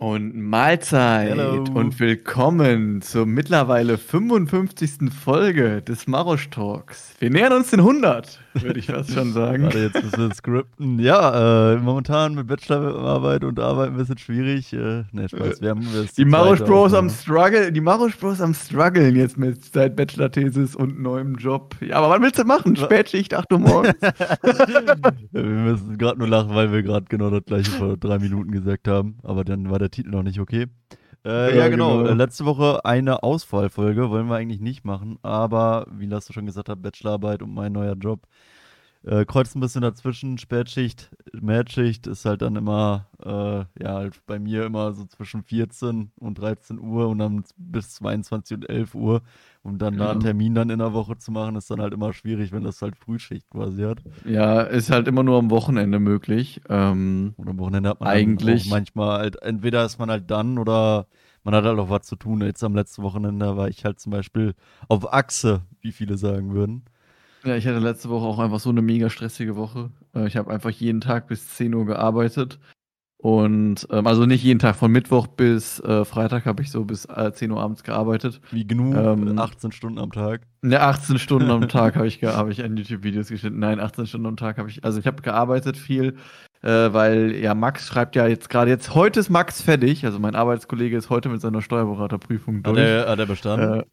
[0.00, 1.62] Und Mahlzeit Hello.
[1.74, 5.12] und willkommen zur mittlerweile 55.
[5.12, 7.14] Folge des Marosch Talks.
[7.18, 9.64] Wir nähern uns den 100, würde ich fast schon sagen.
[9.64, 10.98] Warte, jetzt müssen wir skripten.
[10.98, 14.72] Ja, äh, momentan mit Bachelorarbeit und Arbeit ein bisschen schwierig.
[14.72, 15.60] Äh, ne, Spaß.
[15.60, 17.08] Wir haben das Die Marosch Bros am.
[17.10, 21.76] Struggle, die Marosch Bros am struggeln jetzt mit seit Bachelor-Thesis und neuem Job.
[21.80, 22.76] Ja, aber was willst du machen?
[22.76, 23.94] Spätschicht, 8 Uhr morgens.
[25.32, 28.88] wir müssen gerade nur lachen, weil wir gerade genau das gleiche vor drei Minuten gesagt
[28.88, 29.18] haben.
[29.22, 30.66] Aber dann war der Titel noch nicht okay.
[31.24, 31.98] Äh, Ja, ja, genau.
[32.02, 32.14] genau.
[32.14, 35.18] Letzte Woche eine Ausfallfolge wollen wir eigentlich nicht machen.
[35.22, 38.26] Aber wie Lasse schon gesagt hat, Bachelorarbeit und mein neuer Job.
[39.02, 40.36] Äh, kreuzt ein bisschen dazwischen.
[40.36, 46.10] Spätschicht, Mätschicht ist halt dann immer, äh, ja, halt bei mir immer so zwischen 14
[46.18, 49.22] und 13 Uhr und dann bis 22 und 11 Uhr.
[49.62, 50.26] Und dann da einen Ja.
[50.26, 52.94] Termin dann in der Woche zu machen, ist dann halt immer schwierig, wenn das halt
[52.96, 54.02] Frühschicht quasi hat.
[54.26, 56.60] ja, ist halt immer nur am Wochenende möglich.
[56.68, 61.06] Ähm, Und am Wochenende hat man Eigentlich- manchmal halt, entweder ist man halt dann oder
[61.42, 62.42] man hat halt auch was zu tun.
[62.42, 64.52] Jetzt am letzten Wochenende war ich halt zum Beispiel
[64.88, 66.84] auf Achse, wie viele sagen würden.
[67.44, 69.90] Ja, ich hatte letzte Woche auch einfach so eine mega stressige Woche.
[70.14, 72.58] Äh, Ich habe einfach jeden Tag bis 10 Uhr gearbeitet.
[73.22, 77.04] Und ähm, also nicht jeden Tag, von Mittwoch bis äh, Freitag habe ich so bis
[77.04, 78.40] äh, 10 Uhr abends gearbeitet.
[78.50, 80.46] Wie genug, Ähm, 18 Stunden am Tag.
[80.62, 83.58] Ne, 18 Stunden am Tag habe ich, hab ich an YouTube-Videos geschnitten.
[83.58, 84.84] Nein, 18 Stunden am Tag habe ich.
[84.84, 86.16] Also ich habe gearbeitet viel,
[86.62, 90.06] äh, weil ja Max schreibt ja jetzt gerade jetzt, heute ist Max fertig.
[90.06, 92.78] Also mein Arbeitskollege ist heute mit seiner Steuerberaterprüfung Hat durch.
[92.78, 93.80] er, hat er bestanden?
[93.80, 93.84] Äh,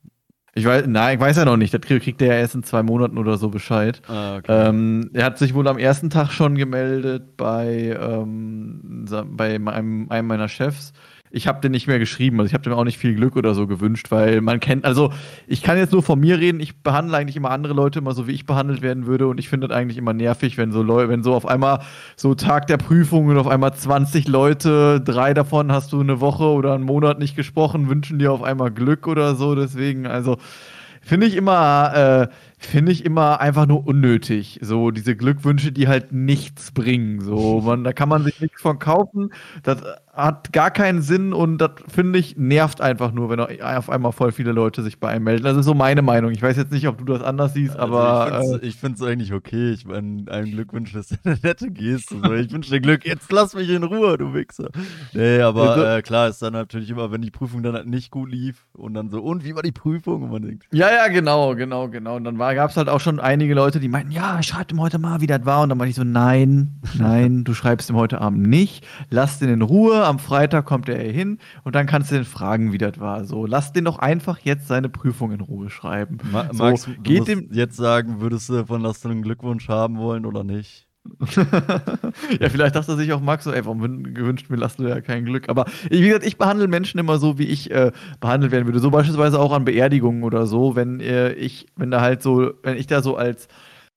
[0.57, 1.73] ich weiß, nein, ich weiß ja noch nicht.
[1.73, 4.01] Das kriegt, er ja erst in zwei Monaten oder so Bescheid.
[4.07, 4.69] ah, okay.
[4.69, 10.27] Ähm, er hat sich wohl am ersten Tag schon gemeldet bei, ähm, bei meinem, einem
[10.27, 10.93] meiner Chefs.
[11.31, 13.53] Ich habe den nicht mehr geschrieben, also ich habe dem auch nicht viel Glück oder
[13.53, 15.11] so gewünscht, weil man kennt, also
[15.45, 18.27] ich kann jetzt nur von mir reden, ich behandle eigentlich immer andere Leute immer so,
[18.27, 21.09] wie ich behandelt werden würde und ich finde das eigentlich immer nervig, wenn so Leute,
[21.09, 21.81] wenn so auf einmal
[22.15, 26.45] so Tag der Prüfung und auf einmal 20 Leute, drei davon hast du eine Woche
[26.45, 30.37] oder einen Monat nicht gesprochen, wünschen dir auf einmal Glück oder so, deswegen, also
[31.07, 34.59] Finde ich immer, äh, finde ich immer einfach nur unnötig.
[34.61, 37.21] So diese Glückwünsche, die halt nichts bringen.
[37.21, 39.31] So, man, da kann man sich nichts von kaufen.
[39.63, 39.81] Das
[40.17, 44.31] hat gar keinen Sinn und das finde ich nervt einfach nur, wenn auf einmal voll
[44.31, 45.43] viele Leute sich bei einem melden.
[45.43, 46.31] Das ist so meine Meinung.
[46.31, 49.03] Ich weiß jetzt nicht, ob du das anders siehst, aber also äh, ich finde es
[49.07, 49.71] eigentlich okay.
[49.71, 52.15] Ich meine, einem Glückwunsch ist eine nette Geste.
[52.23, 52.33] So.
[52.33, 53.05] Ich wünsche dir Glück.
[53.05, 54.69] Jetzt lass mich in Ruhe, du Wichser.
[55.13, 58.09] Nee, aber Also- äh, klar ist dann natürlich immer, wenn die Prüfung dann halt nicht
[58.09, 60.23] gut lief und dann so, und wie war die Prüfung?
[60.23, 62.15] Und man denkt, Ja, ja, genau, genau, genau.
[62.15, 64.81] Und dann gab es halt auch schon einige Leute, die meinten, ja, ich schreibe ihm
[64.81, 65.61] heute mal, wie das war.
[65.61, 68.85] Und dann meinte ich so, nein, nein, du schreibst ihm heute Abend nicht.
[69.11, 70.06] Lass den in Ruhe.
[70.07, 73.25] Am Freitag kommt er hin und dann kannst du den fragen, wie das war.
[73.25, 76.17] So, lass den doch einfach jetzt seine Prüfung in Ruhe schreiben.
[76.31, 79.97] Ma So, Max, du geht dem- jetzt sagen, würdest du von Lasse einen Glückwunsch haben
[79.97, 80.87] wollen oder nicht?
[82.39, 85.25] ja, vielleicht dachte sich auch Max so, ey, warum wün- gewünscht mir du ja kein
[85.25, 85.49] Glück.
[85.49, 88.79] Aber wie gesagt, ich behandle Menschen immer so, wie ich äh, behandelt werden würde.
[88.79, 92.77] So beispielsweise auch an Beerdigungen oder so, wenn äh, ich, wenn da halt so, wenn
[92.77, 93.47] ich da so als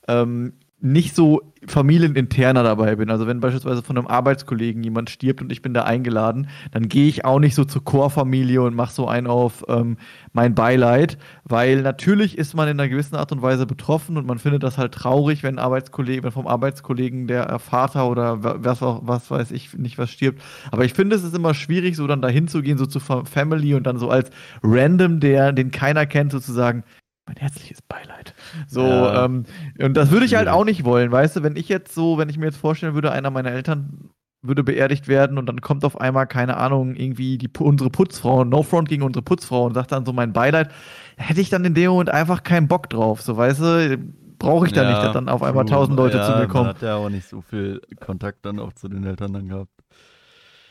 [0.09, 3.10] ähm, nicht so familieninterner dabei bin.
[3.10, 7.06] Also wenn beispielsweise von einem Arbeitskollegen jemand stirbt und ich bin da eingeladen, dann gehe
[7.06, 9.98] ich auch nicht so zur Chorfamilie und mache so einen auf ähm,
[10.32, 14.38] mein Beileid, weil natürlich ist man in einer gewissen Art und Weise betroffen und man
[14.38, 18.82] findet das halt traurig, wenn ein Arbeitskollege, wenn vom Arbeitskollegen der Vater oder wa- was
[18.82, 20.41] auch, was weiß ich, nicht was stirbt.
[20.70, 23.74] Aber ich finde, es ist immer schwierig, so dann dahin zu gehen, so Fa- Family
[23.74, 24.30] und dann so als
[24.62, 26.84] random, der, den keiner kennt, sozusagen,
[27.26, 28.29] mein herzliches Beileid.
[28.66, 29.24] So, Ja.
[29.24, 29.44] ähm,
[29.80, 32.28] und das würde ich halt auch nicht wollen, weißt du, wenn ich jetzt so, wenn
[32.28, 34.10] ich mir jetzt vorstellen würde, einer meiner Eltern
[34.42, 38.62] würde beerdigt werden und dann kommt auf einmal, keine Ahnung, irgendwie die, unsere Putzfrau, No
[38.62, 40.70] Front gegen unsere Putzfrau und sagt dann so mein Beileid,
[41.16, 43.98] hätte ich dann in dem Moment einfach keinen Bock drauf, so, weißt du,
[44.38, 46.66] brauche ich da nicht, dass dann auf einmal tausend Leute ja, zu mir Man kommen.
[46.68, 49.70] hat ja auch nicht so viel Kontakt dann auch zu den Eltern dann gehabt.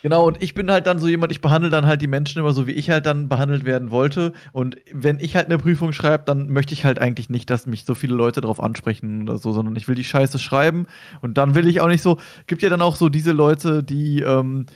[0.02, 2.54] Genau, und ich bin halt dann so jemand, ich behandle dann halt die Menschen immer
[2.54, 4.32] so, wie ich halt dann behandelt werden wollte.
[4.54, 7.84] Und wenn ich halt eine Prüfung schreibe, dann möchte ich halt eigentlich nicht, dass mich
[7.84, 10.88] so viele Leute darauf ansprechen oder so, sondern ich will die Scheiße schreiben.
[11.22, 12.18] Und dann will ich auch nicht so,
[12.48, 14.68] gibt ja dann auch so diese Leute, die, ähm,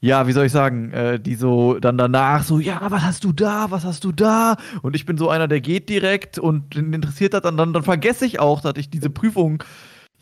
[0.00, 3.32] ja, wie soll ich sagen, äh, die so dann danach so, ja, was hast du
[3.32, 4.56] da, was hast du da?
[4.82, 7.84] Und ich bin so einer, der geht direkt und den interessiert das dann, dann, dann
[7.84, 9.62] vergesse ich auch, dass ich diese Prüfung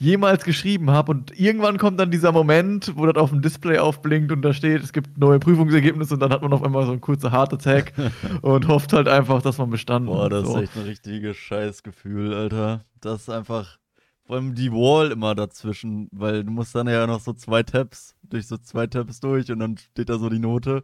[0.03, 1.13] jemals geschrieben habe.
[1.13, 4.83] Und irgendwann kommt dann dieser Moment, wo das auf dem Display aufblinkt und da steht,
[4.83, 7.93] es gibt neue Prüfungsergebnisse und dann hat man auf einmal so einen kurzen Heart Attack
[8.43, 10.33] und hofft halt einfach, dass man bestanden Boah, hat.
[10.33, 10.57] das so.
[10.57, 12.85] ist echt ein richtiges Scheißgefühl, Alter.
[13.01, 13.79] Das ist einfach,
[14.25, 18.17] vor allem die Wall immer dazwischen, weil du musst dann ja noch so zwei Tabs,
[18.23, 20.83] durch so zwei Tabs durch und dann steht da so die Note.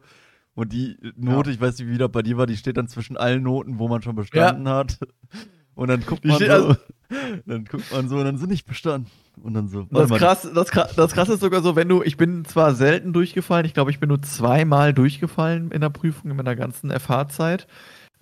[0.54, 3.16] Und die Note, ich weiß nicht, wie das bei dir war, die steht dann zwischen
[3.16, 4.98] allen Noten, wo man schon bestanden hat.
[5.78, 6.76] Und dann guckt man so, also-
[7.46, 9.08] dann guckt man so und dann sind nicht bestanden.
[9.40, 12.44] Und dann so, Das krass, das, das krass ist sogar so, wenn du, ich bin
[12.44, 16.56] zwar selten durchgefallen, ich glaube, ich bin nur zweimal durchgefallen in der Prüfung in meiner
[16.56, 17.68] ganzen FH-Zeit.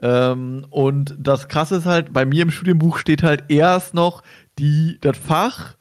[0.03, 4.23] Ähm, und das krasse ist halt, bei mir im Studienbuch steht halt erst noch
[4.59, 5.76] die, das Fach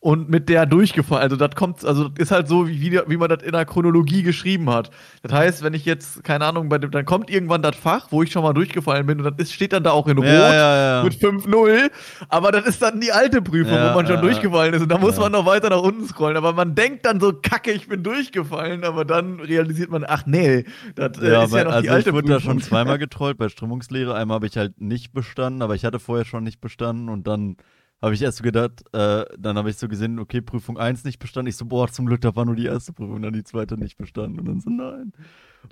[0.00, 1.22] und mit der durchgefallen.
[1.22, 4.22] Also das kommt, also das ist halt so, wie, wie, man das in der Chronologie
[4.22, 4.90] geschrieben hat.
[5.22, 8.22] Das heißt, wenn ich jetzt, keine Ahnung, bei dem, dann kommt irgendwann das Fach, wo
[8.22, 10.54] ich schon mal durchgefallen bin und dann ist, steht dann da auch in Rot ja,
[10.54, 11.04] ja, ja.
[11.04, 11.90] mit 5-0,
[12.30, 15.18] aber das ist dann die alte Prüfung, wo man schon durchgefallen ist und da muss
[15.18, 18.84] man noch weiter nach unten scrollen, aber man denkt dann so, kacke, ich bin durchgefallen,
[18.84, 20.64] aber dann realisiert man, ach nee,
[20.94, 22.52] das äh, Ja, ist ja noch also die alte ich wurde da Prüfung.
[22.52, 24.14] schon zweimal getrollt bei Strömungslehre.
[24.14, 27.56] Einmal habe ich halt nicht bestanden, aber ich hatte vorher schon nicht bestanden und dann
[28.02, 31.18] habe ich erst so gedacht, äh, dann habe ich so gesehen, okay, Prüfung 1 nicht
[31.18, 31.50] bestanden.
[31.50, 33.98] Ich so, boah, zum Glück, da war nur die erste Prüfung, dann die zweite nicht
[33.98, 34.38] bestanden.
[34.40, 35.12] Und dann so, nein.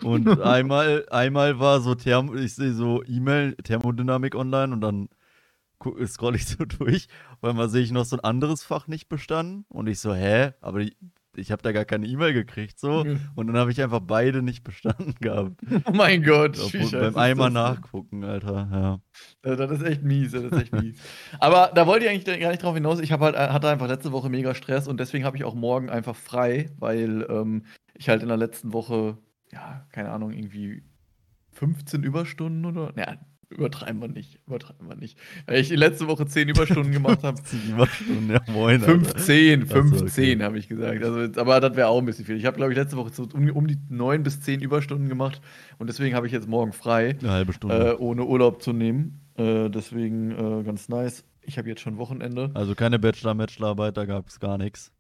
[0.02, 5.08] Und einmal, einmal war so Thermo, ich sehe so E-Mail, Thermodynamik online und dann
[6.06, 7.08] scroll ich so durch.
[7.40, 10.52] Weil mal sehe ich noch so ein anderes Fach nicht bestanden und ich so, hä?
[10.60, 10.96] Aber die,
[11.38, 13.04] ich habe da gar keine E-Mail gekriegt, so.
[13.34, 15.60] Und dann habe ich einfach beide nicht bestanden gehabt.
[15.84, 19.00] Oh mein Gott, Obwohl, beim einmal nachgucken, Alter.
[19.42, 19.56] Ja.
[19.56, 21.00] Das ist echt mies, das ist echt mies.
[21.38, 23.00] Aber da wollte ich eigentlich gar nicht drauf hinaus.
[23.00, 25.90] Ich hab halt, hatte einfach letzte Woche mega Stress und deswegen habe ich auch morgen
[25.90, 27.64] einfach frei, weil ähm,
[27.94, 29.18] ich halt in der letzten Woche,
[29.52, 30.82] ja, keine Ahnung, irgendwie
[31.52, 32.92] 15 Überstunden oder.
[32.96, 33.16] Ja,
[33.50, 34.38] übertreiben wir nicht.
[34.46, 35.18] Übertreiben wir nicht.
[35.46, 37.36] Weil ich letzte Woche 10 Überstunden gemacht habe.
[37.42, 38.80] 50 Überstunden, ja moin.
[38.82, 38.92] Alter.
[39.00, 40.44] 15, Ach so, 15 okay.
[40.44, 41.02] habe ich gesagt.
[41.02, 42.36] Also, aber das wäre auch ein bisschen viel.
[42.36, 45.40] Ich habe, glaube ich, letzte Woche so um, um die 9 bis 10 Überstunden gemacht
[45.78, 47.90] und deswegen habe ich jetzt morgen frei Eine halbe Stunde.
[47.92, 49.20] äh, ohne Urlaub zu nehmen.
[49.36, 51.24] Äh, deswegen äh, ganz nice.
[51.42, 52.50] Ich habe jetzt schon Wochenende.
[52.54, 54.92] also keine Bachelor-Bachelorarbeit, da gab es gar nichts.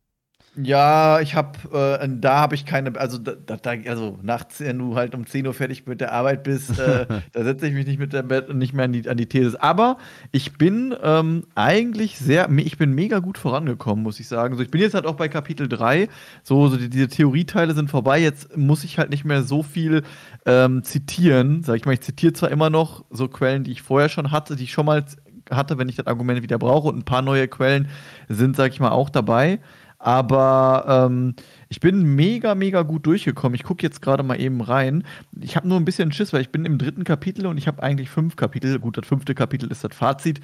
[0.60, 4.96] Ja, ich habe, äh, da habe ich keine, also, da, da, also nachts, wenn du
[4.96, 8.00] halt um 10 Uhr fertig mit der Arbeit bist, äh, da setze ich mich nicht
[8.00, 9.62] mit der Bett nicht mehr an die, an die These.
[9.62, 9.98] Aber
[10.32, 14.56] ich bin ähm, eigentlich sehr, ich bin mega gut vorangekommen, muss ich sagen.
[14.56, 16.08] So, ich bin jetzt halt auch bei Kapitel 3.
[16.42, 18.20] So, so die, diese Theorieteile sind vorbei.
[18.20, 20.02] Jetzt muss ich halt nicht mehr so viel
[20.44, 21.62] ähm, zitieren.
[21.62, 24.56] Sag ich mal, ich zitiere zwar immer noch so Quellen, die ich vorher schon hatte,
[24.56, 25.04] die ich schon mal
[25.50, 26.88] hatte, wenn ich das Argument wieder brauche.
[26.88, 27.88] Und ein paar neue Quellen
[28.28, 29.60] sind, sag ich mal, auch dabei.
[30.00, 31.34] Aber ähm,
[31.68, 33.56] ich bin mega, mega gut durchgekommen.
[33.56, 35.02] Ich gucke jetzt gerade mal eben rein.
[35.40, 37.82] Ich habe nur ein bisschen Schiss, weil ich bin im dritten Kapitel und ich habe
[37.82, 38.78] eigentlich fünf Kapitel.
[38.78, 40.40] Gut, das fünfte Kapitel ist das Fazit.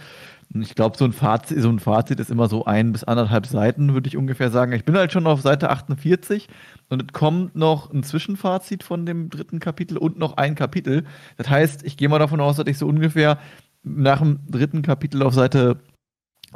[0.52, 3.46] Und ich glaube, so, ein Fazit- so ein Fazit ist immer so ein bis anderthalb
[3.46, 4.72] Seiten, würde ich ungefähr sagen.
[4.72, 6.48] Ich bin halt schon auf Seite 48
[6.88, 11.04] und es kommt noch ein Zwischenfazit von dem dritten Kapitel und noch ein Kapitel.
[11.36, 13.38] Das heißt, ich gehe mal davon aus, dass ich so ungefähr
[13.84, 15.78] nach dem dritten Kapitel auf Seite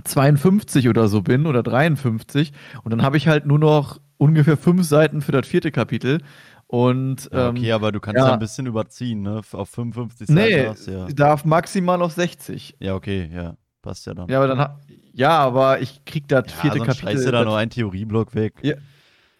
[0.04, 2.52] 52 oder so bin oder 53
[2.82, 6.20] und dann habe ich halt nur noch ungefähr fünf Seiten für das vierte Kapitel
[6.66, 8.32] und Ja, ähm, okay, aber du kannst ja.
[8.32, 9.40] ein bisschen überziehen, ne?
[9.52, 11.06] Auf 55 nee, Seiten hast du ja.
[11.06, 12.76] darf maximal auf 60.
[12.78, 13.56] Ja, okay, ja.
[13.80, 14.28] Passt ja dann.
[14.28, 14.68] Ja, aber dann
[15.14, 16.94] ja, aber ich krieg das Ja, vierte Kapitel.
[16.94, 18.54] scheißt du da noch einen Theorieblock weg.
[18.62, 18.74] Ja,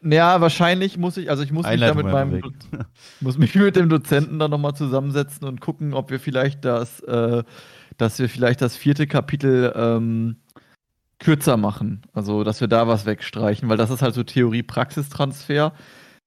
[0.01, 2.43] Ja, wahrscheinlich muss ich, also ich muss mich da Einleitung mit meinem,
[3.21, 7.43] muss mich mit dem Dozenten dann nochmal zusammensetzen und gucken, ob wir vielleicht das, äh,
[7.97, 10.37] dass wir vielleicht das vierte Kapitel ähm,
[11.19, 12.03] kürzer machen.
[12.13, 15.73] Also, dass wir da was wegstreichen, weil das ist halt so Theorie-Praxistransfer.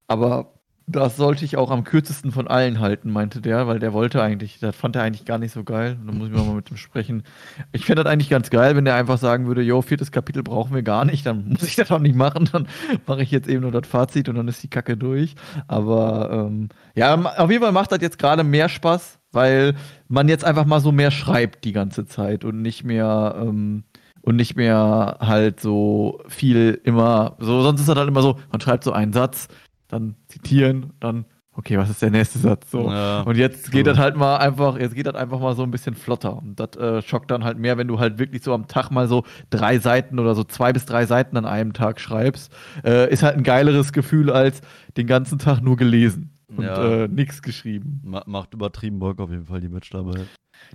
[0.07, 0.53] Aber
[0.87, 4.59] das sollte ich auch am kürzesten von allen halten, meinte der, weil der wollte eigentlich,
[4.59, 5.97] das fand er eigentlich gar nicht so geil.
[5.99, 7.23] Und dann muss ich mal mit ihm sprechen.
[7.71, 10.73] Ich fände das eigentlich ganz geil, wenn der einfach sagen würde, jo, viertes Kapitel brauchen
[10.73, 12.67] wir gar nicht, dann muss ich das auch nicht machen, dann
[13.05, 15.35] mache ich jetzt eben nur das Fazit und dann ist die Kacke durch.
[15.67, 19.75] Aber ähm, ja, auf jeden Fall macht das jetzt gerade mehr Spaß, weil
[20.07, 23.83] man jetzt einfach mal so mehr schreibt die ganze Zeit und nicht mehr ähm,
[24.21, 28.61] und nicht mehr halt so viel immer so, sonst ist das halt immer so, man
[28.61, 29.47] schreibt so einen Satz,
[29.87, 32.89] dann zitieren, dann okay, was ist der nächste Satz so.
[32.89, 33.91] Ja, Und jetzt geht so.
[33.91, 36.37] das halt mal einfach, jetzt geht das einfach mal so ein bisschen flotter.
[36.37, 39.07] Und das äh, schockt dann halt mehr, wenn du halt wirklich so am Tag mal
[39.07, 42.51] so drei Seiten oder so zwei bis drei Seiten an einem Tag schreibst.
[42.85, 44.61] Äh, ist halt ein geileres Gefühl als
[44.97, 47.03] den ganzen Tag nur gelesen und Ja.
[47.03, 48.01] äh, nichts geschrieben.
[48.05, 50.27] Ma macht übertrieben Bock auf jeden Fall die Bachelorarbeit.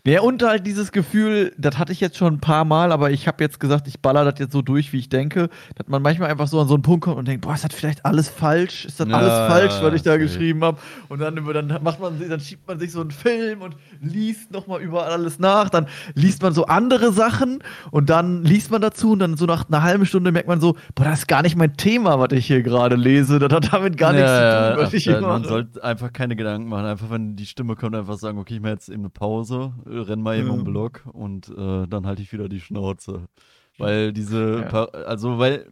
[0.06, 3.26] Ja, und halt dieses Gefühl, das hatte ich jetzt schon ein paar Mal, aber ich
[3.26, 6.30] habe jetzt gesagt, ich baller das jetzt so durch, wie ich denke, dass man manchmal
[6.30, 8.84] einfach so an so einen Punkt kommt und denkt, boah, ist das vielleicht alles falsch?
[8.84, 10.22] Ist das Ja, alles falsch, was ich da safe.
[10.22, 10.78] geschrieben habe?
[11.08, 14.80] Und dann, dann macht man, dann schiebt man sich so einen Film und liest nochmal
[14.80, 17.58] überall alles nach, dann liest man so andere Sachen
[17.90, 20.76] und dann liest man dazu und dann so nach einer halben Stunde merkt man so,
[20.94, 23.98] boah, das ist gar nicht mein Thema, was ich hier gerade lese, das hat damit
[23.98, 25.48] gar nichts zu tun, was ich ja, hier Man mache.
[25.48, 26.86] sollte einfach keine Gedanken machen.
[26.86, 30.22] Einfach, wenn die Stimme kommt, einfach sagen, okay, ich mache jetzt eben eine Pause, renn
[30.22, 30.52] mal eben Ja.
[30.52, 33.28] um den Block und äh, dann halte ich wieder die Schnauze.
[33.78, 34.84] Weil diese, Ja.
[34.86, 35.70] Also weil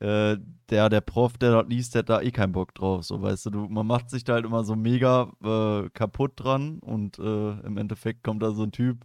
[0.00, 0.36] äh,
[0.70, 3.04] der, der Prof, der dort liest, der hat da eh keinen Bock drauf.
[3.04, 6.78] So, weißt du, du, man macht sich da halt immer so mega äh, kaputt dran
[6.78, 8.98] und äh, im Endeffekt kommt da so ein Typ,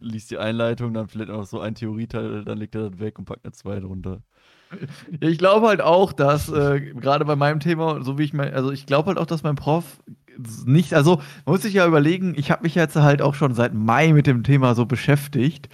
[0.00, 3.24] liest die Einleitung, dann vielleicht auch so ein Theorieteil, dann legt er das weg und
[3.26, 4.20] packt eine 2 drunter.
[5.20, 8.52] Ja, ich glaube halt auch, dass äh, gerade bei meinem Thema, so wie ich mein,
[8.52, 10.02] also ich glaube halt auch, dass mein Prof
[10.66, 14.12] nicht, also muss sich ja überlegen, ich habe mich jetzt halt auch schon seit Mai
[14.12, 15.68] mit dem Thema so beschäftigt.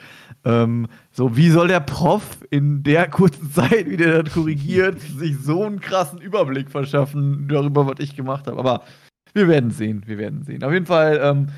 [0.44, 5.36] Ähm, so, wie soll der Prof in der kurzen Zeit, wie der das korrigiert, sich
[5.38, 8.58] so einen krassen Überblick verschaffen darüber, was ich gemacht habe?
[8.58, 8.82] Aber
[9.32, 10.64] wir werden sehen, wir werden sehen.
[10.64, 11.48] Auf jeden Fall ähm,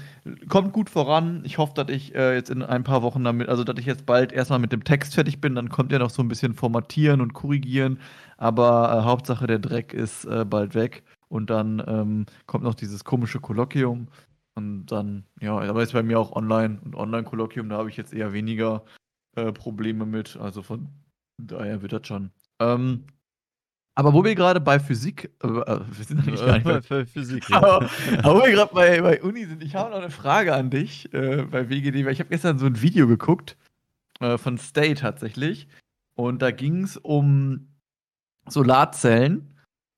[0.48, 1.42] kommt gut voran.
[1.44, 4.04] Ich hoffe, dass ich äh, jetzt in ein paar Wochen damit, also dass ich jetzt
[4.04, 5.54] bald erstmal mit dem Text fertig bin.
[5.54, 7.98] Dann kommt ja noch so ein bisschen formatieren und korrigieren.
[8.36, 11.02] Aber äh, Hauptsache der Dreck ist äh, bald weg.
[11.32, 14.08] Und dann ähm, kommt noch dieses komische Kolloquium.
[14.54, 16.78] Und dann, ja, aber ist bei mir auch online.
[16.84, 18.84] Und Online-Kolloquium, da habe ich jetzt eher weniger
[19.34, 20.36] äh, Probleme mit.
[20.36, 20.90] Also von
[21.38, 22.32] daher wird das schon.
[22.60, 23.04] Ähm,
[23.94, 27.06] aber wo wir gerade bei Physik, äh, äh wir sind eigentlich gar nicht bei, bei
[27.06, 27.56] Physik, ja.
[27.62, 30.68] aber, aber, wo wir gerade bei, bei Uni sind, ich habe noch eine Frage an
[30.68, 33.56] dich äh, bei WGD, weil ich habe gestern so ein Video geguckt
[34.20, 35.66] äh, von Stay tatsächlich
[36.14, 37.68] und da ging es um
[38.46, 39.51] Solarzellen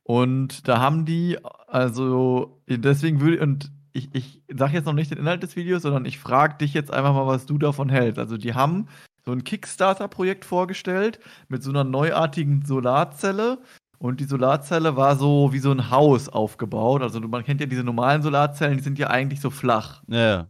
[0.04, 5.18] und da haben die, also deswegen würde, und ich, ich sage jetzt noch nicht den
[5.18, 8.18] Inhalt des Videos, sondern ich frage dich jetzt einfach mal, was du davon hältst.
[8.18, 8.88] Also die haben
[9.24, 13.58] so ein Kickstarter-Projekt vorgestellt mit so einer neuartigen Solarzelle
[13.98, 17.00] und die Solarzelle war so wie so ein Haus aufgebaut.
[17.00, 20.02] Also man kennt ja diese normalen Solarzellen, die sind ja eigentlich so flach.
[20.08, 20.48] Ja.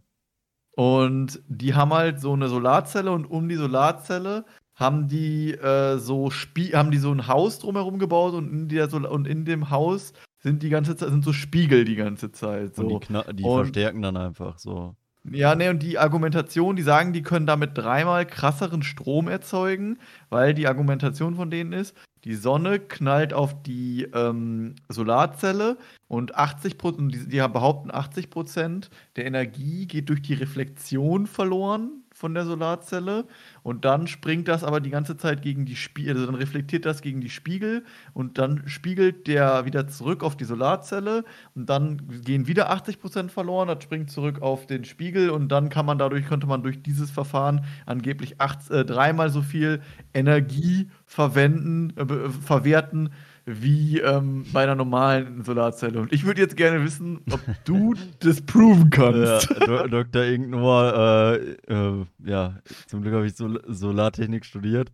[0.75, 4.43] Und die haben halt so eine Solarzelle und um die Solarzelle
[4.75, 8.89] haben die äh, so Spie haben die so ein Haus drumherum gebaut und in, der
[8.89, 12.75] Sol und in dem Haus sind die ganze Zeit sind so Spiegel die ganze Zeit.
[12.75, 12.85] So.
[12.85, 14.95] Und die, die und, verstärken dann einfach so.
[15.31, 19.97] Ja, ne, und die Argumentation, die sagen, die können damit dreimal krasseren Strom erzeugen,
[20.29, 25.77] weil die Argumentation von denen ist, die Sonne knallt auf die ähm, Solarzelle
[26.07, 32.03] und 80 Prozent, die, die behaupten 80 Prozent der Energie geht durch die Reflexion verloren
[32.15, 33.25] von der Solarzelle.
[33.61, 37.01] Und dann springt das aber die ganze Zeit gegen die Spiegel, also dann reflektiert das
[37.01, 37.83] gegen die Spiegel.
[38.13, 41.25] Und dann spiegelt der wieder zurück auf die Solarzelle.
[41.55, 45.29] Und dann gehen wieder 80% verloren, das springt zurück auf den Spiegel.
[45.29, 49.41] Und dann kann man dadurch, könnte man durch dieses Verfahren angeblich acht, äh, dreimal so
[49.41, 49.81] viel
[50.13, 53.09] Energie verwenden, äh, verwerten,
[53.45, 55.99] wie ähm, bei einer normalen Solarzelle.
[55.99, 59.49] Und ich würde jetzt gerne wissen, ob du das proven kannst.
[59.67, 60.23] Ja, Dr.
[60.23, 61.35] Ignor, äh,
[61.67, 64.91] äh, ja, zum Glück habe ich Sol Solartechnik studiert.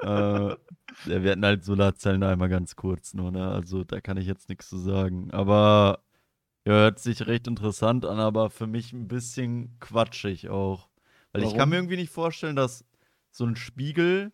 [0.00, 0.54] äh,
[1.04, 3.48] wir hatten halt Solarzellen einmal ganz kurz nur, ne?
[3.50, 5.30] Also da kann ich jetzt nichts zu sagen.
[5.32, 6.00] Aber
[6.64, 10.88] ja, hört sich recht interessant an, aber für mich ein bisschen quatschig auch.
[11.32, 11.52] Weil Warum?
[11.52, 12.84] ich kann mir irgendwie nicht vorstellen, dass
[13.30, 14.32] so ein Spiegel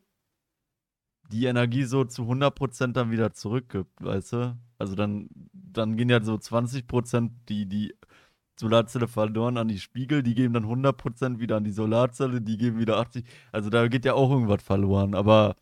[1.33, 4.57] die Energie so zu 100% dann wieder zurückgibt, weißt du?
[4.79, 7.95] Also dann, dann gehen ja so 20% die, die
[8.59, 12.79] Solarzelle verloren an die Spiegel, die geben dann 100% wieder an die Solarzelle, die geben
[12.79, 13.25] wieder 80%.
[13.53, 15.57] Also da geht ja auch irgendwas verloren, aber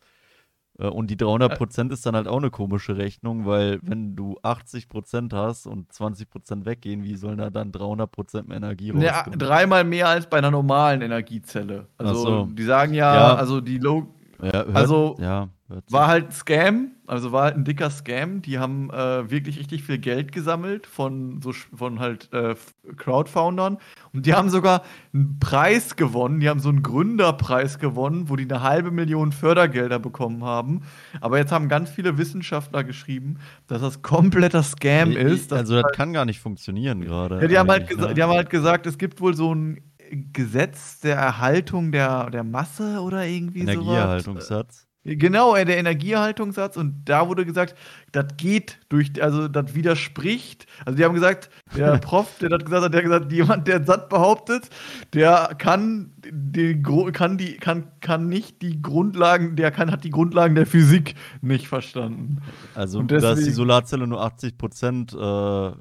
[0.77, 5.33] äh, und die 300% ist dann halt auch eine komische Rechnung, weil wenn du 80%
[5.35, 9.39] hast und 20% weggehen, wie sollen da dann 300% mehr Energie rauskommen?
[9.39, 11.87] Ja, dreimal mehr als bei einer normalen Energiezelle.
[11.97, 12.45] Also so.
[12.51, 14.07] die sagen ja, ja, also die Low
[14.45, 15.49] ja, hört, also ja,
[15.89, 18.41] war halt ein Scam, also war halt ein dicker Scam.
[18.41, 22.55] Die haben äh, wirklich richtig viel Geld gesammelt von so von halt äh,
[22.97, 23.77] Crowdfoundern
[24.13, 24.83] und die haben sogar
[25.13, 26.39] einen Preis gewonnen.
[26.39, 30.81] Die haben so einen Gründerpreis gewonnen, wo die eine halbe Million Fördergelder bekommen haben.
[31.21, 35.53] Aber jetzt haben ganz viele Wissenschaftler geschrieben, dass das kompletter Scam ich, ist.
[35.53, 37.41] Also das halt, kann gar nicht funktionieren gerade.
[37.41, 38.13] Ja, die haben halt, ne?
[38.13, 39.81] die haben halt gesagt, es gibt wohl so ein
[40.15, 43.71] Gesetz der Erhaltung der, der Masse oder irgendwie so.
[43.71, 44.87] Energieerhaltungssatz.
[45.05, 47.75] Genau, der Energieerhaltungssatz und da wurde gesagt,
[48.13, 50.65] das geht durch, also das widerspricht.
[50.85, 53.83] Also die haben gesagt, der Prof, der das gesagt hat, der hat gesagt, jemand, der
[53.83, 54.69] Satz behauptet,
[55.13, 60.55] der kann den kann die kann kann nicht die Grundlagen, der kann hat die Grundlagen
[60.55, 62.41] der Physik nicht verstanden.
[62.73, 65.71] Also deswegen, dass die Solarzelle nur 80 Prozent äh,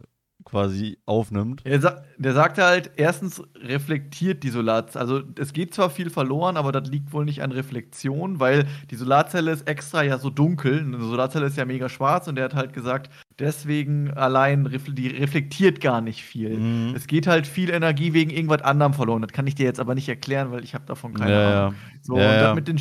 [0.53, 1.65] quasi aufnimmt.
[1.65, 5.01] Der, der sagte halt, erstens reflektiert die Solarzelle.
[5.01, 8.97] Also es geht zwar viel verloren, aber das liegt wohl nicht an Reflexion, weil die
[8.97, 10.81] Solarzelle ist extra ja so dunkel.
[10.81, 15.81] Eine Solarzelle ist ja mega schwarz und der hat halt gesagt, deswegen allein die reflektiert
[15.81, 16.59] gar nicht viel.
[16.59, 16.95] Mhm.
[16.95, 19.23] Es geht halt viel Energie wegen irgendwas anderem verloren.
[19.23, 21.75] Das kann ich dir jetzt aber nicht erklären, weil ich habe davon keine ja, Ahnung.
[22.03, 22.79] So, ja, und, mit den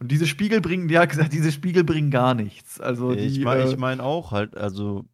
[0.00, 2.80] und diese Spiegel bringen, hat gesagt, diese Spiegel bringen gar nichts.
[2.80, 5.04] Also die, ich meine äh, ich mein auch halt, also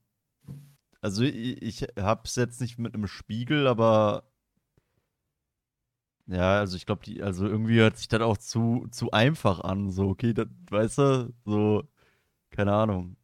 [1.00, 4.24] also ich, ich hab's jetzt nicht mit einem Spiegel, aber
[6.26, 9.90] ja, also ich glaube, die, also irgendwie hört sich das auch zu, zu einfach an.
[9.90, 11.84] So, okay, das, weißt du, so,
[12.50, 13.16] keine Ahnung.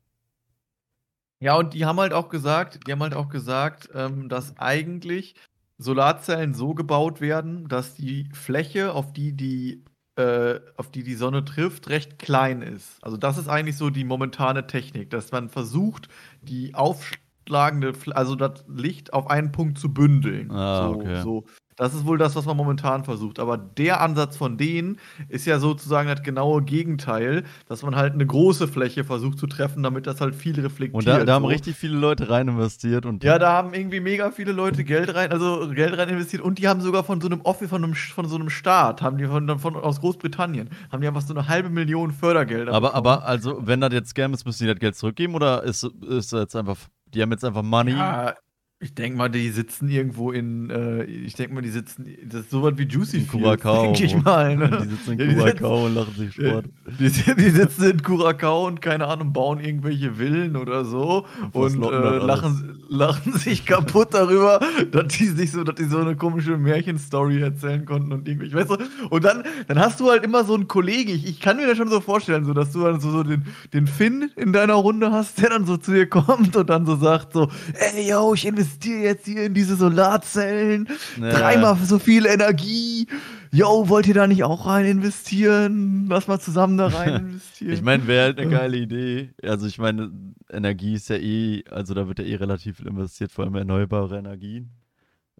[1.40, 5.34] Ja, und die haben halt auch gesagt, die haben halt auch gesagt, ähm, dass eigentlich
[5.76, 9.84] Solarzellen so gebaut werden, dass die Fläche, auf die die,
[10.16, 13.02] äh, auf die die Sonne trifft, recht klein ist.
[13.02, 16.08] Also das ist eigentlich so die momentane Technik, dass man versucht,
[16.40, 20.50] die aufschlagende, Fl- also das Licht auf einen Punkt zu bündeln.
[20.50, 21.22] Ah, so, okay.
[21.22, 21.44] so.
[21.76, 23.40] Das ist wohl das, was man momentan versucht.
[23.40, 24.98] Aber der Ansatz von denen
[25.28, 29.82] ist ja sozusagen das genaue Gegenteil, dass man halt eine große Fläche versucht zu treffen,
[29.82, 30.94] damit das halt viel reflektiert.
[30.94, 31.48] Und da, da haben so.
[31.48, 35.32] richtig viele Leute rein investiert und Ja, da haben irgendwie mega viele Leute Geld rein,
[35.32, 38.28] also Geld rein investiert und die haben sogar von so einem Office, von einem, von
[38.28, 41.70] so einem Staat, haben die von, von aus Großbritannien, haben die einfach so eine halbe
[41.70, 42.72] Million Fördergelder.
[42.72, 43.06] aber, bekommen.
[43.08, 46.32] aber also, wenn das jetzt Scam ist, müssen die das Geld zurückgeben oder ist, ist
[46.32, 46.76] das jetzt einfach,
[47.14, 47.92] die haben jetzt einfach Money?
[47.92, 48.34] ja,
[48.80, 52.50] ich denke mal, die sitzen irgendwo in, äh, ich denke mal, die sitzen, das ist
[52.50, 53.82] sowas wie Juicy In Curacao.
[53.84, 54.56] denke ich mal.
[54.56, 54.68] Ne?
[54.84, 56.66] Die sitzen in Curacao und lachen sich Sport.
[56.98, 62.02] Die, die sitzen in Curacao und keine Ahnung, bauen irgendwelche Villen oder so und verslotten
[62.02, 66.58] äh, lachen, lachen sich kaputt darüber, dass die sich so, dass die so eine komische
[66.58, 68.76] Märchenstory erzählen konnten und irgendwie, weißt du,
[69.08, 71.78] und dann, dann hast du halt immer so einen Kollegen, ich, ich kann mir das
[71.78, 75.10] schon so vorstellen, so dass du dann so, so den, den Finn in deiner Runde
[75.10, 77.48] hast, der dann so zu dir kommt und dann so sagt so,
[77.94, 78.63] ey yo, ich investiere
[79.02, 80.88] jetzt hier in diese Solarzellen,
[81.20, 81.30] Ja.
[81.30, 83.06] dreimal so viel Energie.
[83.52, 86.06] Yo, wollt ihr da nicht auch rein investieren?
[86.08, 87.72] Lass mal zusammen da rein investieren.
[87.72, 89.30] Ich meine, wäre halt eine geile Idee.
[89.42, 90.10] Also ich meine,
[90.50, 94.18] Energie ist ja eh, also da wird ja eh relativ viel investiert, vor allem erneuerbare
[94.18, 94.70] Energien.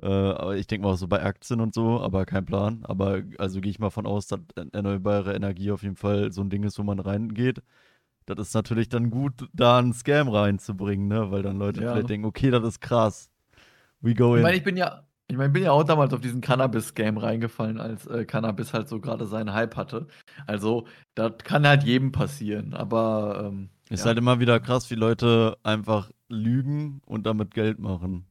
[0.03, 2.81] Äh, aber ich denke mal auch so bei Aktien und so, aber kein Plan.
[2.85, 4.41] Aber also gehe ich mal von aus, dass
[4.73, 7.63] erneuerbare Energie auf jeden Fall so ein Ding ist, wo man reingeht.
[8.27, 11.31] Das ist natürlich dann gut, da einen Scam reinzubringen, ne?
[11.31, 11.93] Weil dann Leute Ja.
[11.93, 13.31] vielleicht denken, okay, das ist krass.
[14.01, 14.43] We go Ich in.
[14.43, 17.81] meine, ich bin ja, ich meine, ich bin ja auch damals auf diesen Cannabis-Game reingefallen,
[17.81, 20.07] als äh, Cannabis halt so gerade seinen Hype hatte.
[20.47, 24.07] Also, das kann halt jedem passieren, aber ähm, ist ja.
[24.07, 28.27] halt immer wieder krass, wie Leute einfach lügen und damit Geld machen.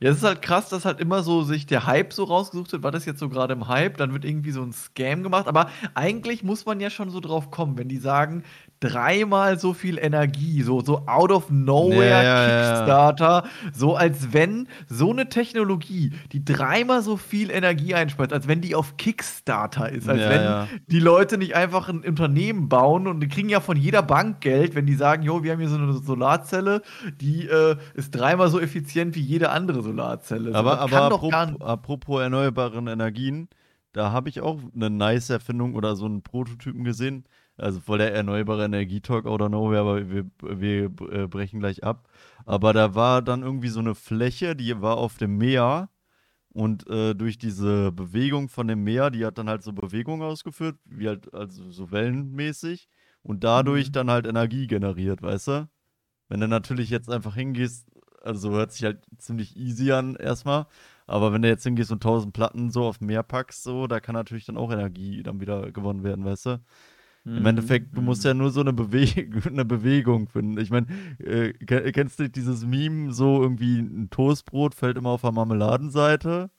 [0.00, 2.82] Ja, es ist halt krass, dass halt immer so sich der Hype so rausgesucht wird,
[2.82, 5.70] war das jetzt so gerade im Hype, dann wird irgendwie so ein Scam gemacht, aber
[5.94, 8.42] eigentlich muss man ja schon so drauf kommen, wenn die sagen,
[8.82, 12.74] dreimal so viel Energie, so, so out of nowhere Ja, ja, ja.
[12.74, 18.60] Kickstarter, so als wenn so eine Technologie, die dreimal so viel Energie einspeist, als wenn
[18.60, 20.68] die auf Kickstarter ist, als Ja, wenn ja.
[20.88, 24.74] die Leute nicht einfach ein Unternehmen bauen und die kriegen ja von jeder Bank Geld,
[24.74, 26.82] wenn die sagen, jo, wir haben hier so eine Solarzelle,
[27.20, 30.50] die äh, ist dreimal so effizient wie jede andere Solarzelle.
[30.50, 33.48] So, Aber, das aber apropos, apropos erneuerbaren Energien,
[33.92, 37.24] da habe ich auch eine nice Erfindung oder so einen Prototypen gesehen.
[37.56, 42.08] Also voll der erneuerbare Energietalk of nowhere, aber wir, wir äh, brechen gleich ab.
[42.46, 45.90] Aber da war dann irgendwie so eine Fläche, die war auf dem Meer
[46.50, 50.78] und äh, durch diese Bewegung von dem Meer, die hat dann halt so Bewegung ausgeführt,
[50.84, 52.88] wie halt, also so wellenmäßig
[53.22, 53.92] und dadurch Mhm.
[53.92, 55.68] dann halt Energie generiert, weißt du?
[56.28, 57.88] Wenn du natürlich jetzt einfach hingehst,
[58.22, 60.66] also hört sich halt ziemlich easy an erstmal,
[61.06, 64.14] aber wenn du jetzt hingehst und 1000 Platten so auf Meer packst, so, da kann
[64.14, 66.60] natürlich dann auch Energie dann wieder gewonnen werden, weißt du?
[67.24, 67.36] Mhm.
[67.38, 69.06] Im Endeffekt, du musst ja nur so eine, Bewe
[69.46, 70.58] eine Bewegung finden.
[70.58, 70.86] Ich meine,
[71.18, 76.50] äh, ke- kennst du dieses Meme, so irgendwie ein Toastbrot fällt immer auf der Marmeladenseite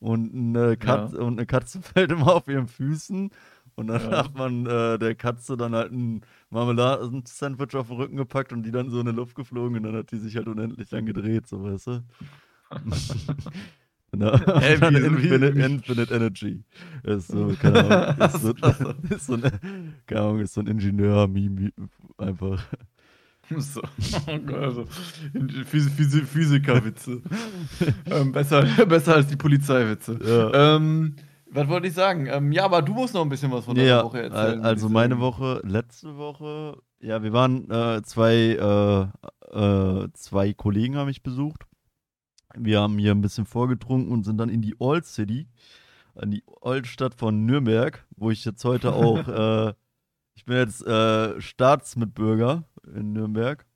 [0.00, 3.30] und eine, Katz und eine Katze fällt immer auf ihren Füßen
[3.76, 4.18] und dann Ja.
[4.18, 8.70] hat man äh, der Katze dann halt ein Marmeladensandwich auf den Rücken gepackt und die
[8.70, 11.46] dann so in die Luft geflogen und dann hat die sich halt unendlich lang gedreht,
[11.46, 12.04] so weißt du?
[14.20, 16.64] Wie- wie- Infinite, Infinite Energy.
[17.04, 18.28] Ist so, keine Ahnung.
[18.34, 18.50] Ist so,
[19.14, 19.52] ist so, eine,
[20.06, 21.72] keine Ahnung, ist so ein Ingenieur-Meme
[22.18, 22.62] einfach.
[23.58, 23.80] So.
[24.52, 24.86] also,
[25.66, 27.22] Phys Phys Physikerwitze.
[28.10, 30.18] ähm, besser, besser als die Polizeiwitze.
[30.24, 30.76] Ja.
[30.76, 31.14] Ähm,
[31.52, 32.26] was wollte ich sagen?
[32.26, 34.62] Ähm, ja, aber du musst noch ein bisschen was von deiner Ja, Woche erzählen.
[34.64, 35.20] also meine.
[35.20, 38.34] Woche, letzte Woche, ja, wir waren äh, zwei,
[39.52, 41.62] äh, äh, zwei Kollegen haben mich besucht.
[42.58, 45.48] Wir haben hier ein bisschen vorgetrunken und sind dann in die Old City,
[46.14, 49.74] an die Oldstadt von Nürnberg, wo ich jetzt heute auch, äh,
[50.34, 52.64] ich bin jetzt äh, Staatsmitbürger
[52.94, 53.66] in Nürnberg.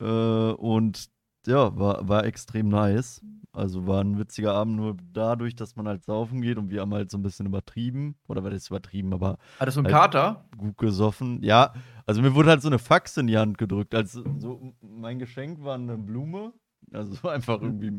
[0.00, 1.06] Äh, und
[1.46, 3.22] ja, war, war extrem nice.
[3.52, 6.92] Also war ein witziger Abend nur dadurch, dass man halt saufen geht und wir haben
[6.92, 8.16] halt so ein bisschen übertrieben.
[8.28, 10.44] Oder war das übertrieben, aber Hattest du einen halt- Kater?
[10.58, 11.42] gut gesoffen.
[11.42, 11.72] Ja,
[12.04, 13.94] also mir wurde halt so eine Fax in die Hand gedrückt.
[13.94, 16.52] Also so, mein Geschenk war eine Blume.
[16.96, 17.92] Also so einfach irgendwie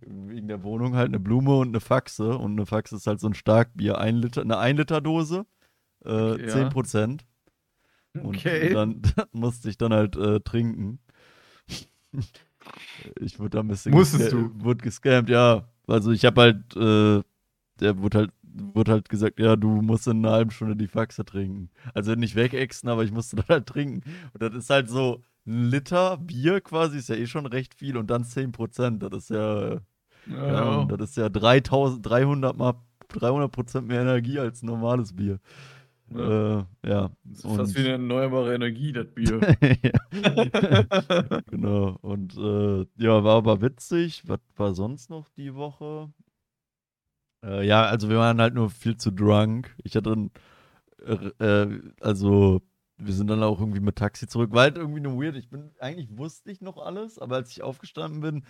[0.00, 2.36] wegen der Wohnung halt eine Blume und eine Faxe.
[2.36, 5.46] Und eine Faxe ist halt so ein Starkbier, ein Liter, eine 1 Liter Dose,
[6.04, 6.52] äh, Okay, ja.
[6.52, 7.24] 10 Prozent.
[8.14, 8.70] Und Okay.
[8.72, 10.98] dann musste ich dann halt äh, trinken.
[13.20, 15.68] ich wurde da ein bisschen Musstest gesca- Wurde gescammt, ja.
[15.86, 17.22] Also ich habe halt, äh,
[17.80, 21.24] der wurde halt, wurde halt gesagt, ja, du musst in einer halben Stunde die Faxe
[21.24, 21.70] trinken.
[21.94, 24.02] Also nicht wegexen, aber ich musste dann halt trinken.
[24.32, 27.96] Und das ist halt so ein Liter Bier quasi, ist ja eh schon recht viel
[27.96, 29.02] und dann 10 Prozent.
[29.02, 29.80] Das ist ja,
[30.26, 32.74] Ja, und das ist ja 3300 mal
[33.08, 35.40] 300 Prozent mehr Energie als normales Bier.
[36.10, 36.58] Ja.
[36.58, 37.10] Äh, ja.
[37.24, 39.40] Das ist und fast wie eine erneuerbare Energie, das Bier.
[41.50, 41.98] genau.
[42.02, 44.22] Und äh, ja, war aber witzig.
[44.26, 46.10] Was war sonst noch die Woche?
[47.44, 49.74] Äh, ja, also wir waren halt nur viel zu drunk.
[49.84, 50.30] Ich hatte dann,
[51.38, 52.62] äh, also
[52.98, 54.52] wir sind dann auch irgendwie mit Taxi zurück.
[54.52, 55.36] War halt irgendwie nur weird.
[55.36, 58.44] Ich bin, eigentlich wusste ich noch alles, aber als ich aufgestanden bin,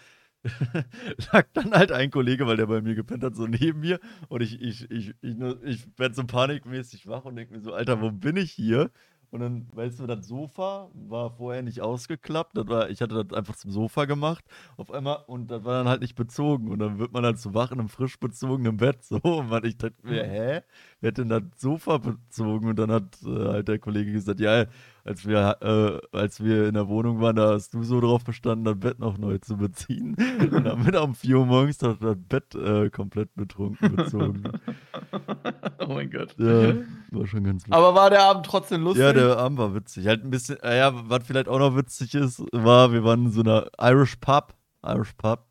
[1.32, 4.00] lag dann halt ein Kollege, weil der bei mir gepennt hat, so neben mir.
[4.28, 8.00] Und ich, ich, ich, ich, ich werde so panikmäßig wach und denke mir so, Alter,
[8.00, 8.90] wo bin ich hier?
[9.30, 12.56] Und dann, weißt du, das Sofa war vorher nicht ausgeklappt.
[12.56, 14.44] Das war, ich hatte das einfach zum Sofa gemacht.
[14.76, 16.68] Auf einmal, und das war dann halt nicht bezogen.
[16.70, 19.04] Und dann wird man halt so wach in einem frisch bezogenen Bett.
[19.04, 20.62] So, und man, ich dachte mir, hä?
[21.00, 22.68] Wer hat denn das Sofa bezogen?
[22.68, 24.64] Und dann hat äh, halt der Kollege gesagt, ja,
[25.08, 28.64] als wir, äh, als wir in der Wohnung waren, da hast du so drauf bestanden,
[28.64, 30.14] das Bett noch neu zu beziehen.
[30.50, 34.42] Und dann wir um 4 Uhr morgens das, das Bett äh, komplett betrunken bezogen.
[35.78, 36.34] oh mein Gott.
[36.36, 36.74] Ja,
[37.10, 37.72] war schon ganz lustig.
[37.72, 39.02] Aber war der Abend trotzdem lustig?
[39.02, 40.06] Ja, der Abend war witzig.
[40.06, 43.32] Halt ein bisschen, äh, ja, was vielleicht auch noch witzig ist, war, wir waren in
[43.32, 44.54] so einer Irish Pub,
[44.84, 45.46] Irish Pub,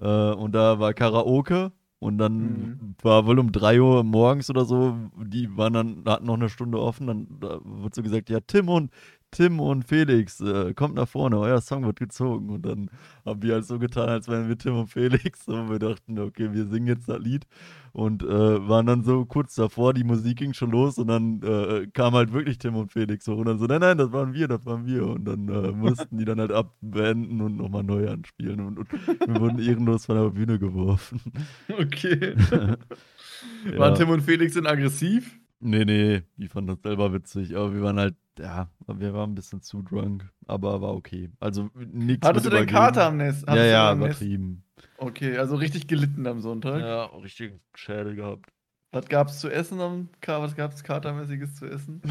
[0.00, 1.72] äh, und da war Karaoke.
[1.98, 2.94] Und dann mhm.
[3.00, 6.80] war wohl um 3 Uhr morgens oder so, die waren dann, hatten noch eine Stunde
[6.80, 8.90] offen, dann da wurde so gesagt, ja, Tim und
[9.32, 12.50] Tim und Felix, äh, kommt nach vorne, euer Song wird gezogen.
[12.50, 12.90] Und dann
[13.24, 15.48] haben wir halt so getan, als wären wir Tim und Felix.
[15.48, 17.46] Und wir dachten, okay, wir singen jetzt das Lied.
[17.92, 21.86] Und äh, waren dann so kurz davor, die Musik ging schon los und dann äh,
[21.92, 23.36] kam halt wirklich Tim und Felix hoch.
[23.36, 25.06] Und dann so, nein, nein, das waren wir, das waren wir.
[25.06, 28.60] Und dann äh, mussten die dann halt abwenden und nochmal neu anspielen.
[28.60, 31.20] Und, und, wir wurden ehrenlos von der Bühne geworfen.
[31.68, 32.34] Okay.
[32.50, 33.78] ja.
[33.78, 35.38] Waren Tim und Felix denn aggressiv?
[35.64, 39.34] Nee, nee, die fanden das selber witzig, aber wir waren halt, ja, wir waren ein
[39.34, 41.30] bisschen zu drunk, aber war okay.
[41.40, 43.46] Also nichts Hattest du den Kater am Nest?
[43.46, 44.64] ja, ja, übertrieben.
[44.98, 46.80] Okay, also richtig gelitten am Sonntag.
[46.80, 48.50] Ja, richtig Schädel gehabt.
[48.90, 52.02] Was gab's zu essen am Was gab's Katermäßiges zu essen?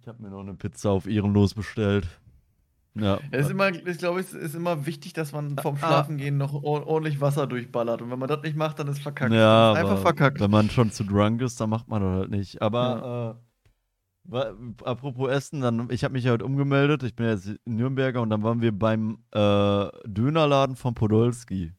[0.00, 2.06] Ich habe mir noch eine Pizza auf ehrenlos bestellt.
[2.96, 3.18] Ja.
[3.32, 5.78] Es ist immer, ich glaube, es ist immer wichtig, dass man vom ah.
[5.78, 8.02] Schlafengehen noch ordentlich Wasser durchballert.
[8.02, 9.32] Und wenn man das nicht macht, dann ist verkackt.
[9.32, 10.40] Ja, ist einfach verkackt.
[10.40, 12.62] Wenn man schon zu drunk ist, dann macht man das halt nicht.
[12.62, 13.30] Aber ja.
[13.30, 13.34] äh,
[14.30, 17.02] apropos Essen, dann, ich habe mich ja heute umgemeldet.
[17.02, 21.72] Ich bin jetzt in Nürnberger und dann waren wir beim äh, Dönerladen von Podolski.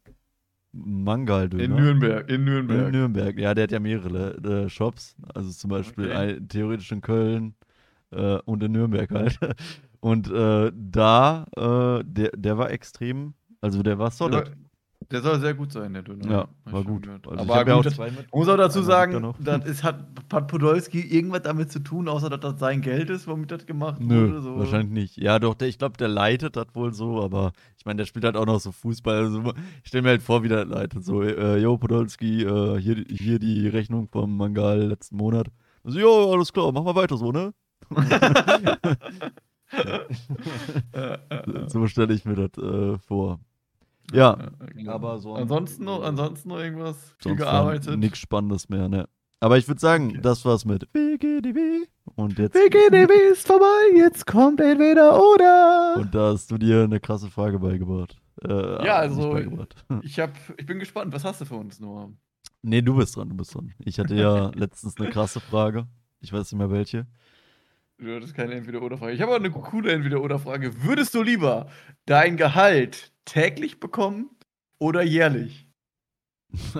[0.71, 1.63] Mangal-Döner.
[1.63, 2.85] In Nürnberg, in Nürnberg.
[2.87, 5.15] In Nürnberg, ja, der hat ja mehrere äh, Shops.
[5.33, 6.15] Also zum Beispiel okay.
[6.15, 7.55] ein, theoretisch in Köln
[8.11, 9.39] äh, und in Nürnberg halt.
[10.01, 14.45] Und äh, da, äh, der, der war extrem, also der war solid.
[14.45, 14.53] Der
[15.11, 16.31] soll sehr gut sein, der Döner.
[16.31, 17.07] Ja, war gut.
[17.07, 21.71] Also aber gut, ja muss auch dazu sagen, das ist, hat, hat Podolski irgendwas damit
[21.71, 24.41] zu tun, außer dass das sein Geld ist, womit das gemacht Nö, wurde?
[24.41, 24.57] So.
[24.57, 25.17] wahrscheinlich nicht.
[25.17, 28.25] Ja, doch, der, ich glaube, der leitet das wohl so, aber ich meine, der spielt
[28.25, 29.15] halt auch noch so Fußball.
[29.15, 31.03] Also, ich stelle mir halt vor, wie der leitet.
[31.03, 35.47] So, äh, yo, Podolski, äh, hier, hier die Rechnung vom Mangal letzten Monat.
[35.83, 37.53] Also, jo, alles klar, mach mal weiter so, ne?
[41.67, 43.39] so stelle ich mir das äh, vor.
[44.13, 44.37] Ja,
[44.87, 45.33] aber so.
[45.33, 47.97] Ansonsten noch, ansonsten noch irgendwas viel gearbeitet.
[47.97, 49.07] Nichts Spannendes mehr, ne?
[49.39, 50.21] Aber ich würde sagen, okay.
[50.21, 51.87] das war's mit WGDB.
[52.15, 52.55] Und jetzt.
[52.55, 55.95] WGDB ist vorbei, jetzt kommt entweder oder.
[55.97, 58.19] Und da hast du dir eine krasse Frage beigebracht.
[58.43, 59.31] Äh, ja, also.
[59.31, 59.85] Beigebracht.
[60.03, 62.11] Ich, hab, ich bin gespannt, was hast du für uns, Noah?
[62.61, 63.73] Nee, du bist dran, du bist dran.
[63.79, 65.87] Ich hatte ja letztens eine krasse Frage.
[66.21, 67.05] Ich weiß nicht mehr welche.
[67.97, 69.13] Das ist keine Entweder-Oder-Frage.
[69.13, 70.83] Ich habe aber eine coole Entweder-Oder-Frage.
[70.83, 71.69] Würdest du lieber
[72.05, 74.29] dein Gehalt täglich bekommen
[74.79, 75.69] oder jährlich?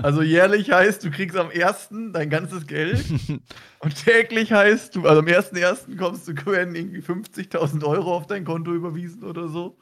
[0.01, 3.03] Also jährlich heißt, du kriegst am ersten dein ganzes Geld
[3.79, 8.27] und täglich heißt, du, also am ersten ersten kommst du, werden irgendwie 50.000 Euro auf
[8.27, 9.77] dein Konto überwiesen oder so.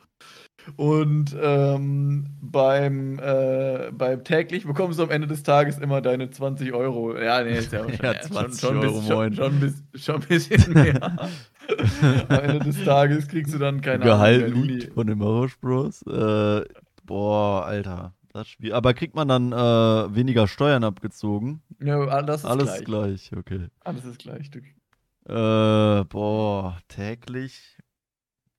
[0.76, 6.74] Und ähm, beim, äh, beim täglich bekommst du am Ende des Tages immer deine 20
[6.74, 7.18] Euro.
[7.18, 10.74] Ja, nee, ist ja, ja 20 schon, schon, Euro, bis, schon, schon, schon, ein bisschen
[10.74, 11.04] mehr.
[12.30, 14.68] am Ende des Tages kriegst du dann keine Gehalt Ahnung.
[14.68, 16.02] Gehalt von den Marosch Bros.
[16.04, 16.64] Äh,
[17.04, 18.14] boah, Alter.
[18.32, 18.74] Das Spiel.
[18.74, 21.62] Aber kriegt man dann äh, weniger Steuern abgezogen?
[21.80, 23.30] Ja, alles ist alles gleich.
[23.30, 23.32] gleich.
[23.38, 23.68] okay.
[23.84, 24.50] Alles ist gleich.
[25.26, 27.78] Äh, boah, täglich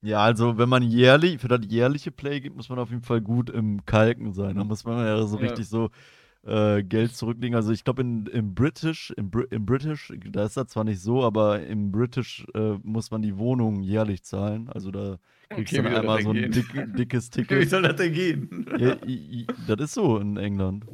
[0.04, 3.22] ja, also wenn man jährlich, für das jährliche Play gibt, muss man auf jeden Fall
[3.22, 4.56] gut im Kalken sein.
[4.56, 5.46] Da muss man ja so ja.
[5.46, 5.90] richtig so
[6.46, 7.56] äh, Geld zurücklegen.
[7.56, 11.24] Also ich glaube im British, im, Br im British, da ist das zwar nicht so,
[11.24, 14.68] aber im British äh, muss man die Wohnung jährlich zahlen.
[14.68, 17.62] Also da kriegst okay, du dann einmal so ein dick, dickes Ticket.
[17.62, 18.66] Wie soll das denn gehen?
[18.78, 18.96] Ja,
[19.66, 20.84] das ist so in England.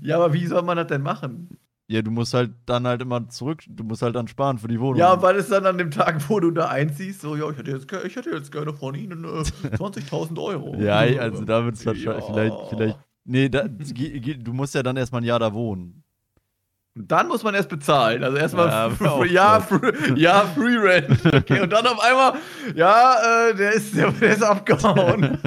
[0.00, 1.58] Ja, aber wie soll man das denn machen?
[1.92, 4.80] Ja, du musst halt dann halt immer zurück, du musst halt dann sparen für die
[4.80, 4.96] Wohnung.
[4.96, 7.70] Ja, weil es dann an dem Tag, wo du da einziehst, so, ja, ich hätte
[7.70, 9.26] jetzt, ich hätte jetzt gerne von Ihnen äh,
[9.76, 10.74] 20.000 Euro.
[10.76, 11.92] ja, also da wird es ja.
[11.92, 16.02] vielleicht, vielleicht Nee, da, du musst ja dann erstmal ein Jahr da wohnen.
[16.94, 18.24] dann muss man erst bezahlen.
[18.24, 21.18] Also erstmal Ja, ja, ja, free, ja, Free Rent.
[21.34, 22.34] Okay, und dann auf einmal,
[22.74, 25.38] ja, äh, der, ist, der, der ist abgehauen.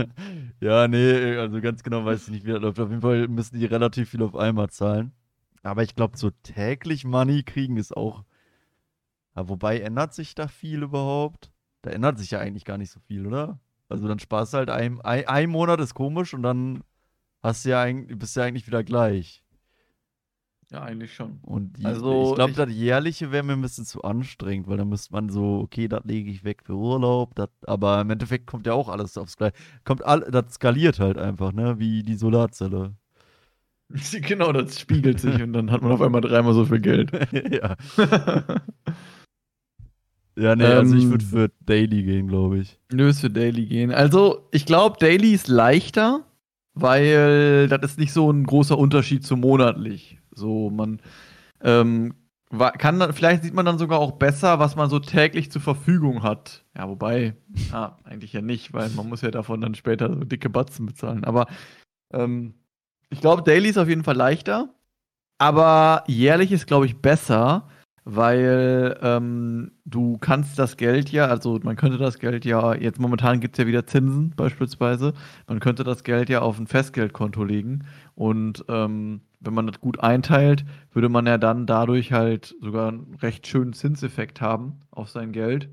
[0.62, 2.80] ja, nee, also ganz genau weiß ich nicht, wie das läuft.
[2.80, 5.12] Auf jeden Fall müssen die relativ viel auf einmal zahlen.
[5.66, 8.24] Aber ich glaube, so täglich Money kriegen ist auch.
[9.36, 11.52] Ja, wobei ändert sich da viel überhaupt?
[11.82, 13.60] Da ändert sich ja eigentlich gar nicht so viel, oder?
[13.90, 16.84] Also dann sparst du halt ein, ein, ein Monat ist komisch und dann
[17.42, 19.44] hast du ja eigentlich, bist du ja eigentlich wieder gleich.
[20.72, 21.40] Ja, eigentlich schon.
[21.42, 24.90] Und die, Also, ich glaube, das jährliche wäre mir ein bisschen zu anstrengend, weil dann
[24.90, 28.66] müsste man so, okay, das lege ich weg für Urlaub, dat, aber im Endeffekt kommt
[28.66, 29.56] ja auch alles aufs Gleiche.
[29.84, 32.96] Kommt all, das skaliert halt einfach, ne, wie die Solarzelle.
[34.22, 37.12] Genau, das spiegelt sich und dann hat man auf einmal dreimal so viel Geld.
[37.52, 37.76] ja.
[40.36, 42.80] ja, nee, also ich Ähm, würde für Daily gehen, glaube ich.
[42.92, 43.92] Nö, für Daily gehen.
[43.92, 46.26] Also, ich glaube, Daily ist leichter,
[46.74, 50.20] weil das ist nicht so ein großer Unterschied zu monatlich.
[50.32, 51.00] So, man
[51.62, 52.16] ähm,
[52.78, 56.24] kann dann, vielleicht sieht man dann sogar auch besser, was man so täglich zur Verfügung
[56.24, 56.66] hat.
[56.78, 57.36] Ja, wobei,
[57.72, 61.24] ah, eigentlich ja nicht, weil man muss ja davon dann später so dicke Batzen bezahlen.
[61.24, 61.48] Aber
[62.14, 62.54] ähm,
[63.10, 64.74] ich glaube, Daily ist auf jeden Fall leichter,
[65.38, 67.68] aber jährlich ist, glaube ich, besser,
[68.06, 73.40] weil ähm, du kannst das Geld ja, also man könnte das Geld ja, jetzt momentan
[73.40, 75.14] gibt es ja wieder Zinsen beispielsweise,
[75.48, 80.00] man könnte das Geld ja auf ein Festgeldkonto legen und ähm, wenn man das gut
[80.00, 85.32] einteilt, würde man ja dann dadurch halt sogar einen recht schönen Zinseffekt haben auf sein
[85.32, 85.70] Geld.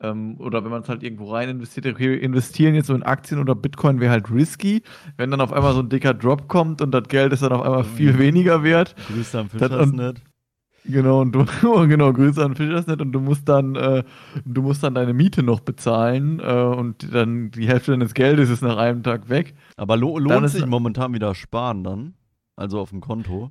[0.00, 3.54] Ähm, oder wenn man es halt irgendwo rein investiert, investieren jetzt so in Aktien oder
[3.56, 4.82] Bitcoin wäre halt risky.
[5.16, 7.62] Wenn dann auf einmal so ein dicker Drop kommt und das Geld ist dann auf
[7.62, 8.18] einmal viel Mhm.
[8.18, 10.22] weniger wert, Grüße am Das- Fischersnet.
[10.84, 11.44] Genau, und du,
[11.88, 14.04] genau, Grüße an Fischersnet und du musst dann, äh,
[14.46, 18.62] du musst dann deine Miete noch bezahlen äh, und dann die Hälfte deines Geldes ist
[18.62, 19.54] nach einem Tag weg.
[19.76, 22.14] Aber lo lohnt sich momentan wieder sparen dann?
[22.56, 23.50] Also auf dem Konto?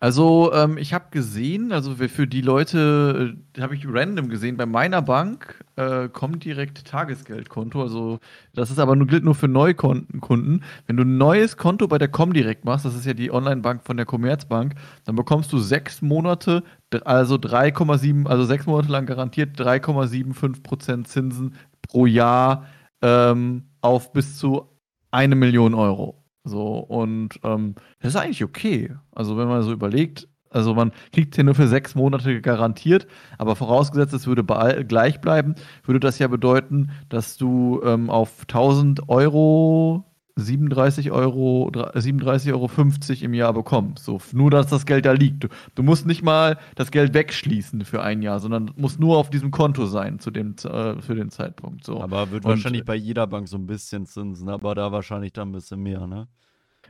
[0.00, 4.66] Also, ähm, ich habe gesehen, also für- die Leute, äh, habe ich random gesehen, bei
[4.66, 7.82] meiner Bank äh, kommt direkt Tagesgeldkonto.
[7.82, 8.18] Also,
[8.54, 10.20] das ist aber nur, gilt nur für Neukunden.
[10.20, 10.62] Kunden.
[10.86, 13.96] Wenn du ein neues Konto bei der Comdirect machst, das ist ja die Online-Bank von
[13.96, 16.62] der Commerzbank, dann bekommst du sechs Monate,
[17.04, 22.66] also 3,7, also sechs Monate lang garantiert 3,75% Zinsen pro Jahr
[23.02, 24.68] ähm, auf bis zu
[25.10, 26.23] eine Million Euro.
[26.44, 28.94] So, und ähm, das ist eigentlich okay.
[29.12, 33.56] Also, wenn man so überlegt, also man kriegt hier nur für sechs Monate garantiert, aber
[33.56, 34.44] vorausgesetzt, es würde
[34.86, 40.04] gleich bleiben, würde das ja bedeuten, dass du ähm, auf 1000 Euro
[40.36, 44.04] 37 Euro, 37,50 Euro im Jahr bekommst.
[44.04, 45.44] So, nur, dass das Geld da liegt.
[45.44, 49.30] Du, du musst nicht mal das Geld wegschließen für ein Jahr, sondern muss nur auf
[49.30, 51.84] diesem Konto sein zu dem, äh, für den Zeitpunkt.
[51.84, 52.00] So.
[52.00, 55.50] Aber wird Und- wahrscheinlich bei jeder Bank so ein bisschen Zinsen, aber da wahrscheinlich dann
[55.50, 56.26] ein bisschen mehr, ne?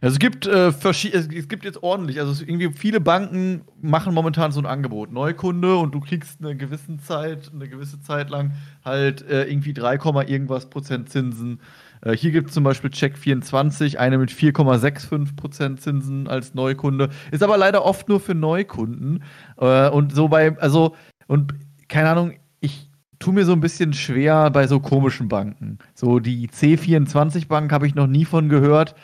[0.01, 4.61] Also es gibt äh, es, gibt jetzt ordentlich, also irgendwie viele Banken machen momentan so
[4.61, 8.53] ein Angebot, Neukunde und du kriegst eine gewisse Zeit, eine gewisse Zeit lang
[8.85, 11.61] halt äh, irgendwie 3, Komma irgendwas Prozent Zinsen.
[12.05, 17.09] Äh, hier gibt es zum Beispiel Check24, eine mit 4,65 Prozent Zinsen als Neukunde.
[17.31, 19.23] Ist aber leider oft nur für Neukunden.
[19.59, 20.95] Äh, und so bei, also,
[21.27, 21.55] und
[21.88, 25.79] keine Ahnung, ich tue mir so ein bisschen schwer bei so komischen Banken.
[25.95, 28.95] So die C24-Bank habe ich noch nie von gehört.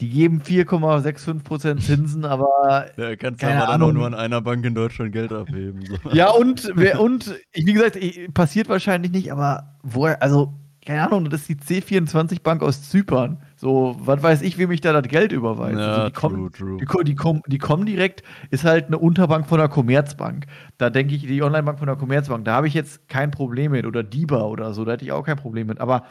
[0.00, 3.94] Die geben 4,65% Zinsen, aber Da kannst du Keine aber dann auch Ahnung.
[3.98, 5.84] nur an einer Bank in Deutschland Geld abheben.
[5.84, 6.10] So.
[6.12, 7.98] ja, und, und wie gesagt,
[8.32, 13.42] passiert wahrscheinlich nicht, aber woher, also, keine Ahnung, das ist die C24-Bank aus Zypern.
[13.56, 15.78] So, was weiß ich, wem ich da das Geld überweise.
[15.78, 16.78] Ja, also, die, kommen, true, true.
[16.78, 20.46] die, die, kom, die kommen direkt, ist halt eine Unterbank von der Commerzbank.
[20.78, 23.84] Da denke ich, die Onlinebank von der Commerzbank, da habe ich jetzt kein Problem mit.
[23.84, 25.80] Oder DIBA oder so, da hätte ich auch kein Problem mit.
[25.80, 26.04] Aber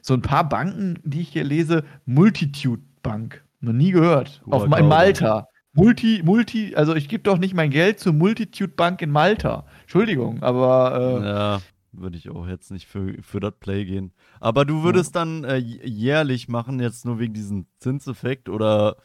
[0.00, 4.42] so ein paar Banken, die ich hier lese, Multitude Bank, noch nie gehört.
[4.44, 4.86] Guter Auf in.
[4.86, 5.48] Malta.
[5.76, 9.66] Multi, Multi, also ich gebe doch nicht mein Geld zur Multitude Bank in Malta.
[9.82, 11.60] Entschuldigung, aber äh, Ja,
[11.98, 14.12] würde ich auch jetzt nicht für, für das Play gehen.
[14.40, 18.96] Aber du würdest dann äh, jährlich machen, jetzt nur wegen diesem Zinseffekt oder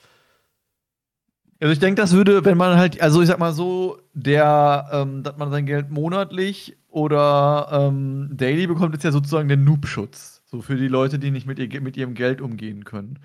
[1.59, 5.23] Also ich denke, das würde, wenn man halt, also ich sag mal so, der, ähm,
[5.23, 10.41] dass man sein Geld monatlich oder ähm, daily bekommt, ist ja sozusagen der Noob-Schutz.
[10.45, 13.19] So für die Leute, die nicht mit, ihr, mit ihrem Geld umgehen können.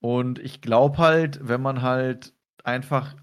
[0.00, 2.32] Und ich glaube halt, wenn man halt
[2.64, 3.14] einfach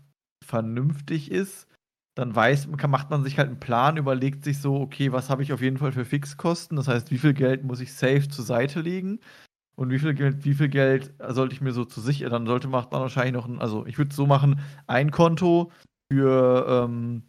[0.43, 1.67] vernünftig ist,
[2.15, 5.53] dann weiß, macht man sich halt einen Plan, überlegt sich so, okay, was habe ich
[5.53, 6.75] auf jeden Fall für Fixkosten?
[6.75, 9.19] Das heißt, wie viel Geld muss ich safe zur Seite legen?
[9.75, 12.31] Und wie viel Geld, wie viel Geld sollte ich mir so zu sichern?
[12.31, 15.71] Dann sollte man wahrscheinlich noch ein, also ich würde so machen, ein Konto
[16.11, 17.23] für, ähm,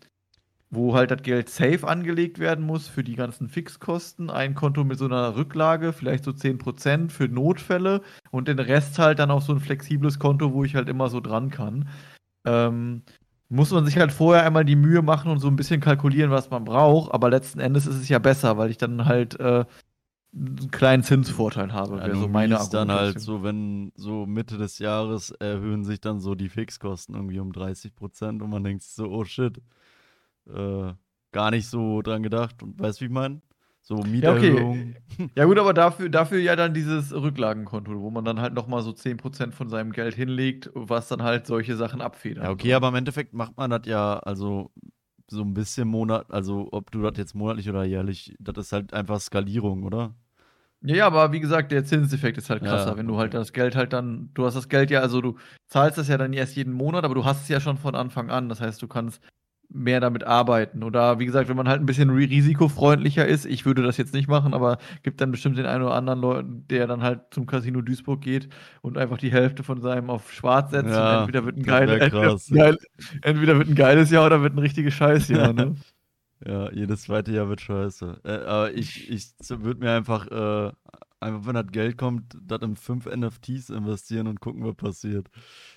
[0.68, 4.30] wo halt das Geld safe angelegt werden muss für die ganzen Fixkosten.
[4.30, 9.20] Ein Konto mit so einer Rücklage, vielleicht so 10% für Notfälle und den Rest halt
[9.20, 11.88] dann auf so ein flexibles Konto, wo ich halt immer so dran kann.
[12.44, 13.02] Ähm,
[13.52, 16.50] muss man sich halt vorher einmal die Mühe machen und so ein bisschen kalkulieren, was
[16.50, 19.64] man braucht, aber letzten Endes ist es ja besser, weil ich dann halt äh,
[20.34, 24.78] einen kleinen Zinsvorteil habe, Ja, du so meine dann halt so, wenn so Mitte des
[24.78, 29.10] Jahres erhöhen sich dann so die Fixkosten irgendwie um 30 Prozent und man denkt so,
[29.10, 29.58] oh shit,
[30.48, 30.94] äh,
[31.32, 32.62] gar nicht so dran gedacht.
[32.62, 33.42] Und weißt wie ich meine?
[33.82, 34.10] So Ja, okay.
[34.10, 34.94] Mieterhöhung.
[35.34, 38.92] Ja gut, aber dafür, dafür ja dann dieses Rücklagenkonto, wo man dann halt nochmal so
[38.92, 42.44] 10% von seinem Geld hinlegt, was dann halt solche Sachen abfedert.
[42.44, 44.70] Ja, okay, aber im Endeffekt macht man das ja, also
[45.28, 48.92] so ein bisschen Monat, also ob du das jetzt monatlich oder jährlich, das ist halt
[48.94, 50.14] einfach Skalierung, oder?
[50.84, 53.52] Ja, ja, aber wie gesagt, der Zinseffekt ist halt krasser, Ja, wenn du halt das
[53.52, 55.36] Geld halt dann, du hast das Geld ja, also du
[55.68, 58.30] zahlst das ja dann erst jeden Monat, aber du hast es ja schon von Anfang
[58.30, 58.48] an.
[58.48, 59.22] Das heißt, du kannst
[59.74, 60.82] mehr damit arbeiten.
[60.82, 64.14] Oder wie gesagt, wenn man halt ein bisschen ri- risikofreundlicher ist, ich würde das jetzt
[64.14, 67.46] nicht machen, aber gibt dann bestimmt den einen oder anderen Leuten, der dann halt zum
[67.46, 68.48] Casino Duisburg geht
[68.82, 71.66] und einfach die Hälfte von seinem auf schwarz setzt Ja, und entweder wird ein, das
[71.66, 72.76] geil, wär entweder,
[73.22, 75.74] entweder wird ein geiles Jahr oder wird ein richtiges Scheißjahr, ne?
[76.46, 78.20] Ja, jedes zweite Jahr wird scheiße.
[78.24, 80.72] Äh, aber ich, ich würde mir einfach, äh,
[81.20, 85.28] einfach, wenn das Geld kommt, das in fünf NFTs investieren und gucken, was passiert.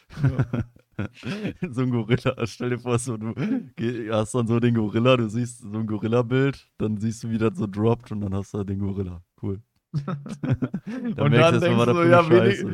[1.71, 2.35] so ein Gorilla.
[2.45, 3.33] Stell dir vor, so, du
[4.11, 7.57] hast dann so den Gorilla, du siehst so ein Gorilla-Bild, dann siehst du, wie das
[7.57, 9.21] so droppt und dann hast du den Gorilla.
[9.41, 9.61] Cool.
[10.85, 12.65] Und dann erst mal, denkst was du ja, ist.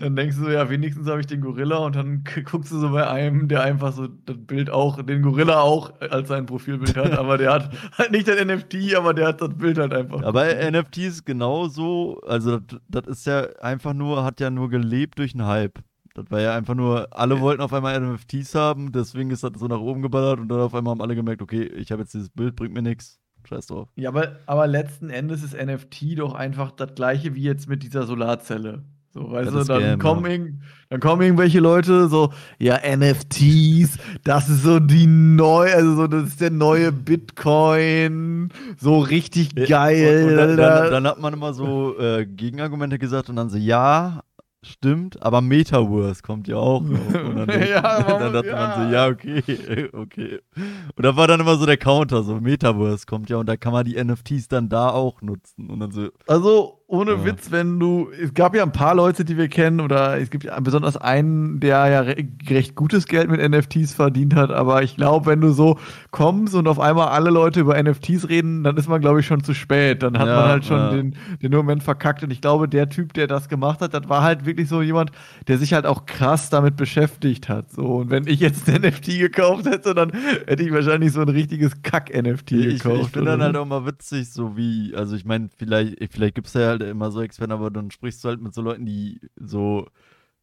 [0.00, 2.90] dann denkst du so, ja, wenigstens habe ich den Gorilla und dann guckst du so
[2.90, 7.12] bei einem, der einfach so das Bild auch, den Gorilla auch als sein Profilbild hat,
[7.12, 10.22] aber der hat halt nicht das NFT, aber der hat das Bild halt einfach.
[10.22, 15.34] Aber NFTs genauso, also das, das ist ja einfach nur, hat ja nur gelebt durch
[15.34, 15.80] einen Hype.
[16.14, 19.66] Das war ja einfach nur, alle wollten auf einmal NFTs haben, deswegen ist das so
[19.68, 22.30] nach oben geballert und dann auf einmal haben alle gemerkt, okay, ich habe jetzt dieses
[22.30, 23.18] Bild, bringt mir nichts.
[23.48, 23.88] Scheiß drauf.
[23.96, 28.02] Ja, aber, aber letzten Endes ist NFT doch einfach das gleiche wie jetzt mit dieser
[28.02, 28.84] Solarzelle.
[29.12, 30.66] So, weißt Das du, dann, Scam, kommen ja.
[30.90, 36.28] dann kommen irgendwelche Leute so, ja, NFTs, das ist so die neue, also so, das
[36.28, 40.24] ist der neue Bitcoin, so richtig geil.
[40.24, 43.56] Und, und dann, dann, dann hat man immer so äh, Gegenargumente gesagt und dann so,
[43.58, 44.22] ja,
[44.62, 46.98] stimmt, aber Metaverse kommt ja auch noch.
[47.14, 49.06] Und dann, Ja, dann dachte man so, ja.
[49.06, 50.40] ja, okay, okay.
[50.54, 53.72] Und da war dann immer so der Counter, so Metaverse kommt ja und da kann
[53.72, 55.70] man die NFTs dann da auch nutzen.
[55.70, 57.24] Und dann so, Also, ohne Ja.
[57.24, 58.08] Witz, wenn du.
[58.20, 61.60] Es gab ja ein paar Leute, die wir kennen, oder es gibt ja besonders einen,
[61.60, 62.16] der ja re
[62.48, 64.50] recht gutes Geld mit NFTs verdient hat.
[64.50, 65.78] Aber ich glaube, wenn du so
[66.10, 69.44] kommst und auf einmal alle Leute über NFTs reden, dann ist man, glaube ich, schon
[69.44, 70.02] zu spät.
[70.02, 70.90] Dann hat Ja, man halt schon ja.
[70.90, 72.24] den, den Moment verkackt.
[72.24, 75.12] Und ich glaube, der Typ, der das gemacht hat, das war halt wirklich so jemand,
[75.46, 77.70] der sich halt auch krass damit beschäftigt hat.
[77.70, 80.12] So, und wenn ich jetzt ein NFT gekauft hätte, dann
[80.46, 83.12] hätte ich wahrscheinlich so ein richtiges Kack-NFT ich, ich gekauft.
[83.12, 86.54] finde dann halt auch mal witzig, so wie, also ich meine, vielleicht, vielleicht gibt es
[86.54, 89.86] ja halt immer so Experten, aber dann sprichst du halt mit so Leuten, die so,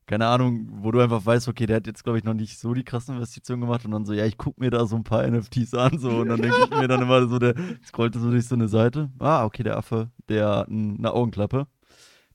[0.05, 2.73] keine Ahnung, wo du einfach weißt, okay, der hat jetzt, glaube ich, noch nicht so
[2.73, 5.27] die krassen Investitionen gemacht und dann so, ja, ich gucke mir da so ein paar
[5.27, 8.47] NFTs an, so, und dann denke ich mir dann immer so, der scrollte so durch
[8.47, 11.67] so eine Seite, ah, okay, der Affe, der hat eine Augenklappe,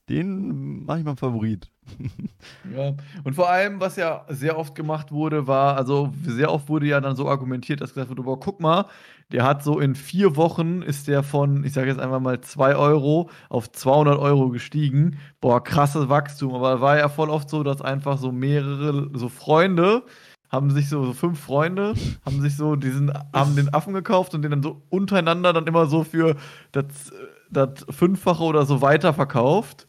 [0.09, 1.71] den mache ich mal Favorit.
[2.73, 6.87] Ja, und vor allem, was ja sehr oft gemacht wurde, war, also sehr oft wurde
[6.87, 8.85] ja dann so argumentiert, dass gesagt wurde, boah, guck mal,
[9.31, 12.75] der hat so in vier Wochen ist der von, ich sage jetzt einfach mal 2
[12.75, 15.17] Euro auf 200 Euro gestiegen.
[15.41, 16.53] Boah, krasses Wachstum.
[16.53, 20.03] Aber war ja voll oft so, dass einfach so mehrere, so Freunde
[20.53, 24.43] haben sich so, so fünf Freunde, haben sich so diesen, haben den Affen gekauft und
[24.43, 26.35] den dann so untereinander dann immer so für
[26.71, 27.11] das,
[27.49, 29.87] das Fünffache oder so weiterverkauft.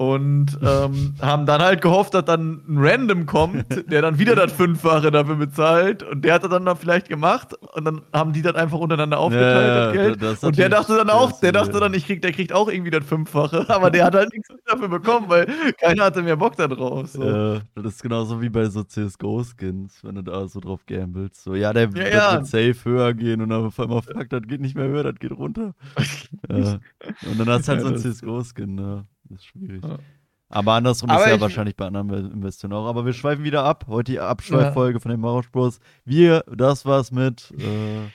[0.00, 4.50] Und ähm, haben dann halt gehofft, dass dann ein Random kommt, der dann wieder das
[4.50, 6.02] Fünffache dafür bezahlt.
[6.02, 7.52] Und der hat das dann, dann vielleicht gemacht.
[7.74, 10.22] Und dann haben die das einfach untereinander aufgeteilt, Ja, das Geld.
[10.22, 11.80] das und der dachte dann auch, der dachte ja.
[11.80, 13.66] dann, ich krieg, der kriegt auch irgendwie das Fünffache.
[13.68, 15.46] Aber der hat halt nichts dafür bekommen, weil
[15.78, 17.08] keiner hatte mehr Bock da drauf.
[17.08, 17.22] So.
[17.22, 21.44] Äh, das ist genauso wie bei so CSGO-Skins, wenn du da so drauf gambelst.
[21.44, 22.32] So, ja, der Ja, das ja.
[22.32, 25.18] wird safe höher gehen und dann auf einmal, fuck, das geht nicht mehr höher, das
[25.18, 25.74] geht runter.
[26.48, 26.78] äh,
[27.28, 29.04] und dann hast du halt Ja, so ein CSGO-Skin, ne?
[29.30, 29.82] Das ist schwierig.
[29.84, 29.98] Ja.
[30.52, 32.86] Aber andersrum Aber ist ja ich- wahrscheinlich bei anderen Investoren auch.
[32.86, 33.84] Aber wir schweifen wieder ab.
[33.88, 35.78] Heute die Abschweiffolge von den Mauerspross.
[36.04, 38.08] Wir, das war's mit äh,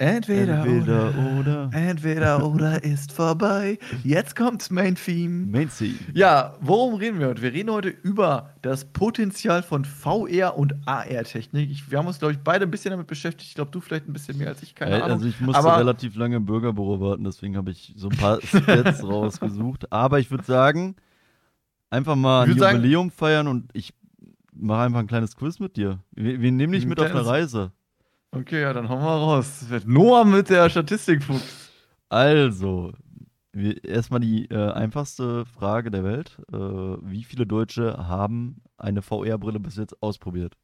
[0.00, 1.68] Entweder, Entweder oder.
[1.68, 1.70] oder.
[1.74, 3.78] Entweder oder ist vorbei.
[4.02, 5.44] Jetzt kommt's Main Theme.
[5.46, 5.94] Main Theme.
[6.14, 7.42] Ja, worum reden wir heute?
[7.42, 11.90] Wir reden heute über das Potenzial von VR und AR-Technik.
[11.90, 13.50] Wir haben uns, glaube ich, beide ein bisschen damit beschäftigt.
[13.50, 15.10] Ich glaube, du vielleicht ein bisschen mehr als ich, keine Äh, Ahnung.
[15.18, 18.40] Also ich musste Aber- relativ lange im Bürgerbüro warten, deswegen habe ich so ein paar
[18.42, 19.92] Stats rausgesucht.
[19.92, 20.96] Aber ich würde sagen,
[21.90, 23.92] einfach mal ein sagen- Jubiläum feiern und ich
[24.54, 25.98] mache einfach ein kleines Quiz mit dir.
[26.12, 27.72] Wir, wir nehmen dich mit auf eine Reise.
[28.32, 29.64] Okay, ja, dann hauen wir raus.
[29.86, 31.70] Noah mit der Statistikfuchs.
[32.08, 32.92] Also,
[33.82, 36.38] erstmal die äh, einfachste Frage der Welt.
[36.52, 40.56] Äh, wie viele Deutsche haben eine VR-Brille bis jetzt ausprobiert?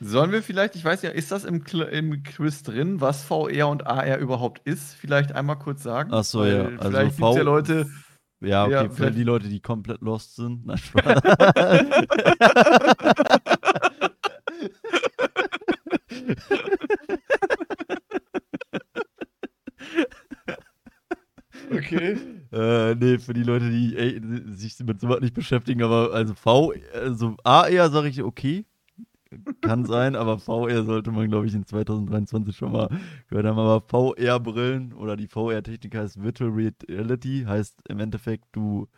[0.00, 3.68] Sollen wir vielleicht, ich weiß ja, ist das im, Kl- im Quiz drin, was VR
[3.68, 4.94] und AR überhaupt ist?
[4.94, 6.10] Vielleicht einmal kurz sagen.
[6.12, 6.66] Ach so, ja.
[6.66, 7.86] Also vielleicht gibt es ja Leute.
[8.40, 10.66] Ja, okay, Ja, für die Leute, die komplett lost sind.
[10.66, 11.22] Nein, Spaß.
[21.70, 22.16] Okay.
[22.52, 26.72] äh, nee, für die Leute, die ey, sich mit sowas nicht beschäftigen, aber also V,
[26.94, 28.64] also AR sage ich okay,
[29.60, 32.88] kann sein, aber VR sollte man, glaube ich, in 2023 schon mal
[33.28, 33.58] gehört haben.
[33.58, 38.88] Aber VR-Brillen oder die VR-Technik heißt Virtual Reality, heißt im Endeffekt, du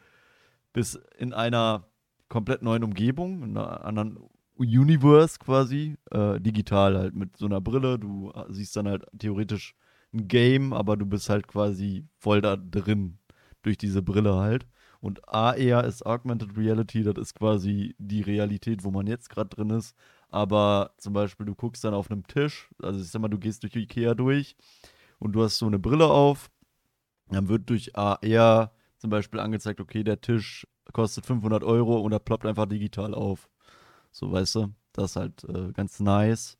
[0.72, 1.84] bist in einer
[2.28, 4.18] komplett neuen Umgebung, in einer anderen
[4.66, 7.98] Universe quasi, äh, digital halt mit so einer Brille.
[7.98, 9.74] Du siehst dann halt theoretisch
[10.12, 13.18] ein Game, aber du bist halt quasi voll da drin
[13.62, 14.66] durch diese Brille halt.
[15.00, 19.70] Und AR ist Augmented Reality, das ist quasi die Realität, wo man jetzt gerade drin
[19.70, 19.96] ist.
[20.28, 23.62] Aber zum Beispiel, du guckst dann auf einem Tisch, also ich sag mal, du gehst
[23.62, 24.56] durch Ikea durch
[25.18, 26.50] und du hast so eine Brille auf,
[27.28, 32.18] dann wird durch AR zum Beispiel angezeigt, okay, der Tisch kostet 500 Euro und er
[32.18, 33.48] ploppt einfach digital auf.
[34.12, 36.58] So, weißt du, das ist halt äh, ganz nice.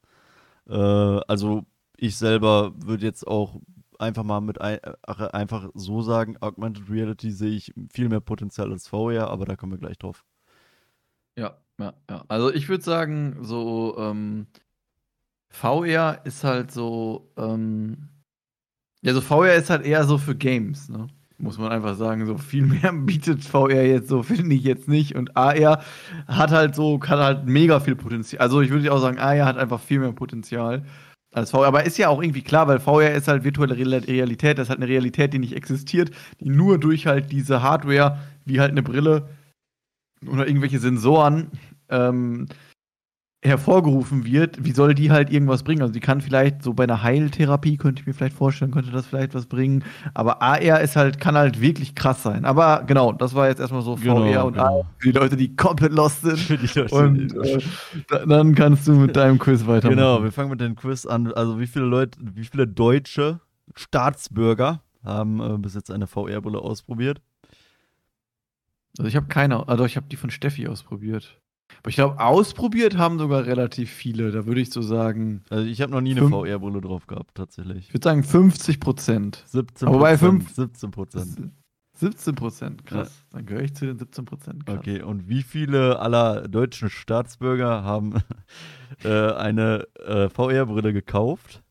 [0.68, 3.61] Äh, also ich selber würde jetzt auch
[3.98, 8.72] einfach mal mit ein, ach, einfach so sagen, Augmented Reality sehe ich viel mehr Potenzial
[8.72, 10.24] als VR, aber da kommen wir gleich drauf.
[11.36, 12.24] Ja, ja, ja.
[12.28, 14.46] Also ich würde sagen, so ähm,
[15.51, 18.09] VR ist halt so, ähm,
[19.03, 21.09] ja, so VR ist halt eher so für Games, ne?
[21.41, 25.14] Muss man einfach sagen, so viel mehr bietet VR jetzt so, finde ich jetzt nicht.
[25.14, 25.82] Und AR
[26.26, 28.43] hat halt so, kann halt mega viel Potenzial.
[28.43, 30.84] Also ich würde auch sagen, AR hat einfach viel mehr Potenzial
[31.32, 31.66] als VR.
[31.66, 34.70] Aber ist ja auch irgendwie klar, weil VR ist halt virtuelle Real- Realität, das ist
[34.70, 36.11] halt eine Realität, die nicht existiert,
[36.41, 39.28] die nur durch halt diese Hardware, wie halt eine Brille
[40.26, 41.51] oder irgendwelche Sensoren
[41.88, 42.49] ähm,
[43.43, 45.80] hervorgerufen wird, wie soll die halt irgendwas bringen?
[45.80, 49.07] Also die kann vielleicht so bei einer Heiltherapie, könnte ich mir vielleicht vorstellen, könnte das
[49.07, 49.82] vielleicht was bringen.
[50.12, 52.45] Aber AR ist halt, kann halt wirklich krass sein.
[52.45, 54.64] Aber genau, das war jetzt erstmal so Genau, VR und genau.
[54.80, 56.38] AR für die Leute, die komplett lost sind.
[56.38, 57.61] Für die Leute, Und äh,
[58.09, 59.97] da- dann kannst du mit deinem Quiz weitermachen.
[59.97, 61.32] Genau, wir fangen mit dem Quiz an.
[61.32, 63.41] Also wie viele Leute, wie viele deutsche
[63.74, 67.22] Staatsbürger haben äh, bis jetzt eine VR-Brille ausprobiert?
[68.99, 71.41] Also ich habe keine, also ich habe die von Steffi ausprobiert.
[71.78, 74.30] Aber ich glaube, ausprobiert haben sogar relativ viele.
[74.32, 77.88] Da würde ich so sagen, Also ich habe noch nie eine VR-Brille drauf gehabt, tatsächlich.
[77.88, 79.44] ich würde sagen 50 Prozent.
[79.46, 81.50] 17 Aber bei fünf- 17 Prozent.
[81.94, 83.12] 17 Prozent, krass.
[83.30, 84.68] Dann gehöre ich zu den 17 Prozent.
[84.70, 88.14] Okay, und wie viele aller deutschen Staatsbürger haben
[89.04, 91.62] äh, eine äh, VR-Brille gekauft?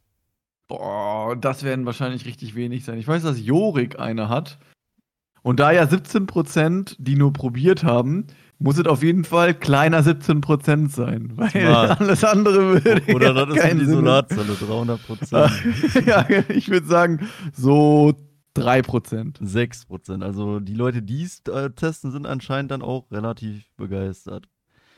[0.68, 3.00] Boah, das werden wahrscheinlich richtig wenig sein.
[3.00, 4.60] Ich weiß, dass Jorik eine hat.
[5.42, 8.28] Und da ja 17 Prozent, die nur probiert haben,
[8.60, 11.32] muss es auf jeden Fall kleiner 17 Prozent sein.
[11.36, 12.02] Weil Smart.
[12.02, 15.52] alles andere würde Oder ja das ist die Sinn Solarzelle, 300 Prozent.
[16.06, 18.14] ja, ich würde sagen, so
[18.56, 19.40] 3 Prozent.
[19.42, 20.24] 6 Prozent.
[20.24, 24.48] Also die Leute, die es äh, testen, sind anscheinend dann auch relativ begeistert.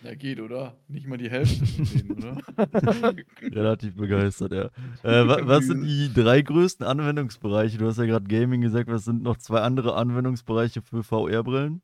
[0.04, 0.74] Ja, geht, oder?
[0.88, 2.38] Nicht mal die Hälfte von denen, oder?
[3.44, 4.66] Relativ begeistert, ja.
[5.04, 7.78] Äh, wa was sind die drei größten Anwendungsbereiche?
[7.78, 11.84] Du hast ja gerade Gaming gesagt, was sind noch zwei andere Anwendungsbereiche für VR-Brillen?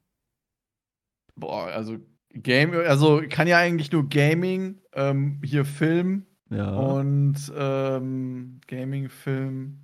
[1.38, 1.98] Boah, also
[2.34, 6.76] Game, also kann ja eigentlich nur Gaming, ähm, hier Film Ja.
[6.76, 9.80] und ähm, Gaming, Film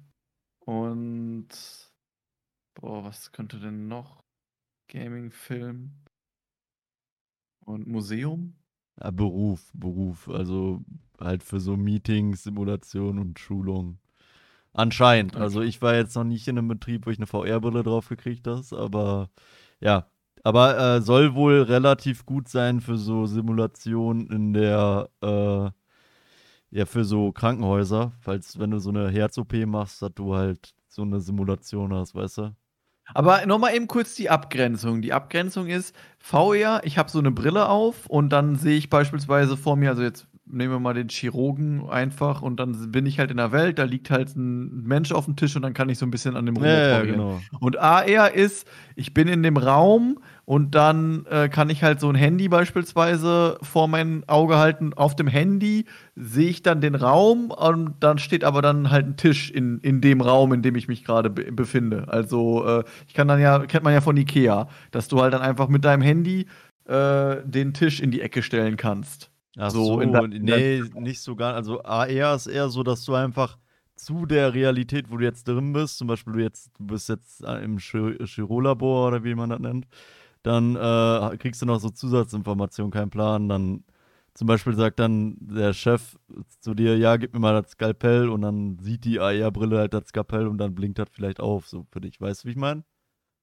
[0.66, 1.48] und
[2.76, 4.24] boah, was könnte denn noch?
[4.92, 5.92] Gaming, Film
[7.66, 8.56] und Museum?
[9.02, 10.30] ja, Beruf, Beruf.
[10.30, 10.84] Also
[11.20, 14.00] halt für so Meetings, Simulation und Schulung.
[14.74, 15.36] Anscheinend.
[15.36, 18.48] Also ich war jetzt noch nicht in einem Betrieb, wo ich eine VR-Brille drauf gekriegt
[18.48, 19.30] habe, aber
[19.80, 20.08] ja.
[20.44, 25.70] Aber äh, soll wohl relativ gut sein für so Simulationen in der, äh,
[26.72, 31.04] ja, für so Krankenhäuser, falls, wenn du so eine Herz-OP machst, dass du halt so
[31.04, 32.56] eine Simulation hast, weißt du?
[33.14, 35.02] Aber nochmal eben kurz die Abgrenzung.
[35.02, 39.58] Die Abgrenzung ist VR, ich habe so eine Brille auf und dann sehe ich beispielsweise
[39.58, 43.32] vor mir, also jetzt nehmen wir mal den Chirurgen einfach und dann bin ich halt
[43.32, 45.98] in der Welt, da liegt halt ein Mensch auf dem Tisch und dann kann ich
[45.98, 47.18] so ein bisschen an dem Ja, ja, rumoperieren.
[47.18, 47.42] genau.
[47.62, 52.10] Und AR ist, ich bin in dem Raum und dann äh, kann ich halt so
[52.10, 54.94] ein Handy beispielsweise vor mein Auge halten.
[54.94, 55.86] Auf dem Handy
[56.16, 60.02] sehe ich dann den Raum und dann steht aber dann halt ein Tisch in, in
[60.02, 62.06] dem Raum, in dem ich mich gerade be befinde.
[62.10, 65.42] Also äh, ich kann dann ja, kennt man ja von Ikea, dass du halt dann
[65.42, 66.48] einfach mit deinem Handy
[66.86, 69.30] äh, den Tisch in die Ecke stellen kannst.
[69.58, 71.54] Ach So so, in der- nee, nicht so gar.
[71.54, 73.58] Also AR ist eher so, dass du einfach
[73.96, 77.44] zu der Realität, wo du jetzt drin bist, zum Beispiel du jetzt, du bist jetzt
[77.44, 79.88] äh, im Chi- Chirolabor oder wie man das nennt,
[80.44, 83.50] dann äh, kriegst du noch so Zusatzinformationen, kein Plan.
[83.50, 83.84] Dann
[84.36, 86.18] zum Beispiel sagt dann der Chef
[86.62, 90.08] zu dir, ja, gib mir mal das Skalpell und dann sieht die AR-Brille halt das
[90.10, 92.22] Skalpell und dann blinkt das vielleicht auf, so für dich.
[92.22, 92.84] Weißt du, wie ich meine?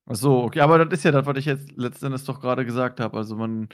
[0.07, 3.01] Ach so, okay, aber das ist ja das, was ich jetzt letztendlich doch gerade gesagt
[3.01, 3.17] habe.
[3.17, 3.69] Also man,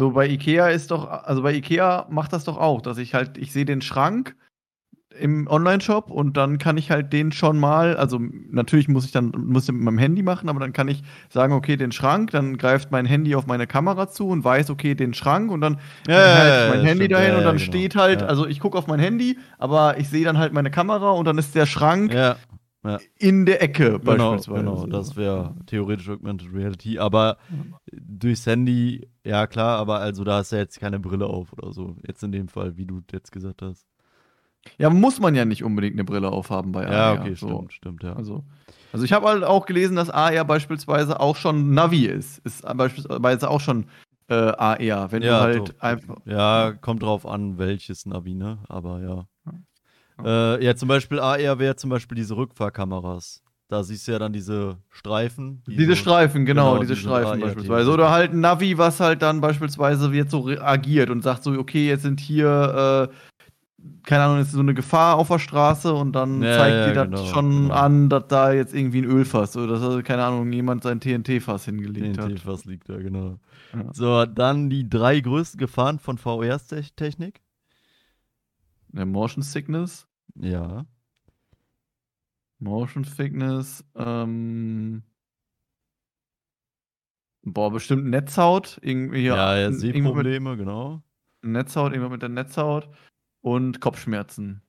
[0.00, 3.36] so bei Ikea ist doch, also bei Ikea macht das doch auch, dass ich halt,
[3.36, 4.34] ich sehe den Schrank
[5.18, 9.30] im Online-Shop und dann kann ich halt den schon mal, also natürlich muss ich dann,
[9.36, 12.56] muss ich mit meinem Handy machen, aber dann kann ich sagen, okay, den Schrank, dann
[12.56, 15.78] greift mein Handy auf meine Kamera zu und weiß, okay, den Schrank und dann
[16.08, 17.66] Ja, halte ich mein ja, Handy stimmt, dahin ja, und dann genau.
[17.66, 21.10] steht halt, also ich gucke auf mein Handy, aber ich sehe dann halt meine Kamera
[21.10, 22.12] und dann ist der Schrank
[22.82, 24.60] Ja, in der Ecke Genau, beispielsweise.
[24.64, 27.36] genau, das wäre theoretisch Augmented Reality, aber
[27.92, 31.96] durchs Handy, ja klar, aber also da hast du jetzt keine Brille auf oder so.
[32.06, 33.86] Jetzt in dem Fall, wie du jetzt gesagt hast.
[34.78, 37.20] Ja, muss man ja nicht unbedingt eine Brille aufhaben bei Ja, AR.
[37.22, 37.48] okay, so.
[37.48, 38.14] stimmt, stimmt, ja.
[38.14, 38.44] Also,
[38.92, 42.38] also ich habe halt auch gelesen, dass AR beispielsweise auch schon Navi ist.
[42.38, 43.86] Ist beispielsweise auch schon
[44.28, 45.80] äh, AR, wenn ja, du halt doch.
[45.80, 46.16] einfach.
[46.24, 48.58] Ja, kommt drauf an, welches Navi, ne?
[48.68, 49.26] Aber ja.
[50.24, 53.42] Äh, ja, zum Beispiel AR wäre zum Beispiel diese Rückfahrkameras.
[53.68, 55.62] Da siehst du ja dann diese Streifen.
[55.66, 57.90] die Diese so- Streifen, genau, genau, diese die sind Streifen beispielsweise.
[57.92, 61.86] Oder halt ein Navi, was halt dann beispielsweise jetzt so agiert und sagt so, okay,
[61.86, 63.14] jetzt sind hier, äh,
[64.02, 66.94] keine Ahnung, jetzt so eine Gefahr auf der Straße und dann Ja, zeigt ja, dir
[66.94, 67.74] das genau, schon genau.
[67.74, 71.64] an, dass da jetzt irgendwie ein Ölfass oder dass, also, keine Ahnung, jemand sein TNT-Fass
[71.66, 72.26] hingelegt hat.
[72.28, 73.38] TNT, was liegt da, genau.
[73.72, 73.84] Ja.
[73.92, 77.40] So, dann die drei größten Gefahren von VR-Technik.
[78.88, 80.08] Der Motion Sickness.
[80.34, 80.86] Ja.
[82.58, 85.02] Motion Sickness, ähm.
[87.42, 88.78] Boah, bestimmt Netzhaut.
[88.82, 91.02] Irgendwie Ja, ja, Sehprobleme, genau.
[91.42, 92.88] Netzhaut, irgendwas mit der Netzhaut.
[93.40, 94.62] Und Kopfschmerzen.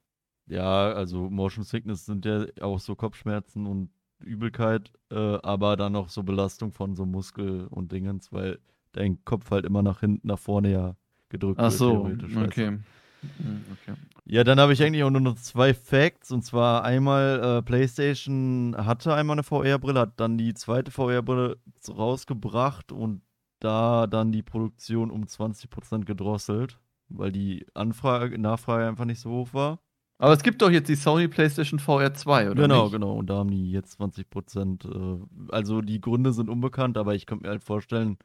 [0.48, 3.90] Ja, also Motion Sickness sind ja auch so Kopfschmerzen und
[4.20, 8.60] Übelkeit, äh, aber dann noch so Belastung von so Muskel und Dingens, weil
[8.94, 10.96] dein Kopf halt immer nach hinten, nach vorne ja
[11.30, 11.74] gedrückt Ach wird.
[11.74, 12.80] so, theoretisch, weißt du.
[13.24, 13.98] Okay.
[14.26, 16.32] Ja, dann habe ich eigentlich auch nur noch zwei Facts.
[16.32, 21.58] Und zwar einmal, äh, PlayStation hatte einmal eine VR-Brille, hat dann die zweite VR-Brille
[21.90, 23.22] rausgebracht und
[23.60, 29.54] da dann die Produktion um 20% gedrosselt, weil die Anfrage, Nachfrage einfach nicht so hoch
[29.54, 29.80] war.
[30.18, 32.62] Aber es gibt doch jetzt die Sony PlayStation VR 2, oder?
[32.62, 32.92] genau, nicht?
[32.94, 33.14] genau.
[33.14, 34.86] Und da haben die jetzt 20%.
[34.86, 35.20] Äh,
[35.50, 38.18] also die Gründe sind unbekannt, aber ich könnte mir halt vorstellen,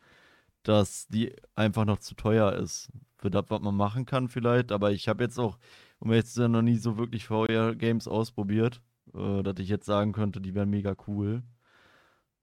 [0.62, 2.90] dass die einfach noch zu teuer ist.
[3.30, 4.72] Das, was man machen kann, vielleicht.
[4.72, 5.58] Aber ich habe jetzt auch,
[5.98, 8.80] um jetzt zu noch nie so wirklich VR-Games ausprobiert,
[9.14, 11.42] äh, dass ich jetzt sagen könnte, die wären mega cool.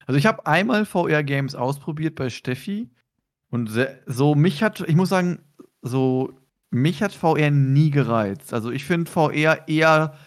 [0.06, 2.90] Also ich habe einmal VR-Games ausprobiert bei Steffi.
[3.50, 3.70] Und
[4.08, 5.40] so mich hat, ich muss sagen,
[5.82, 6.34] so
[6.72, 8.54] mich hat VR nie gereizt.
[8.54, 10.18] Also ich finde VR eher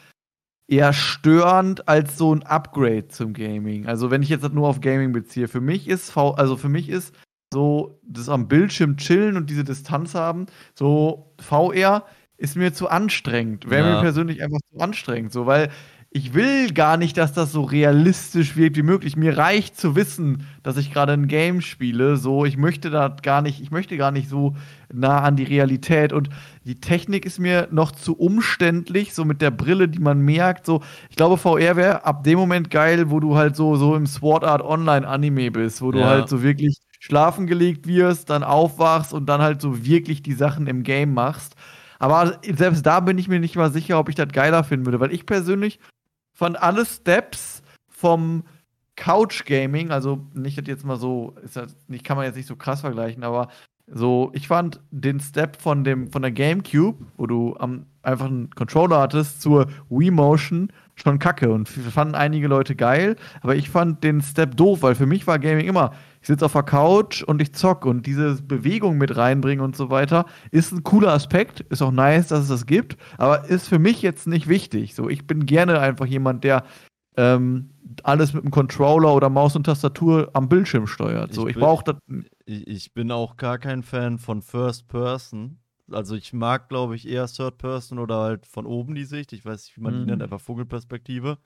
[0.68, 3.86] eher störend als so ein Upgrade zum Gaming.
[3.86, 6.68] Also wenn ich jetzt das nur auf Gaming beziehe, für mich ist V, also für
[6.68, 7.14] mich ist
[7.52, 12.04] so das am Bildschirm chillen und diese Distanz haben, so VR
[12.38, 13.70] ist mir zu anstrengend.
[13.70, 13.94] Wäre Ja.
[13.96, 15.70] mir persönlich einfach zu anstrengend, so weil
[16.10, 19.16] ich will gar nicht, dass das so realistisch wird wie möglich.
[19.16, 22.16] Mir reicht zu wissen, dass ich gerade ein Game spiele.
[22.16, 24.54] So, ich möchte da gar nicht, ich möchte gar nicht so
[24.90, 26.14] nah an die Realität.
[26.14, 26.30] Und
[26.64, 30.64] die Technik ist mir noch zu umständlich, so mit der Brille, die man merkt.
[30.64, 34.06] So, ich glaube, VR wäre ab dem Moment geil, wo du halt so, so im
[34.06, 36.06] Sword Art Online Anime bist, wo du Ja.
[36.06, 40.66] halt so wirklich schlafen gelegt wirst, dann aufwachst und dann halt so wirklich die Sachen
[40.66, 41.54] im Game machst.
[41.98, 45.00] Aber selbst da bin ich mir nicht mal sicher, ob ich das geiler finden würde,
[45.00, 45.78] weil ich persönlich
[46.34, 48.44] fand alle Steps vom
[48.96, 52.48] Couch Gaming, also nicht das jetzt mal so, ist das nicht, kann man jetzt nicht
[52.48, 53.48] so krass vergleichen, aber
[53.88, 58.50] so, ich fand den Step von dem von der GameCube, wo du am, einfach einen
[58.50, 64.02] Controller hattest, zur Wii Motion schon kacke und fanden einige Leute geil, aber ich fand
[64.02, 65.92] den Step doof, weil für mich war Gaming immer,
[66.26, 69.90] ich sitze auf der Couch und ich zock und diese Bewegung mit reinbringen und so
[69.90, 73.78] weiter ist ein cooler Aspekt, ist auch nice, dass es das gibt, aber ist für
[73.78, 74.96] mich jetzt nicht wichtig.
[74.96, 76.64] So, ich bin gerne einfach jemand, der
[77.16, 77.70] ähm,
[78.02, 81.32] alles mit dem Controller oder Maus und Tastatur am Bildschirm steuert.
[81.32, 81.96] So, Ich ich bin- brauche das.
[82.44, 85.58] Ich, bin auch gar kein Fan von First Person.
[85.92, 89.32] Also ich mag, glaube ich, eher Third Person oder halt von oben die Sicht.
[89.32, 90.06] Ich weiß nicht, wie man die Mhm.
[90.06, 91.38] nennt, einfach Vogelperspektive.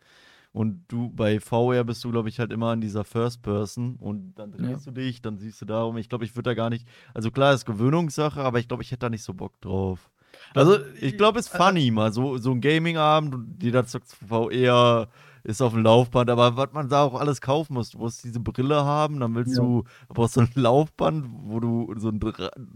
[0.53, 4.35] Und du bei VR bist du, glaube ich, halt immer an dieser First Person und
[4.35, 5.97] dann drehst du dich, dann siehst du darum.
[5.97, 6.89] Ich glaube, ich würde da gar nicht.
[7.15, 10.11] Also klar, ist Gewöhnungssache, aber ich glaube, ich hätte da nicht so Bock drauf.
[10.55, 15.09] Also, Ich glaube, es ist funny, mal so, so ein Gaming-Abend und jeder zockt VR
[15.43, 18.41] ist auf dem Laufband, aber was man da auch alles kaufen muss, du musst diese
[18.41, 19.63] Brille haben, dann willst Ja.
[19.63, 22.21] du, brauchst so ein Laufband, wo du so ein,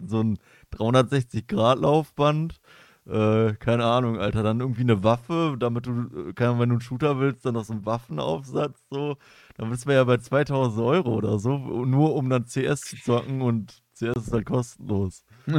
[0.07, 0.39] so ein
[0.73, 2.57] 360-Grad-Laufband,
[3.07, 5.91] äh, keine Ahnung, Alter, dann irgendwie eine Waffe, damit du,
[6.31, 9.17] äh, keine Ahnung, wenn du einen Shooter willst, dann noch so einen Waffenaufsatz, so,
[9.57, 13.43] dann bist du ja bei 2000 Euro oder so, nur um dann CS zu zocken
[13.43, 15.25] und CS ist halt kostenlos.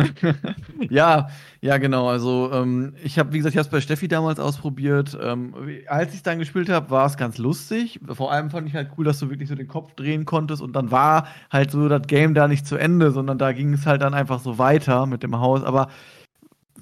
[0.89, 1.29] ja,
[1.61, 2.09] ja, genau.
[2.09, 5.17] Also, ähm, ich habe, wie gesagt, ich habe es bei Steffi damals ausprobiert.
[5.21, 5.53] Ähm,
[5.87, 7.99] als ich dann gespielt habe, war es ganz lustig.
[8.05, 10.75] Vor allem fand ich halt cool, dass du wirklich so den Kopf drehen konntest und
[10.75, 14.01] dann war halt so das Game da nicht zu Ende, sondern da ging es halt
[14.01, 15.63] dann einfach so weiter mit dem Haus.
[15.63, 15.87] Aber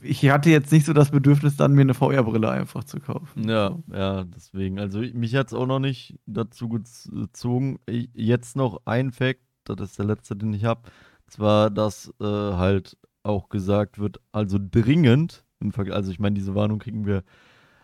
[0.03, 3.47] ich hatte jetzt nicht so das Bedürfnis, dann mir eine VR-Brille einfach zu kaufen.
[3.47, 4.79] Ja, ja, deswegen.
[4.79, 7.79] Also ich- mich hat es auch noch nicht dazu gezogen.
[7.87, 10.81] Jetzt noch ein Fact, das ist der letzte, den ich habe.
[11.27, 15.45] Zwar, dass äh, halt auch gesagt wird, also dringend,
[15.91, 17.23] also ich meine, diese Warnung kriegen wir,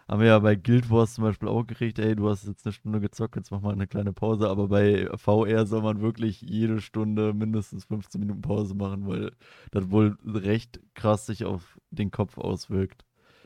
[0.09, 2.73] haben wir ja bei Guild Wars zum Beispiel auch gekriegt, ey, du hast jetzt eine
[2.73, 6.81] Stunde gezockt, jetzt mach mal eine kleine Pause, aber bei VR soll man wirklich jede
[6.81, 9.31] Stunde mindestens 15 Minuten Pause machen, weil
[9.69, 13.05] das wohl recht krass sich auf den Kopf auswirkt.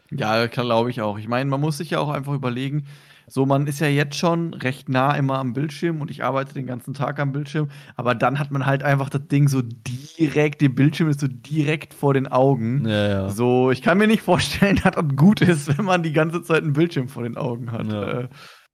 [0.10, 1.20] Ja, glaube ich auch.
[1.20, 2.86] Ich meine, man muss sich ja auch einfach überlegen,
[3.28, 6.68] so man ist ja jetzt schon recht nah immer am Bildschirm und ich arbeite den
[6.68, 10.70] ganzen Tag am Bildschirm, aber dann hat man halt einfach das Ding so direkt, der
[10.70, 12.88] Bildschirm ist so direkt vor den Augen.
[12.88, 13.30] Ja, ja.
[13.30, 16.64] So, ich kann mir nicht vorstellen, dass das gut ist, wenn man die ganze Zeit
[16.64, 17.88] einen Bildschirm vor den Augen hat.
[17.92, 18.20] Ja.
[18.22, 18.30] Äh,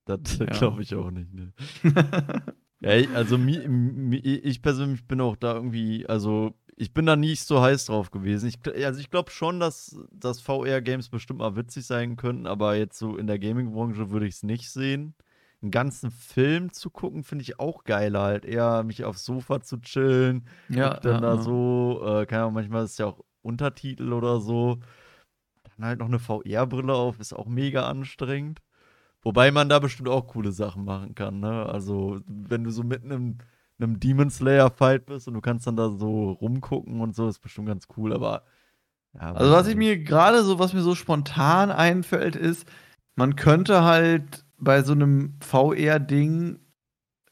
[0.05, 1.33] Das glaube ich auch nicht.
[1.33, 1.53] Ne.
[2.79, 7.43] ja, also mi, mi, ich persönlich bin auch da irgendwie, also ich bin da nicht
[7.43, 8.47] so heiß drauf gewesen.
[8.47, 12.97] Ich, also ich glaube schon, dass, dass VR-Games bestimmt mal witzig sein könnten, aber jetzt
[12.97, 15.13] so in der Gaming-Branche würde ich es nicht sehen.
[15.61, 19.81] Einen ganzen Film zu gucken, finde ich auch geiler, halt eher mich aufs Sofa zu
[19.81, 21.41] chillen, ja, dann ja, da ja.
[21.41, 24.79] so, äh, keine Ahnung, manchmal ist ja auch Untertitel oder so.
[25.75, 28.61] Dann halt noch eine VR-Brille auf, ist auch mega anstrengend.
[29.21, 31.65] Wobei man da bestimmt auch coole Sachen machen kann, ne?
[31.65, 33.37] Also, wenn du so mitten im
[33.79, 37.39] einem Demon Slayer Fight bist und du kannst dann da so rumgucken und so, ist
[37.39, 38.43] bestimmt ganz cool, aber
[39.13, 42.67] ja, Also was ich mir gerade so, was mir so spontan einfällt, ist,
[43.15, 46.59] man könnte halt bei so einem VR-Ding,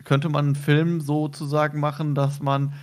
[0.03, 2.73] könnte man einen Film sozusagen machen, dass man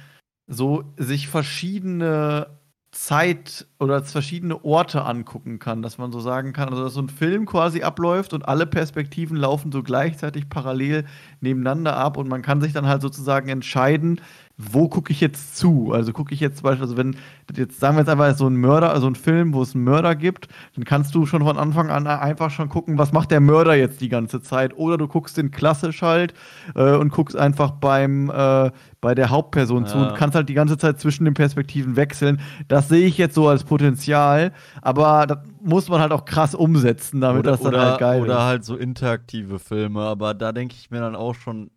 [0.47, 2.59] so sich verschiedene
[2.95, 7.09] Zeit oder verschiedene Orte angucken kann, dass man so sagen kann, also dass so ein
[7.09, 11.05] Film quasi abläuft und alle Perspektiven laufen so gleichzeitig parallel
[11.41, 14.21] nebeneinander ab und man kann sich dann halt sozusagen entscheiden,
[14.57, 15.91] wo gucke ich jetzt zu?
[15.93, 17.17] Also gucke ich jetzt zum Beispiel, also wenn
[17.57, 20.15] jetzt sagen wir jetzt einfach so ein Mörder, also ein Film, wo es einen Mörder
[20.15, 20.47] gibt,
[20.77, 24.01] dann kannst du schon von Anfang an einfach schon gucken, was macht der Mörder jetzt
[24.01, 24.77] die ganze Zeit?
[24.77, 26.35] Oder du guckst den klassisch halt
[26.77, 30.09] äh, und guckst einfach beim äh, bei der Hauptperson zu Ja.
[30.11, 32.41] und kannst halt die ganze Zeit zwischen den Perspektiven wechseln.
[32.69, 34.53] Das sehe ich jetzt so als Potenzial,
[34.83, 38.23] aber das muss man halt auch krass umsetzen, damit oder, das dann oder, halt geil
[38.23, 38.43] oder ist.
[38.45, 41.71] halt so interaktive Filme, aber da denke ich mir dann auch schon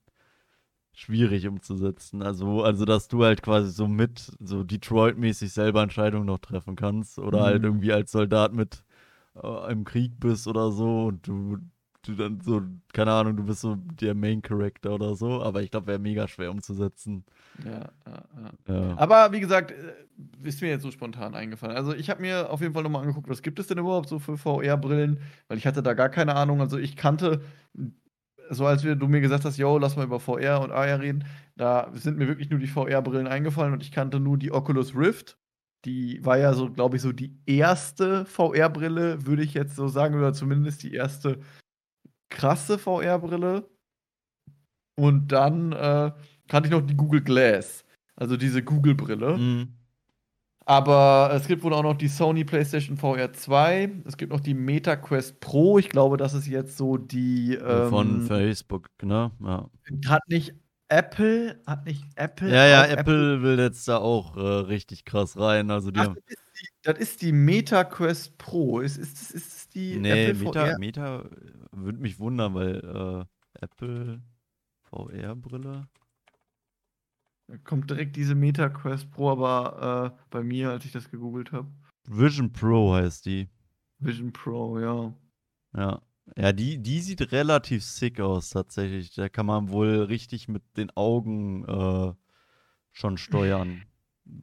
[0.98, 2.24] schwierig umzusetzen.
[2.24, 7.20] Also, also dass du halt quasi so mit, so Detroit-mäßig selber Entscheidungen noch treffen kannst
[7.20, 7.66] oder halt Mhm.
[7.66, 8.84] irgendwie als Soldat mit
[9.44, 11.60] äh, im Krieg bist oder so und du,
[12.04, 15.72] du dann so, keine Ahnung, du bist so der Main Character oder so, aber ich
[15.72, 17.26] glaube, wäre mega schwer umzusetzen.
[17.64, 17.72] Ja,
[18.06, 18.52] ja, ja.
[18.68, 18.98] Ja.
[18.98, 19.94] Aber wie gesagt, äh,
[20.44, 21.76] ist mir jetzt so spontan eingefallen.
[21.76, 24.20] Also ich habe mir auf jeden Fall nochmal angeguckt, was gibt es denn überhaupt so
[24.20, 26.62] für VR-Brillen, weil ich hatte da gar keine Ahnung.
[26.62, 27.42] Also ich kannte,
[28.50, 31.26] so als du mir gesagt hast, yo, lass mal über VR und AR reden,
[31.56, 35.38] da sind mir wirklich nur die VR-Brillen eingefallen und ich kannte nur die Oculus Rift.
[35.86, 40.16] Die war ja so, glaube ich, so die erste VR-Brille, würde ich jetzt so sagen,
[40.16, 41.40] oder zumindest die erste
[42.30, 43.70] krasse VR-Brille.
[45.00, 46.12] Und dann äh,
[46.48, 47.86] kannte ich noch die Google Glass,
[48.16, 49.38] also diese Google-Brille.
[49.38, 49.77] Mhm.
[50.70, 54.02] Aber es gibt wohl auch noch die Sony PlayStation VR 2.
[54.04, 55.80] Es gibt noch die Meta Quest Pro.
[55.80, 57.54] Ich glaube, das ist jetzt so die.
[57.54, 59.32] Ähm, Von Facebook, ne?
[59.40, 59.70] Ja.
[60.10, 60.56] Hat nicht
[60.90, 61.62] Apple.
[61.66, 62.50] Hat nicht Apple.
[62.50, 65.72] Ja, ja, auch Apple will jetzt da auch äh, richtig krass rein.
[65.72, 68.82] Also die Ach, das, ist die, das ist die Meta Quest Pro.
[68.82, 70.80] Ist, ist, ist, ist die Nee, Apple Meta, VR?
[70.80, 71.26] Meta
[71.72, 72.76] würde mich wundern, weil
[73.56, 74.22] äh, Apple
[74.90, 75.88] VR-Brille.
[77.48, 81.52] Da kommt direkt diese Meta Quest Pro, aber äh, bei mir, als ich das gegoogelt
[81.54, 81.68] habe.
[82.06, 83.48] Vision Pro heißt die.
[84.00, 85.14] Vision Pro, ja.
[85.76, 86.02] Ja.
[86.36, 89.16] Ja, die, die sieht relativ sick aus, tatsächlich.
[89.16, 92.14] Da kann man wohl richtig mit den Augen äh,
[92.92, 93.82] schon steuern.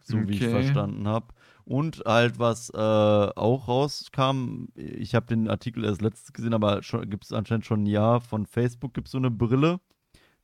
[0.02, 0.50] So wie ich Okay.
[0.50, 1.34] verstanden habe.
[1.66, 7.24] Und halt, was äh, auch rauskam, ich habe den Artikel erst letztes gesehen, aber gibt
[7.24, 9.80] es anscheinend schon ein Jahr von Facebook gibt es so eine Brille.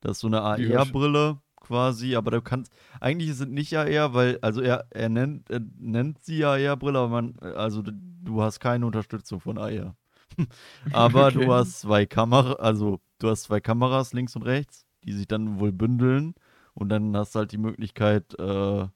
[0.02, 4.60] Das ist so eine AR-Brille quasi, aber du kannst, eigentlich es nicht AR, weil, also
[4.60, 9.58] er, er, nennt, er nennt sie AR-Brille, aber man, also du hast keine Unterstützung von
[9.58, 9.96] AR.
[10.92, 11.32] aber Okay.
[11.32, 15.58] du hast zwei Kameras, also du hast zwei Kameras links und rechts, die sich dann
[15.60, 16.34] wohl bündeln
[16.74, 18.86] und dann hast du halt die Möglichkeit, äh,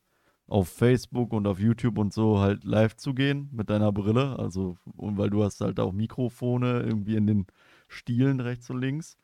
[0.47, 4.39] auf Facebook und auf YouTube und so halt live zu gehen mit deiner Brille.
[4.39, 7.47] Also, und weil du hast halt auch Mikrofone irgendwie in den
[7.89, 9.17] Stielen rechts und links.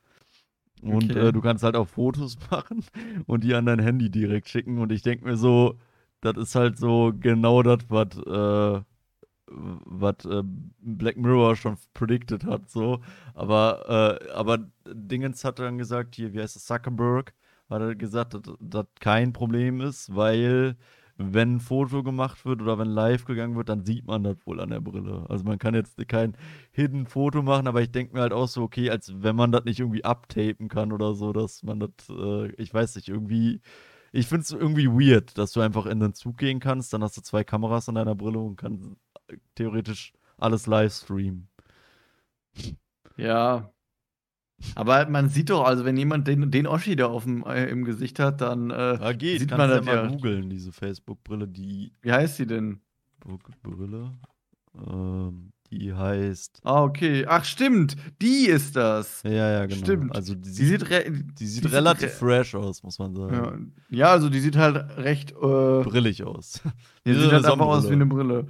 [0.81, 1.19] Und Okay.
[1.19, 2.83] äh, du kannst halt auch Fotos machen
[3.27, 4.79] und die an dein Handy direkt schicken.
[4.79, 5.77] Und ich denke mir so,
[6.21, 8.83] das ist halt so genau das, was äh,
[9.47, 10.43] was äh,
[10.79, 13.01] Black Mirror schon predicted hat, so.
[13.33, 17.33] Aber, äh, aber Dingens hat dann gesagt, hier, wie heißt es, Zuckerberg,
[17.69, 20.77] hat er gesagt, dass das kein Problem ist, weil
[21.33, 24.59] wenn ein Foto gemacht wird oder wenn live gegangen wird, dann sieht man das wohl
[24.59, 25.25] an der Brille.
[25.29, 26.35] Also man kann jetzt kein
[26.71, 29.65] Hidden Foto machen, aber ich denke mir halt auch so, okay, als wenn man das
[29.65, 33.61] nicht irgendwie abtapen kann oder so, dass man das, äh, ich weiß nicht, irgendwie,
[34.11, 37.17] ich finde es irgendwie weird, dass du einfach in den Zug gehen kannst, dann hast
[37.17, 38.89] du zwei Kameras an deiner Brille und kannst
[39.27, 41.47] äh, theoretisch alles live streamen.
[43.17, 43.71] Ja.
[44.75, 47.83] Aber man sieht doch, also wenn jemand den, den Oschi da auf dem, äh, im
[47.85, 50.07] Gesicht hat, dann äh, Ja, geht, sieht kannst man ja das mal ja.
[50.07, 52.81] googeln, diese Facebook-Brille, die Wie heißt sie denn?
[53.63, 54.11] Brille,
[54.87, 57.25] ähm, die heißt, Ah, okay.
[57.27, 57.95] Ach, stimmt.
[58.21, 59.21] Die ist das.
[59.23, 59.83] ja, ja, genau.
[59.83, 60.15] Stimmt.
[60.15, 63.15] Also die Die sieht, sieht, die sieht die sieht relativ re- fresh aus, muss man
[63.15, 63.27] ja.
[63.29, 63.73] sagen.
[63.89, 65.31] ja, also die sieht halt recht.
[65.31, 65.35] Äh,
[65.83, 66.61] Brillig aus.
[67.05, 68.47] die sieht halt einfach aus wie eine Brille.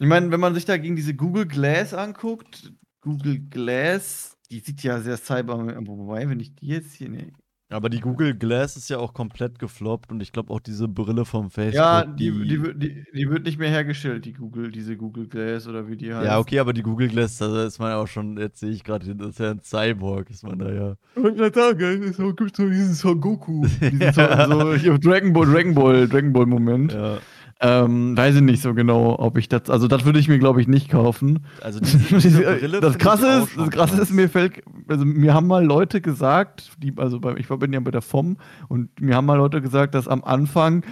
[0.00, 5.00] Ich meine, wenn man sich dagegen diese Google Glass anguckt, Google Glass, die sieht ja
[5.00, 5.58] sehr cyber.
[5.86, 7.08] Wobei, wenn ich die jetzt hier.
[7.08, 7.32] Nee.
[7.70, 11.26] Aber die Google Glass ist ja auch komplett gefloppt und ich glaube auch diese Brille
[11.26, 11.74] vom Facebook.
[11.74, 15.68] Ja, die, die, wird- die, die wird nicht mehr hergestellt, die Google, diese Google Glass
[15.68, 16.24] oder wie die heißt.
[16.24, 18.84] Ja, okay, aber die Google Glass, da ist man ja auch schon, jetzt sehe ich
[18.84, 20.94] gerade, das ist ja ein Cyborg, ist man da ja.
[21.14, 23.60] Ich wollte gerade sagen, es gibt so diesen Son Goku.
[23.82, 26.94] Diesen Son, so, ich Dragon Ball, Dragon Ball, Dragon Ball Moment.
[26.94, 27.18] ja.
[27.60, 30.60] Ähm, weiß ich nicht so genau, ob ich das, also das würde ich mir glaube
[30.60, 31.44] ich nicht kaufen.
[31.60, 34.08] Also diese Brille das krasse ist, das krasse krass.
[34.08, 37.80] ist, mir fällt, also mir haben mal Leute gesagt, die, also bei, ich bin ja
[37.80, 38.36] bei der FOM
[38.68, 40.84] und mir haben mal Leute gesagt, dass am Anfang,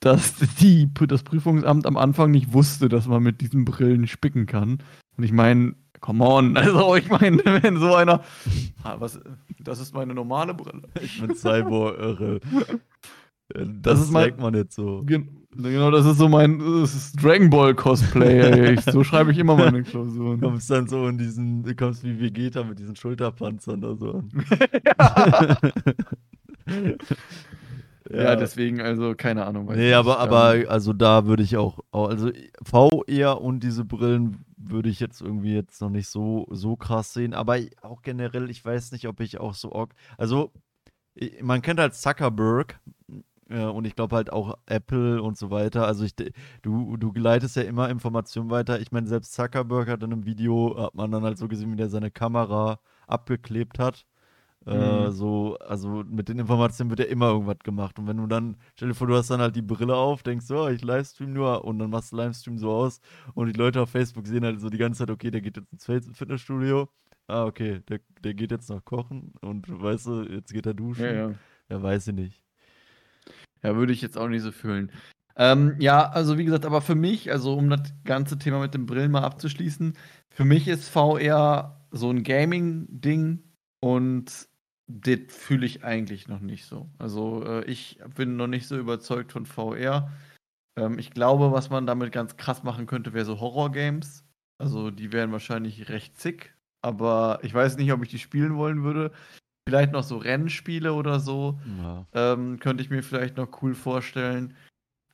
[0.00, 4.82] dass die, das Prüfungsamt am Anfang nicht wusste, dass man mit diesen Brillen spicken kann.
[5.16, 8.22] Und ich meine, come on, also ich meine, wenn so einer,
[8.82, 9.18] ah, was,
[9.58, 10.82] das ist meine normale Brille.
[11.00, 12.40] Ich bin Cyborg irre.
[13.48, 15.02] Das, Das ist mein- merkt man jetzt so.
[15.04, 18.72] Gen- Genau, das ist so mein das ist Dragon Ball Cosplay.
[18.72, 20.40] Ich, so schreibe ich immer meine Klausuren.
[20.40, 24.10] Du kommst dann so in diesen, du kommst wie Vegeta mit diesen Schulterpanzern oder so
[24.14, 24.30] an.
[28.10, 29.66] Ja, deswegen, also keine Ahnung.
[29.66, 29.94] weiß Nee, nicht.
[29.94, 32.30] aber, aber also da würde ich auch, also
[32.62, 37.32] VR und diese Brillen würde ich jetzt irgendwie jetzt noch nicht so, so krass sehen.
[37.32, 39.88] Aber auch generell, ich weiß nicht, ob ich auch so,
[40.18, 40.52] also
[41.42, 42.78] man kennt halt Zuckerberg
[43.54, 45.86] äh, und ich glaube halt auch Apple und so weiter.
[45.86, 46.14] Also ich,
[46.62, 48.80] du, du leitest ja immer Informationen weiter.
[48.80, 51.76] Ich meine, selbst Zuckerberg hat in einem Video, hat man dann halt so gesehen, wie
[51.76, 54.06] der seine Kamera abgeklebt hat.
[54.66, 55.12] Äh, Mhm.
[55.12, 57.98] so, also mit den Informationen wird ja immer irgendwas gemacht.
[57.98, 60.46] Und wenn du dann, stell dir vor, du hast dann halt die Brille auf, denkst
[60.46, 63.00] so, oh, ich livestream nur und dann machst du Livestream so aus
[63.34, 65.72] und die Leute auf Facebook sehen halt so die ganze Zeit, okay, der geht jetzt
[65.72, 66.88] ins Fit- Fitnessstudio.
[67.26, 71.04] Ah, okay, der, der geht jetzt noch kochen und weißt du, jetzt geht er duschen.
[71.08, 71.34] ja, ja.
[71.68, 72.43] ja weiß ich nicht.
[73.64, 74.92] Ja, würde ich jetzt auch nicht so fühlen.
[75.36, 78.86] Ähm, ja, also wie gesagt, aber für mich, also um das ganze Thema mit den
[78.86, 79.94] Brillen mal abzuschließen,
[80.30, 83.42] für mich ist VR so ein Gaming-Ding
[83.80, 84.48] und
[84.86, 86.90] das fühle ich eigentlich noch nicht so.
[86.98, 90.12] Also äh, ich bin noch nicht so überzeugt von VR.
[90.76, 94.24] Ähm, ich glaube, was man damit ganz krass machen könnte, wäre so Horror-Games.
[94.58, 98.84] Also die wären wahrscheinlich recht zick, aber ich weiß nicht, ob ich die spielen wollen
[98.84, 99.10] würde.
[99.66, 101.58] Vielleicht noch so Rennspiele oder so.
[101.82, 102.06] Ja.
[102.12, 104.54] Ähm, könnte ich mir vielleicht noch cool vorstellen.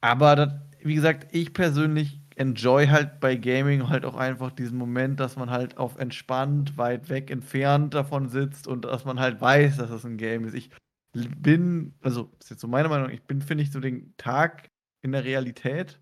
[0.01, 5.21] Aber das, wie gesagt, ich persönlich enjoy halt bei Gaming halt auch einfach diesen Moment,
[5.21, 9.77] dass man halt auf entspannt, weit weg, entfernt davon sitzt und dass man halt weiß,
[9.77, 10.55] dass das ein Game ist.
[10.55, 10.71] Ich
[11.13, 14.69] bin, also ist jetzt so meine Meinung, ich bin, finde ich, so den Tag
[15.03, 16.01] in der Realität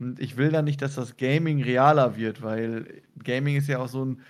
[0.00, 3.88] und ich will dann nicht, dass das Gaming realer wird, weil Gaming ist ja auch
[3.88, 4.20] so ein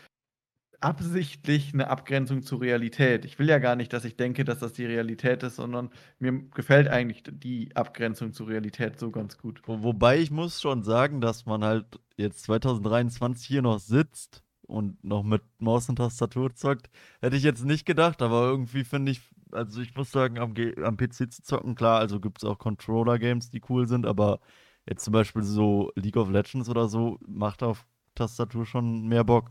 [0.81, 3.25] absichtlich eine Abgrenzung zur Realität.
[3.25, 6.33] Ich will ja gar nicht, dass ich denke, dass das die Realität ist, sondern mir
[6.55, 9.63] gefällt eigentlich die Abgrenzung zur Realität so ganz gut.
[9.65, 15.03] Wo, wobei ich muss schon sagen, dass man halt jetzt 2023 hier noch sitzt und
[15.05, 19.21] noch mit Maus und Tastatur zockt, hätte ich jetzt nicht gedacht, aber irgendwie finde ich,
[19.53, 23.51] also ich muss sagen, am, am PC zu zocken, klar, also gibt es auch Controller-Games,
[23.51, 24.41] die cool sind, aber
[24.89, 29.51] jetzt zum Beispiel so League of Legends oder so macht auf Tastatur schon mehr Bock.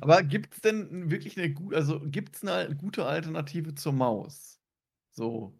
[0.00, 4.60] Aber gibt es denn wirklich eine gute, also gibt es eine gute Alternative zur Maus?
[5.12, 5.54] So.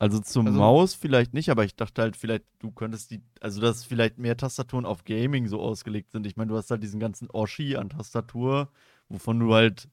[0.00, 3.60] Also zum Also- Maus vielleicht nicht, aber ich dachte halt vielleicht, du könntest die, also
[3.60, 6.26] dass vielleicht mehr Tastaturen auf Gaming so ausgelegt sind.
[6.26, 8.70] Ich meine, du hast halt diesen ganzen Oschi an Tastatur,
[9.08, 9.88] wovon du halt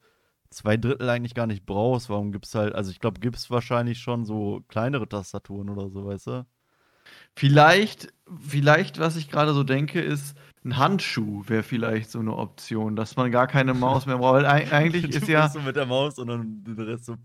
[0.51, 2.09] zwei Drittel eigentlich gar nicht brauchst.
[2.09, 6.27] Warum gibt's halt, also ich glaube, gibt's wahrscheinlich schon so kleinere Tastaturen oder so, weißt
[6.27, 6.45] du?
[7.35, 12.95] Vielleicht, vielleicht, was ich gerade so denke, ist, ein Handschuh wäre vielleicht so eine Option,
[12.95, 14.43] dass man gar keine Maus mehr braucht.
[14.43, 15.47] Weil eigentlich ist ja.
[15.47, 17.15] so mit der Maus und dann der Rest so.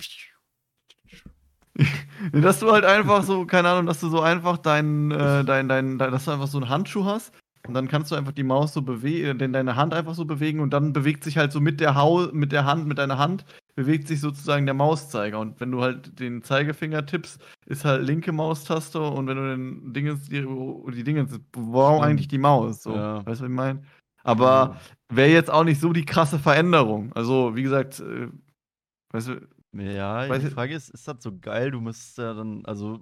[2.32, 5.98] dass du halt einfach so, keine Ahnung, dass du so einfach dein, äh, dein, dein,
[5.98, 7.32] dein, dass du einfach so einen Handschuh hast
[7.66, 10.70] und dann kannst du einfach die Maus so bewegen, deine Hand einfach so bewegen und
[10.70, 13.44] dann bewegt sich halt so mit der Hau mit der Hand, mit deiner Hand,
[13.80, 15.40] bewegt sich sozusagen der Mauszeiger.
[15.40, 19.92] Und wenn du halt den Zeigefinger tippst, ist halt linke Maustaste und wenn du den
[19.94, 20.46] Dingens, die,
[20.92, 22.82] die Dingens, warum eigentlich die Maus?
[22.82, 23.24] So, Ja.
[23.24, 23.82] weißt du, was ich meine?
[24.22, 24.76] Aber
[25.08, 27.10] wäre jetzt auch nicht so die krasse Veränderung.
[27.14, 28.28] Also, wie gesagt, äh,
[29.12, 31.70] weißt du, Ja, Weiß die Frage ist, ist das so geil?
[31.70, 33.00] Du müsstest ja dann, also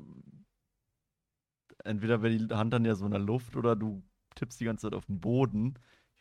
[1.83, 4.01] entweder wäre die Hand dann ja so in der Luft oder du
[4.37, 5.75] tippst die ganze Zeit auf den Boden.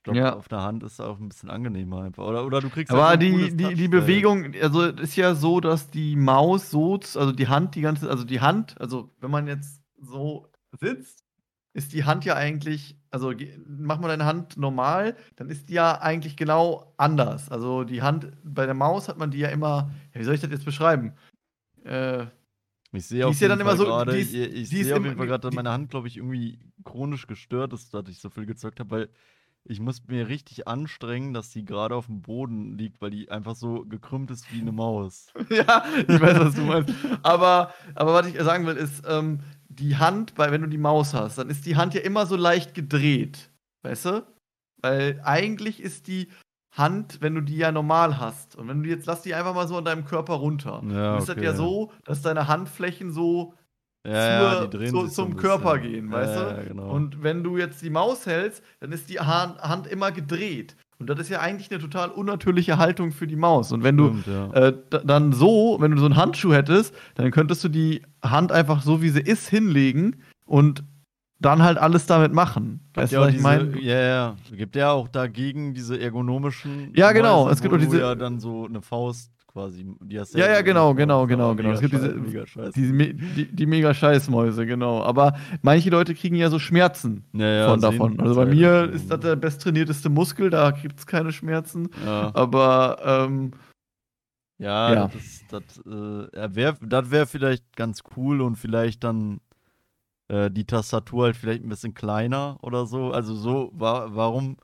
[0.07, 0.35] Ich glaube, Ja.
[0.35, 2.23] auf der Hand ist auch ein bisschen angenehmer einfach.
[2.23, 3.87] Oder, oder du kriegst halt Aber ein die, die, die.
[3.89, 8.09] Bewegung, also es ist ja so, dass die Maus so, also die Hand, die ganze,
[8.09, 10.47] also die Hand, also wenn man jetzt so
[10.79, 11.23] sitzt,
[11.73, 13.33] ist die Hand ja eigentlich, also
[13.67, 17.49] mach mal deine Hand normal, dann ist die ja eigentlich genau anders.
[17.51, 20.41] Also die Hand, bei der Maus hat man die ja immer, ja, wie soll ich
[20.41, 21.13] das jetzt beschreiben?
[21.83, 22.25] Äh,
[22.93, 24.69] Ich sehe auf ist ja jeden dann immer Fall so- gerade, die ist- ich, ich
[24.69, 27.93] sehe auf immer- jeden Fall gerade, dass meine Hand, glaube ich, irgendwie chronisch gestört ist,
[27.93, 29.09] dass ich so viel gezockt habe, weil
[29.69, 33.55] ich muss mir richtig anstrengen, dass die gerade auf dem Boden liegt, weil die einfach
[33.55, 35.27] so gekrümmt ist wie eine Maus.
[35.49, 36.93] ja, ich weiß, was du meinst.
[37.21, 41.13] Aber, aber was ich sagen will, ist, ähm, die Hand, bei, wenn du die Maus
[41.13, 43.51] hast, dann ist die Hand ja immer so leicht gedreht.
[43.83, 44.25] Weißt du?
[44.81, 46.29] Weil eigentlich ist die
[46.71, 48.55] Hand, wenn du die ja normal hast.
[48.55, 50.81] Und wenn du jetzt lass die einfach mal so an deinem Körper runter.
[50.83, 51.57] Ja, dann ist das okay, ja ja.
[51.57, 53.53] so, dass deine Handflächen so
[54.05, 54.13] Ja,
[54.53, 56.39] ja, zur- drehen zu- zum Körper gehen, Ja, weißt du?
[56.41, 56.89] Ja, genau.
[56.91, 60.75] Und wenn du jetzt die Maus hältst, dann ist die Ha- Hand immer gedreht.
[60.99, 63.71] Und das ist ja eigentlich eine total unnatürliche Haltung für die Maus.
[63.71, 64.51] Und wenn du Stimmt, ja.
[64.53, 64.73] äh,
[65.05, 69.01] dann so, wenn du so einen Handschuh hättest, dann könntest du die Hand einfach so,
[69.01, 70.83] wie sie ist, hinlegen und
[71.39, 72.79] dann halt alles damit machen.
[72.95, 73.79] Weißt ja, du, was ich meine?
[73.79, 74.35] ja, ja.
[74.51, 76.91] Gibt ja auch dagegen diese ergonomischen.
[76.95, 79.85] Ja, genau, Mäuse, es gibt auch diese- ja dann so eine Faust quasi.
[80.07, 81.71] Ja, ja, genau, eine genau, genau, genau.
[81.71, 82.43] Es gibt diese- mega.
[82.75, 85.01] Die, die, die mega Scheißmäuse, genau.
[85.01, 88.19] Aber manche Leute kriegen ja so Schmerzen ja, ja, von davon.
[88.19, 91.89] Also bei mir ist das der besttrainierteste Muskel, da gibt es keine Schmerzen.
[92.05, 93.51] Ja, Aber ähm,
[94.59, 95.07] ja, Ja.
[95.07, 99.39] das, das, äh, wär, das wäre vielleicht ganz cool und vielleicht dann
[100.29, 103.11] äh, die Tastatur halt vielleicht ein bisschen kleiner oder so.
[103.11, 104.57] Also so, wa warum,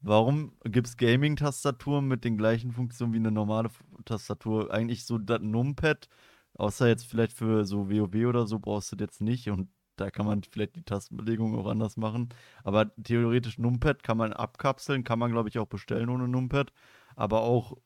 [0.00, 3.70] warum gibt es Gaming-Tastaturen mit den gleichen Funktionen wie eine normale
[4.04, 4.72] Tastatur?
[4.72, 6.08] Eigentlich so das Numpad,
[6.54, 10.10] außer jetzt vielleicht für so WoW oder so brauchst du das jetzt nicht und da
[10.10, 12.30] kann man vielleicht die Tastenbelegung auch anders machen.
[12.64, 16.72] Aber theoretisch Numpad kann man abkapseln, kann man glaube ich auch bestellen ohne Numpad.
[17.16, 17.76] Aber auch,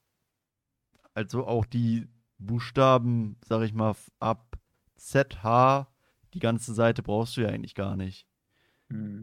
[1.15, 2.09] also auch die
[2.39, 4.57] Buchstaben, sag ich mal, ab
[4.97, 5.89] ZH,
[6.35, 8.27] die ganze Seite brauchst du ja eigentlich gar nicht.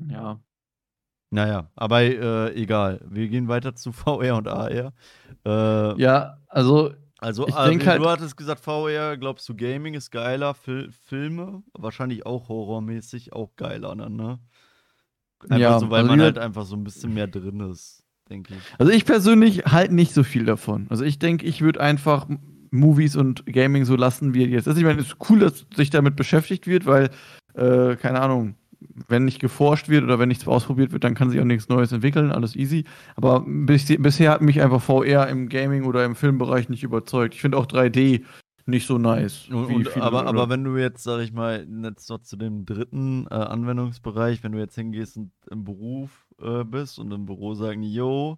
[0.09, 0.39] ja.
[1.31, 2.99] Naja, aber äh, egal.
[3.09, 4.93] Wir gehen weiter zu VR und AR.
[5.45, 9.93] Äh, Ja, also Also, Ich äh, denk du halt- hattest gesagt, VR, glaubst du, Gaming
[9.93, 14.39] ist geiler, Fil Filme, wahrscheinlich auch horrormäßig, auch geiler, dann, ne?
[15.43, 18.53] Einfach Ja, so, weil also man halt einfach so ein bisschen mehr drin ist, denke
[18.53, 18.59] ich.
[18.77, 20.85] Also ich persönlich halte nicht so viel davon.
[20.89, 22.27] Also ich denke, ich würde einfach
[22.71, 24.77] Movies und Gaming so lassen, wie jetzt ist.
[24.77, 27.09] Ich meine, es ist cool, dass sich damit beschäftigt wird, weil,
[27.55, 28.55] äh, keine Ahnung,
[29.07, 31.91] wenn nicht geforscht wird oder wenn nichts ausprobiert wird, dann kann sich auch nichts Neues
[31.91, 32.85] entwickeln, alles easy.
[33.15, 37.35] Aber bis, bisher hat mich einfach VR im Gaming oder im Filmbereich nicht überzeugt.
[37.35, 38.23] Ich finde auch 3D
[38.65, 39.47] nicht so nice.
[39.49, 43.25] Und, viele- aber, aber wenn du jetzt, sag ich mal, jetzt noch zu dem dritten
[43.29, 47.83] äh, Anwendungsbereich, wenn du jetzt hingehst und im Beruf äh, bist und im Büro sagen,
[47.83, 48.37] yo,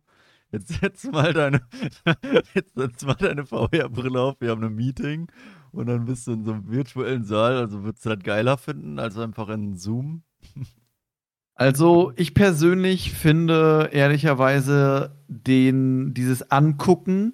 [0.51, 1.61] jetzt setz mal deine,
[2.53, 5.27] jetzt setz mal deine VR-Brille auf, wir haben ein Meeting
[5.71, 8.99] und dann bist du in so einem virtuellen Saal, also würdest du das geiler finden,
[8.99, 10.23] als einfach in Zoom?
[11.55, 17.33] Also, ich persönlich finde ehrlicherweise den, dieses Angucken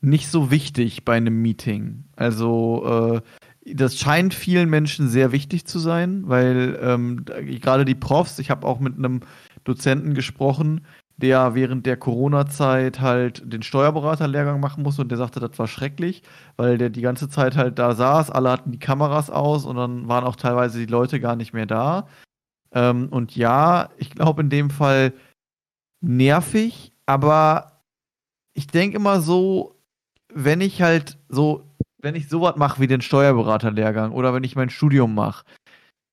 [0.00, 2.04] nicht so wichtig bei einem Meeting.
[2.16, 3.22] Also,
[3.64, 8.50] äh, das scheint vielen Menschen sehr wichtig zu sein, weil ähm, gerade die Profs, ich
[8.50, 9.20] habe auch mit einem
[9.64, 10.80] Dozenten gesprochen,
[11.20, 16.22] der während der Corona-Zeit halt den Steuerberaterlehrgang machen musste und der sagte, das war schrecklich,
[16.56, 20.08] weil der die ganze Zeit halt da saß, alle hatten die Kameras aus und dann
[20.08, 22.06] waren auch teilweise die Leute gar nicht mehr da.
[22.72, 25.12] Ähm, und ja, ich glaube in dem Fall
[26.00, 27.82] nervig, aber
[28.54, 29.80] ich denke immer so,
[30.32, 31.68] wenn ich halt so,
[31.98, 35.44] wenn ich sowas mache wie den Steuerberaterlehrgang oder wenn ich mein Studium mache,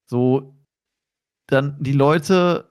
[0.09, 0.55] so,
[1.47, 2.69] dann die Leute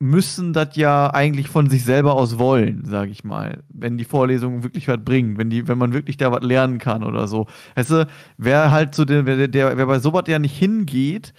[0.00, 3.62] müssen das ja eigentlich von sich selber aus wollen, sage ich mal.
[3.68, 7.04] Wenn die Vorlesungen wirklich was bringen, wenn, die, wenn man wirklich da was lernen kann
[7.04, 7.46] oder so.
[7.74, 11.32] Weißt du, wer halt so, der, der, der, wer bei sowas ja nicht hingeht,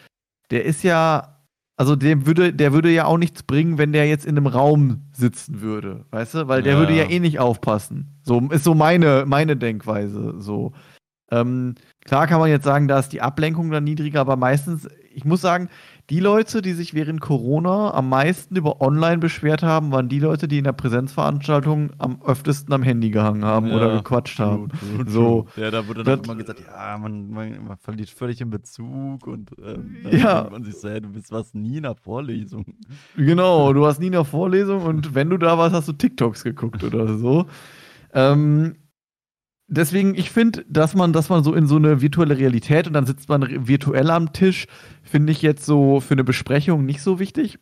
[0.51, 1.34] der ist ja,
[1.77, 5.01] also dem würde, der würde ja auch nichts bringen, wenn der jetzt in einem Raum
[5.13, 6.47] sitzen würde, weißt du?
[6.47, 6.79] Weil der Ja.
[6.79, 8.17] würde ja eh nicht aufpassen.
[8.23, 10.35] So ist so meine, meine Denkweise.
[10.39, 10.73] So.
[11.31, 15.25] Ähm, klar kann man jetzt sagen, da ist die Ablenkung dann niedriger, aber meistens, ich
[15.25, 15.69] muss sagen,
[16.11, 20.47] die Leute, die sich während Corona am meisten über online beschwert haben, waren die Leute,
[20.47, 24.69] die in der Präsenzveranstaltung am öftesten am Handy gehangen haben oder Ja, gequatscht true, haben.
[24.69, 25.47] true, So.
[25.53, 25.63] true.
[25.63, 29.25] Ja, da wurde dann Das- immer gesagt, ja, man, man, man verliert völlig den Bezug
[29.25, 30.47] und ähm, Ja.
[30.51, 32.65] man sich so, hey, du bist was nie in der Vorlesung.
[33.17, 36.83] Genau, du hast nie eine Vorlesung und wenn du da warst, hast du TikToks geguckt
[36.83, 37.47] oder so.
[38.13, 38.75] Ähm,
[39.67, 43.05] deswegen, ich finde, dass man, dass man so in so eine virtuelle Realität und dann
[43.05, 44.67] sitzt man virtuell am Tisch,
[45.03, 47.59] finde ich jetzt so für eine Besprechung nicht so wichtig.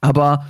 [0.00, 0.46] Aber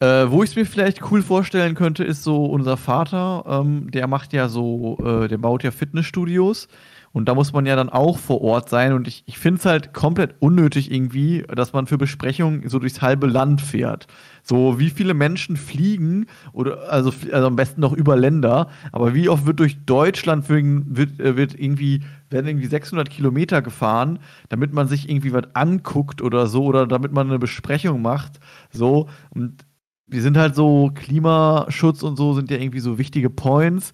[0.00, 4.08] äh, wo ich es mir vielleicht cool vorstellen könnte, ist so unser Vater, ähm, der
[4.08, 6.68] macht ja so, äh, der baut ja Fitnessstudios.
[7.12, 8.94] Und da muss man ja dann auch vor Ort sein.
[8.94, 13.02] Und ich, ich finde es halt komplett unnötig irgendwie, dass man für Besprechungen so durchs
[13.02, 14.06] halbe Land fährt.
[14.42, 19.28] So, wie viele Menschen fliegen, oder also, also am besten noch über Länder, aber wie
[19.28, 24.18] oft wird durch Deutschland wird, äh, wird irgendwie, werden irgendwie 600 Kilometer gefahren,
[24.48, 28.40] damit man sich irgendwie was anguckt oder so, oder damit man eine Besprechung macht.
[28.72, 29.64] So, und
[30.08, 33.92] wir sind halt so, Klimaschutz und so sind ja irgendwie so wichtige Points.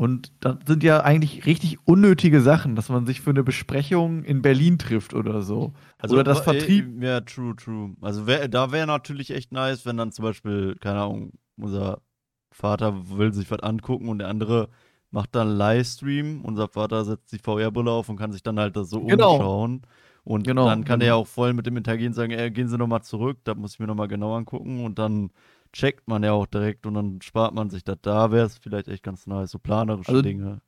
[0.00, 4.40] Und das sind ja eigentlich richtig unnötige Sachen, dass man sich für eine Besprechung in
[4.40, 5.74] Berlin trifft oder so.
[6.08, 7.02] oder das äh, Vertrieb.
[7.02, 7.94] Ja, true, true.
[8.00, 12.00] Also wär, da wäre natürlich echt nice, wenn dann zum Beispiel, keine Ahnung, unser
[12.50, 14.70] Vater will sich was angucken und der andere
[15.10, 16.46] macht dann Livestream.
[16.46, 19.34] Unser Vater setzt die VR-Brille auf und kann sich dann halt das so Genau.
[19.34, 19.82] umschauen.
[20.24, 21.16] Und Genau, dann kann er genau.
[21.16, 23.78] ja auch voll mit dem Interagieren sagen, ey, gehen Sie nochmal zurück, da muss ich
[23.80, 25.30] mir nochmal genau angucken und dann
[25.72, 27.98] checkt man ja auch direkt und dann spart man sich das.
[28.02, 30.60] Da wäre es vielleicht echt ganz nice, so planerische Also Dinge.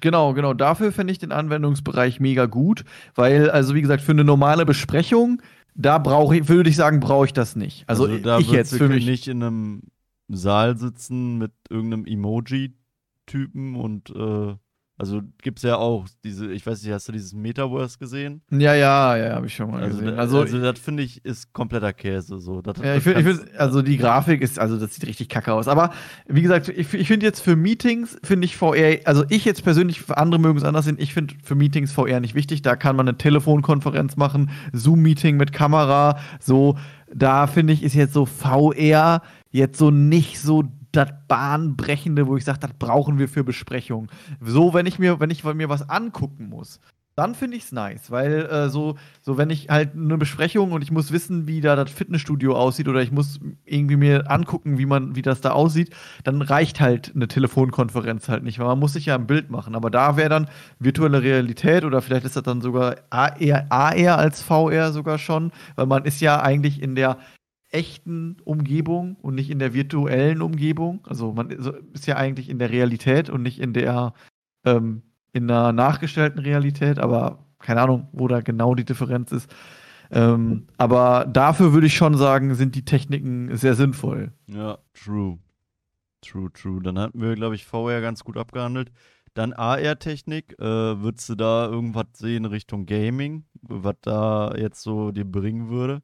[0.00, 0.54] Genau, genau.
[0.54, 2.84] Dafür fände ich den Anwendungsbereich mega gut,
[3.14, 5.42] weil, also wie gesagt, für eine normale Besprechung,
[5.74, 7.84] da brauche ich, würde ich sagen, brauche ich das nicht.
[7.86, 9.06] Also, da ich jetzt für mich.
[9.06, 9.82] nicht in einem
[10.28, 14.56] Saal sitzen mit irgendeinem Emoji-Typen und äh,
[15.00, 18.42] also gibt's ja auch diese, ich weiß nicht, hast du dieses Metaverse gesehen?
[18.50, 20.18] Ja, ja, ja, habe ich schon mal Also, gesehen.
[20.18, 22.60] Also, also das finde ich ist kompletter Käse so.
[22.62, 25.52] Das, Ja, ich finde, kannst- find, also die Grafik ist, also das sieht richtig kacke
[25.52, 25.66] aus.
[25.68, 25.90] Aber
[26.28, 30.00] wie gesagt, ich, ich finde jetzt für Meetings, finde ich VR, also ich jetzt persönlich,
[30.02, 32.62] für andere mögen es anders sehen, ich finde für Meetings VR nicht wichtig.
[32.62, 36.76] Da kann man eine Telefonkonferenz machen, Zoom-Meeting mit Kamera, so.
[37.12, 40.62] Da finde ich, ist jetzt so VR jetzt so nicht so
[40.92, 44.10] das Bahnbrechende, wo ich sage, das brauchen wir für Besprechungen.
[44.40, 46.80] So, wenn ich mir, wenn ich mir was angucken muss,
[47.16, 50.82] dann finde ich es nice, weil äh, so, so, wenn ich halt eine Besprechung und
[50.82, 54.86] ich muss wissen, wie da das Fitnessstudio aussieht oder ich muss irgendwie mir angucken, wie
[54.86, 55.90] man, wie das da aussieht,
[56.24, 59.74] dann reicht halt eine Telefonkonferenz halt nicht, weil man muss sich ja ein Bild machen.
[59.74, 64.40] Aber da wäre dann virtuelle Realität oder vielleicht ist das dann sogar AR, AR als
[64.40, 67.18] VR sogar schon, weil man ist ja eigentlich in der
[67.70, 71.06] echten Umgebung und nicht in der virtuellen Umgebung.
[71.06, 74.14] Also man ist ja eigentlich in der Realität und nicht in der
[74.64, 75.02] ähm,
[75.32, 79.54] in einer nachgestellten Realität, aber keine Ahnung, wo da genau die Differenz ist.
[80.10, 84.32] Ähm, aber dafür würde ich schon sagen, sind die Techniken sehr sinnvoll.
[84.46, 85.38] Ja, true.
[86.22, 86.82] True, true.
[86.82, 88.90] Dann hatten wir, glaube ich, VR ganz gut abgehandelt.
[89.34, 90.58] Dann AR-Technik.
[90.58, 90.64] Äh,
[91.00, 96.02] würdest du da irgendwas sehen Richtung Gaming, was da jetzt so dir bringen würde?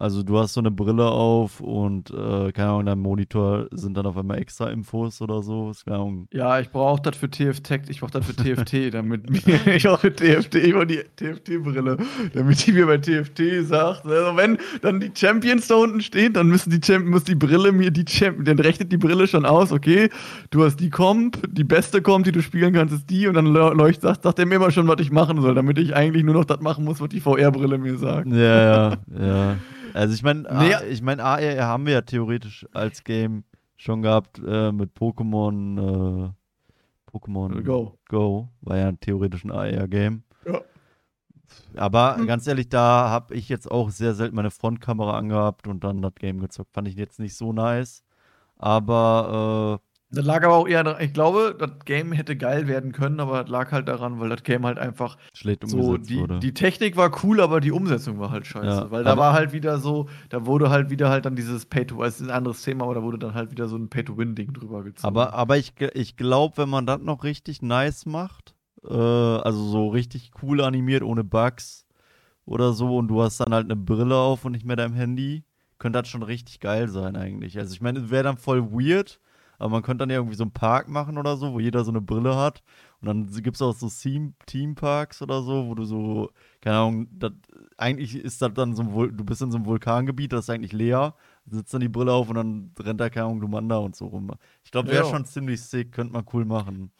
[0.00, 3.96] Also du hast so eine Brille auf und äh, keine Ahnung, in deinem Monitor sind
[3.96, 5.72] dann auf einmal extra Infos oder so.
[6.32, 10.12] Ja, ich brauche das für TFT, ich brauche das für TFT, damit mir, ich brauche
[10.12, 11.96] für TFT immer die TFT-Brille,
[12.32, 16.46] damit die mir bei TFT sagt, also wenn dann die Champions da unten stehen, dann
[16.46, 19.72] müssen die Champ muss die Brille mir die Champ, dann rechnet die Brille schon aus,
[19.72, 20.10] okay,
[20.50, 23.46] du hast die Comp, die beste Comp, die du spielen kannst, ist die und dann
[23.46, 26.22] leu- leuchtet, sagt, sagt er mir immer schon, was ich machen soll, damit ich eigentlich
[26.22, 28.28] nur noch das machen muss, was die VR-Brille mir sagt.
[28.28, 29.56] Ja, ja, ja.
[29.98, 30.74] Also ich meine, Nee.
[30.90, 33.42] ich meine, AR haben wir ja theoretisch als Game
[33.76, 36.28] schon gehabt äh, mit Pokémon.
[36.28, 36.30] Äh,
[37.10, 37.98] Pokémon Go.
[38.08, 40.22] Go war ja theoretisch ein AR-Game.
[40.46, 40.60] Ja.
[41.76, 42.26] Aber Hm.
[42.26, 46.14] ganz ehrlich, da habe ich jetzt auch sehr selten meine Frontkamera angehabt und dann das
[46.14, 46.72] Game gezockt.
[46.74, 48.04] Fand ich jetzt nicht so nice.
[48.56, 49.80] Aber
[50.10, 53.42] Das lag aber auch eher, daran- ich glaube, das Game hätte geil werden können, aber
[53.42, 56.38] das lag halt daran, weil das Game halt einfach schlecht so, die, wurde.
[56.38, 58.66] die Technik war cool, aber die Umsetzung war halt scheiße.
[58.66, 62.02] Ja, weil da war halt wieder so, da wurde halt wieder halt dann dieses Pay-to,
[62.04, 64.82] es ist ein anderes Thema, aber da wurde dann halt wieder so ein Pay-to-Win-Ding drüber
[64.82, 65.06] gezogen.
[65.06, 68.54] Aber, aber ich, ich glaube, wenn man das noch richtig nice macht,
[68.88, 71.84] äh, also so richtig cool animiert, ohne Bugs
[72.46, 75.44] oder so, und du hast dann halt eine Brille auf und nicht mehr dein Handy,
[75.78, 77.58] könnte das schon richtig geil sein eigentlich.
[77.58, 79.20] Also ich meine, es wäre dann voll weird,
[79.58, 81.90] aber man könnte dann ja irgendwie so einen Park machen oder so, wo jeder so
[81.90, 82.62] eine Brille hat.
[83.00, 86.30] Und dann gibt es auch so Theme-Parks oder so, wo du so,
[86.60, 87.32] keine Ahnung, dat,
[87.76, 90.72] eigentlich ist das dann so ein, du bist in so einem Vulkangebiet, das ist eigentlich
[90.72, 91.14] leer,
[91.46, 94.30] sitzt dann die Brille auf und dann rennt da, keine Ahnung, Lumanda und so rum.
[94.64, 95.10] Ich glaube, wäre ja.
[95.10, 96.92] schon ziemlich sick, könnte man cool machen.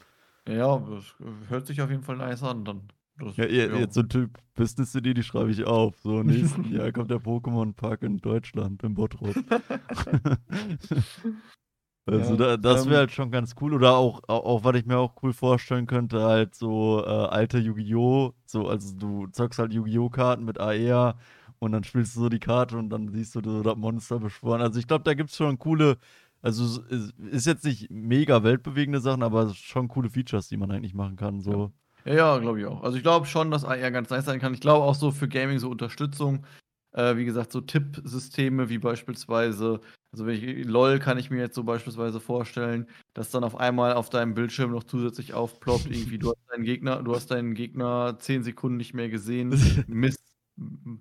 [0.48, 1.14] Ja, das
[1.48, 2.82] hört sich auf jeden Fall nice an dann.
[3.18, 5.98] Das, ja, ja, jetzt so ein Typ Business-Idee, die schreibe ich auf.
[5.98, 9.34] So, nächsten Jahr kommt der Pokémon-Park in Deutschland, im Bottrop.
[12.11, 13.74] Also ja, da, das wäre ähm, halt schon ganz cool.
[13.74, 17.59] Oder auch, auch, auch, was ich mir auch cool vorstellen könnte, halt so äh, alte
[17.59, 18.32] Yu-Gi-Oh!
[18.46, 20.09] So, also du zockst halt Yu-Gi-Oh!
[20.09, 21.18] Karten mit AR
[21.59, 24.62] und dann spielst du so die Karte und dann siehst du so das Monster beschworen.
[24.62, 25.98] Also ich glaube, da gibt es schon coole,
[26.40, 26.80] also
[27.30, 31.40] ist jetzt nicht mega weltbewegende Sachen, aber schon coole Features, die man eigentlich machen kann.
[31.40, 31.72] So.
[32.04, 32.82] Ja, ja glaube ich auch.
[32.82, 34.54] Also ich glaube schon, dass AR ganz nice sein kann.
[34.54, 36.44] Ich glaube auch so für Gaming so Unterstützung.
[36.99, 39.80] Äh, wie gesagt, so Tippsysteme wie beispielsweise,
[40.11, 43.92] also wenn ich, LOL kann ich mir jetzt so beispielsweise vorstellen, dass dann auf einmal
[43.92, 48.16] auf deinem Bildschirm noch zusätzlich aufploppt, irgendwie, du hast deinen Gegner, du hast deinen Gegner
[48.18, 49.55] zehn Sekunden nicht mehr gesehen,
[49.86, 50.20] Mist,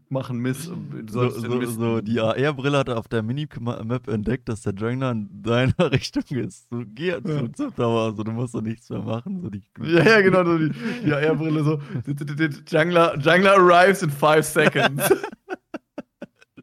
[0.10, 0.66] machen Miss.
[1.10, 5.42] So, so, Mist so, die AR-Brille hat auf der Minimap entdeckt, dass der Jungler in
[5.42, 6.70] deiner Richtung ist.
[6.70, 7.24] So, geh ja.
[7.24, 9.42] zum Tower, also du musst doch nichts mehr machen.
[9.42, 10.72] So die, ja, ja, genau, so die,
[11.04, 11.82] die AR-Brille so.
[12.68, 15.02] Jungler, Jungler arrives in five seconds.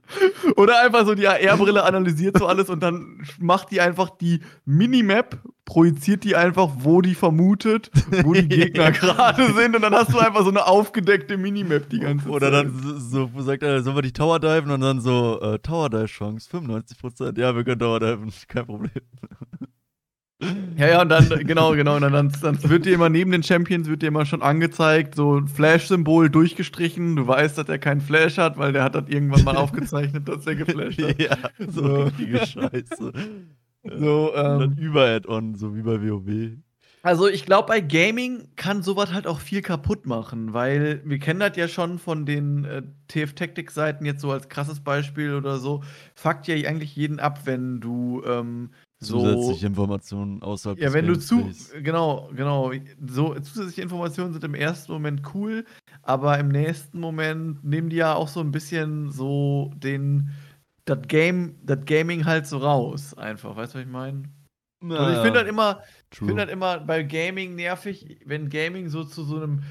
[0.57, 5.39] Oder einfach so die AR-Brille analysiert so alles und dann macht die einfach die Minimap,
[5.65, 7.91] projiziert die einfach, wo die vermutet,
[8.23, 12.01] wo die Gegner gerade sind und dann hast du einfach so eine aufgedeckte Minimap die
[12.01, 12.33] ganze Zeit.
[12.33, 15.59] Oder dann so, so sagt er, sollen wir die Tower diven und dann so, äh,
[15.59, 17.39] Tower Dive Chance, 95%.
[17.39, 18.91] Ja, wir können Tower diven, kein Problem.
[20.77, 23.89] Ja, ja, und dann, genau, genau, und dann, dann, wird dir immer neben den Champions
[23.89, 27.17] wird dir immer schon angezeigt, so ein Flash-Symbol durchgestrichen.
[27.17, 30.47] Du weißt, dass er keinen Flash hat, weil der hat das irgendwann mal aufgezeichnet, dass
[30.47, 31.15] er geflasht hat.
[31.21, 31.37] Ja,
[31.69, 32.03] so, so.
[32.03, 33.13] richtige Scheiße.
[33.87, 36.57] So, ähm, und dann Über-Add-on, so wie bei WoW.
[37.05, 41.41] Also ich glaube, bei Gaming kann sowas halt auch viel kaputt machen, weil wir kennen
[41.41, 45.85] das ja schon von den äh, TF-Tactic-Seiten jetzt so als krasses Beispiel oder so.
[46.15, 48.71] Fuckt ja eigentlich jeden ab, wenn du ähm,
[49.05, 51.51] so, zusätzliche Informationen außerhalb Ja, wenn du zu
[51.83, 52.73] genau, genau,
[53.07, 55.65] so zusätzliche Informationen sind im ersten Moment cool,
[56.03, 60.31] aber im nächsten Moment nehmen die ja auch so ein bisschen so den
[60.87, 64.25] das Game, das Gaming halt so raus, einfach, weißt du, was ich meine?
[64.91, 65.83] Also ich finde halt immer,
[66.13, 69.63] ich finde halt immer bei Gaming nervig, wenn Gaming so zu so einem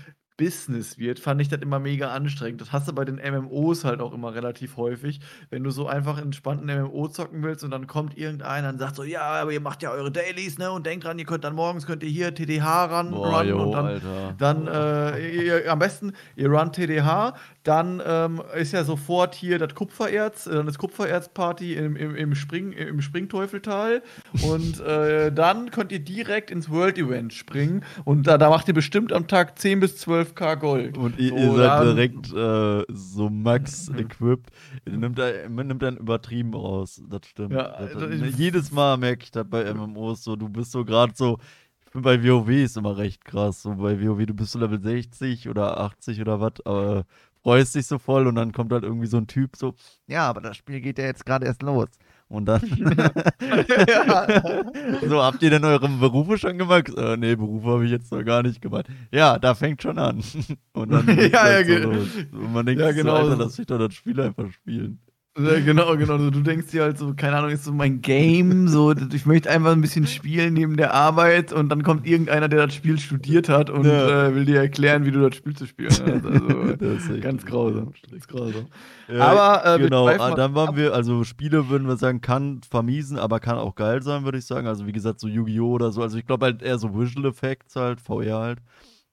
[0.44, 2.60] Business wird, fand ich das immer mega anstrengend.
[2.60, 5.22] Das hast du bei den MMOs halt auch immer relativ häufig.
[5.50, 9.04] Wenn du so einfach entspannten MMO zocken willst und dann kommt irgendeiner und sagt so,
[9.04, 10.70] ja, aber ihr macht ja eure Dailies, ne?
[10.70, 13.64] Und denkt dran, ihr könnt dann morgens könnt ihr hier TDH ran, Boah, run, jo,
[13.64, 19.36] und dann, dann äh, ihr, am besten, ihr run TDH, dann ähm, ist ja sofort
[19.36, 24.04] hier das Kupfererz, äh, das Kupfererzparty im, im, im, Spring, im Springteufeltal.
[24.42, 27.86] und äh, dann könnt ihr direkt ins World Event springen.
[28.04, 29.98] Und da, da macht ihr bestimmt am Tag 10 bis
[30.36, 30.98] 12k Gold.
[30.98, 34.52] Und ihr, so, ihr seid direkt äh, so max equipped.
[34.86, 35.18] Nimmt,
[35.50, 37.02] nimmt dann übertrieben aus.
[37.10, 37.54] Das stimmt.
[37.54, 40.84] Ja, das, das, also jedes Mal merke ich das bei MMOs so, du bist so
[40.86, 41.38] gerade so
[41.86, 43.62] ich bin bei WoW ist immer recht krass.
[43.62, 47.06] So bei WoW, du bist so Level 60 oder 80 oder was, aber
[47.44, 49.76] freust dich so voll und dann kommt halt irgendwie so ein Typ so,
[50.08, 51.90] ja, aber das Spiel geht ja jetzt gerade erst los.
[52.34, 52.62] Und dann.
[55.08, 56.90] so, habt ihr denn eure Berufe schon gemacht?
[56.98, 58.88] Äh, nee, Berufe habe ich jetzt noch gar nicht gemacht.
[59.12, 60.24] Ja, da fängt schon an.
[60.74, 61.08] Und dann.
[61.08, 62.08] ja, ja, so los.
[62.32, 63.18] Und man denkt, ja, genau.
[63.18, 65.00] So, Alter, lass sich doch das Spiel einfach spielen.
[65.36, 66.18] Ja, genau, genau.
[66.18, 69.72] Du denkst dir halt so, keine Ahnung, ist so mein Game, so, ich möchte einfach
[69.72, 73.72] ein bisschen spielen neben der Arbeit und dann kommt irgendeiner, der das Spiel studiert hat
[73.72, 74.28] und ja.
[74.28, 76.04] äh, will dir erklären, wie du das Spiel zu spielen hast.
[76.34, 77.94] Also, das ist ganz grausam.
[78.12, 78.68] Ganz grausam.
[79.08, 83.18] Ja, aber, äh, genau, ah, dann waren wir, also Spiele würden wir sagen, kann vermiesen,
[83.18, 84.68] aber kann auch geil sein, würde ich sagen.
[84.68, 85.72] Also, wie gesagt, so Yu-Gi-Oh!
[85.72, 86.04] oder so.
[86.04, 88.60] Also, ich glaube halt eher so Visual Effects halt, VR halt.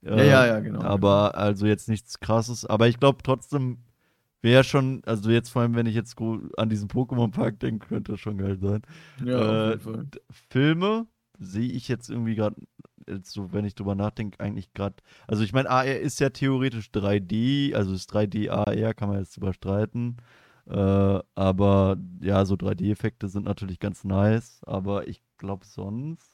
[0.02, 0.82] Ja, ja, ja, genau.
[0.82, 1.44] Aber genau.
[1.44, 2.66] also jetzt nichts krasses.
[2.66, 3.78] Aber ich glaube trotzdem
[4.42, 6.16] wäre schon, also jetzt vor allem, wenn ich jetzt
[6.56, 8.82] an diesen Pokémon-Park denke, könnte das schon geil sein.
[9.24, 9.78] Ja, äh,
[10.48, 11.06] Filme
[11.38, 12.56] sehe ich jetzt irgendwie gerade,
[13.22, 14.96] so wenn ich drüber nachdenke, eigentlich gerade,
[15.26, 19.36] also ich meine, AR ist ja theoretisch 3D, also ist 3D AR, kann man jetzt
[19.36, 20.18] überstreiten.
[20.68, 26.30] Äh, aber ja, so 3D-Effekte sind natürlich ganz nice, aber ich glaube sonst.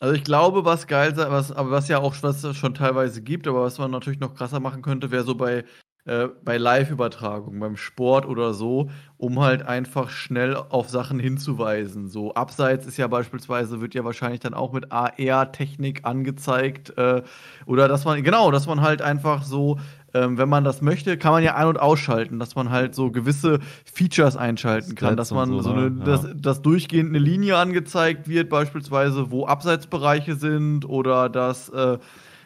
[0.00, 3.48] Also ich glaube, was geil sei, was, aber was ja auch was schon teilweise gibt,
[3.48, 5.64] aber was man natürlich noch krasser machen könnte, wäre so bei
[6.06, 12.08] äh, bei Live-Übertragungen, beim Sport oder so, um halt einfach schnell auf Sachen hinzuweisen.
[12.08, 16.96] So abseits ist ja beispielsweise, wird ja wahrscheinlich dann auch mit AR-Technik angezeigt.
[16.96, 17.22] Äh,
[17.66, 19.78] oder dass man, genau, dass man halt einfach so
[20.14, 23.10] ähm, wenn man das möchte, kann man ja ein- und ausschalten, dass man halt so
[23.10, 26.04] gewisse Features einschalten kann, Stats dass man so, so, eine, ne?
[26.04, 26.34] dass, Ja.
[26.34, 31.98] dass durchgehend eine Linie angezeigt wird, beispielsweise, wo Abseitsbereiche sind oder dass äh,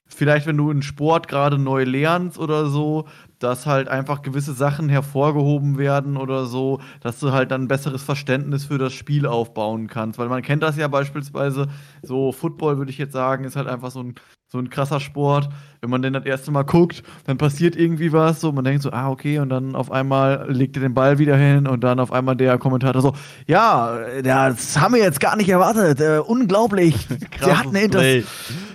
[0.06, 3.06] vielleicht, wenn du einen Sport gerade neu lernst oder so,
[3.40, 8.02] dass halt einfach gewisse Sachen hervorgehoben werden oder so, dass du halt dann ein besseres
[8.02, 10.18] Verständnis für das Spiel aufbauen kannst.
[10.18, 11.66] Weil man kennt das ja beispielsweise,
[12.02, 14.14] so Football würde ich jetzt sagen, ist halt einfach so ein,
[14.50, 15.48] so ein krasser Sport.
[15.80, 18.90] Wenn man den das erste Mal guckt, dann passiert irgendwie was, so man denkt so,
[18.90, 22.12] ah, okay, und dann auf einmal legt er den Ball wieder hin und dann auf
[22.12, 23.14] einmal der Kommentator so,
[23.46, 27.06] ja, das haben wir jetzt gar nicht erwartet, äh, unglaublich.
[27.44, 28.24] Der hat eine Inter Play.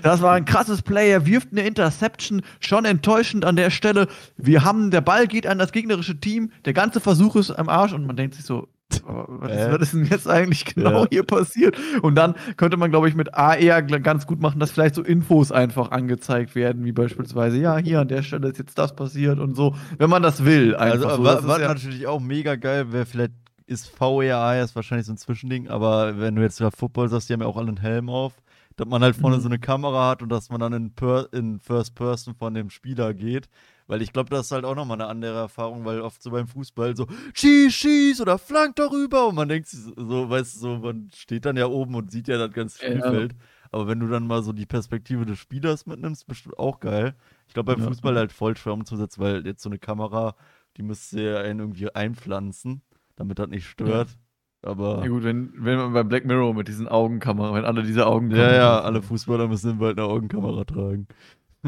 [0.01, 1.11] das war ein krasses Play.
[1.11, 2.41] Er wirft eine Interception.
[2.59, 4.07] Schon enttäuschend an der Stelle.
[4.37, 6.51] Wir haben, der Ball geht an das gegnerische Team.
[6.65, 9.71] Der ganze Versuch ist am Arsch und man denkt sich so, was ist, Äh?
[9.73, 11.07] was ist denn jetzt eigentlich genau Ja.
[11.09, 11.75] hier passiert?
[12.01, 15.01] Und dann könnte man, glaube ich, mit AR gl- ganz gut machen, dass vielleicht so
[15.03, 19.39] Infos einfach angezeigt werden, wie beispielsweise, ja, hier an der Stelle ist jetzt das passiert
[19.39, 20.75] und so, wenn man das will.
[20.75, 21.23] Einfach Also, so.
[21.23, 23.33] wa- Das ist was ja- natürlich auch mega geil wäre, vielleicht
[23.67, 27.33] ist VRA ist wahrscheinlich so ein Zwischending, aber wenn du jetzt gerade Football sagst, die
[27.33, 28.33] haben ja auch alle einen Helm auf,
[28.75, 29.41] dass man halt vorne Mhm.
[29.41, 30.91] so eine Kamera hat und dass man dann in,
[31.31, 33.47] in First Person von dem Spieler geht.
[33.87, 36.47] Weil ich glaube, das ist halt auch nochmal eine andere Erfahrung, weil oft so beim
[36.47, 41.09] Fußball so, schieß, schieß oder flank darüber und man denkt so, weißt du, so, man
[41.13, 42.89] steht dann ja oben und sieht ja das ganze Ja.
[42.99, 43.35] Spielfeld.
[43.71, 47.13] Aber wenn du dann mal so die Perspektive des Spielers mitnimmst, bestimmt auch geil.
[47.47, 47.87] Ich glaube, beim Ja.
[47.87, 50.35] Fußball halt voll schwer umzusetzen, weil jetzt so eine Kamera,
[50.77, 52.81] die müsste ja einen irgendwie einpflanzen,
[53.17, 54.17] damit das nicht stört.
[54.61, 58.07] Aber ja, gut, wenn, wenn man bei Black Mirror mit diesen Augenkameras, wenn alle diese
[58.07, 58.51] Augenkameras.
[58.51, 61.07] ja, ja, alle Fußballer müssen bald eine Augenkamera tragen.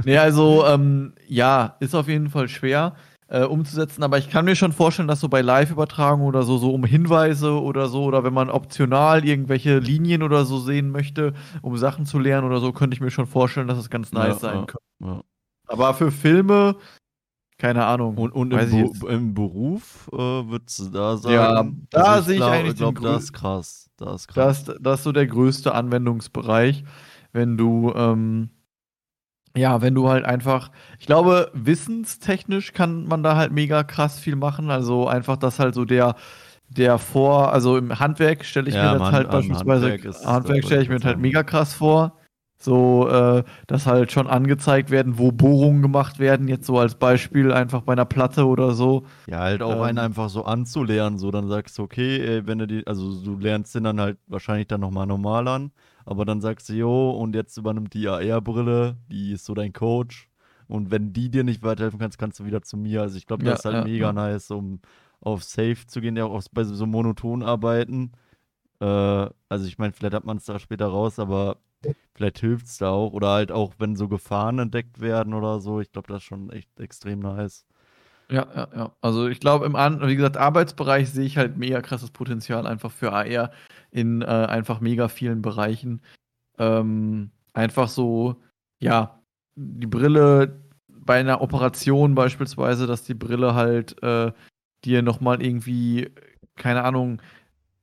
[0.05, 2.95] Nee, also, ähm, ja, ist auf jeden Fall schwer
[3.29, 6.73] äh, umzusetzen, aber ich kann mir schon vorstellen, dass so bei Live-Übertragungen oder so, so
[6.73, 11.75] um Hinweise oder so, oder wenn man optional irgendwelche Linien oder so sehen möchte, um
[11.77, 14.39] Sachen zu lernen oder so, könnte ich mir schon vorstellen, dass es ganz nice Ja,
[14.39, 14.65] sein ja.
[14.65, 14.83] könnte.
[15.03, 15.21] Ja.
[15.67, 16.77] Aber für Filme,
[17.57, 18.15] keine Ahnung.
[18.17, 19.03] Und, und im, ich jetzt.
[19.03, 21.33] im Beruf äh, würdest du da sagen?
[21.33, 23.89] Ja, da sehe ich glaub- eigentlich den glaub, grö- das ist krass.
[23.97, 24.63] Das ist krass.
[24.63, 26.85] Das, das ist so der größte Anwendungsbereich,
[27.33, 28.51] wenn du, ähm,
[29.55, 34.35] ja, wenn du halt einfach, ich glaube, wissenstechnisch kann man da halt mega krass viel
[34.35, 34.69] machen.
[34.69, 36.15] Also einfach, dass halt so der,
[36.69, 40.81] der vor, also im Handwerk stelle ich Ja, mir das halt beispielsweise, Handwerk Handwerk stelle
[40.83, 42.17] ich mir halt mega krass vor.
[42.59, 47.53] So, äh, dass halt schon angezeigt werden, wo Bohrungen gemacht werden, jetzt so als Beispiel
[47.53, 49.05] einfach bei einer Platte oder so.
[49.29, 52.59] Ja, halt auch Ähm, einen einfach so anzulernen, so dann sagst du, okay, ey, wenn
[52.59, 55.71] du die, also du lernst den dann halt wahrscheinlich dann nochmal normal an,
[56.07, 60.29] aber dann sagst du, jo, und jetzt übernimmt die AR-Brille, die ist so dein Coach.
[60.67, 63.01] Und wenn die dir nicht weiterhelfen kannst, kannst du wieder zu mir.
[63.01, 64.13] Also ich glaube, Ja, das ist halt ja, mega ja.
[64.13, 64.81] nice, um
[65.21, 68.13] auf Safe zu gehen, ja auch bei so monoton arbeiten.
[68.81, 71.57] Äh, also ich meine, vielleicht hat man es da später raus, aber
[72.15, 73.13] vielleicht hilft es da auch.
[73.13, 75.81] Oder halt auch, wenn so Gefahren entdeckt werden oder so.
[75.81, 77.65] Ich glaube, das ist schon echt extrem nice.
[78.29, 78.95] Ja, ja, ja.
[79.01, 82.91] Also ich glaube, im An wie gesagt, Arbeitsbereich sehe ich halt mega krasses Potenzial einfach
[82.91, 83.51] für AR
[83.91, 86.01] in äh, einfach mega vielen Bereichen.
[86.59, 88.41] Ähm, einfach so,
[88.79, 89.21] ja,
[89.55, 94.31] die Brille bei einer Operation beispielsweise, dass die Brille halt äh,
[94.85, 96.09] dir nochmal irgendwie,
[96.57, 97.21] keine Ahnung,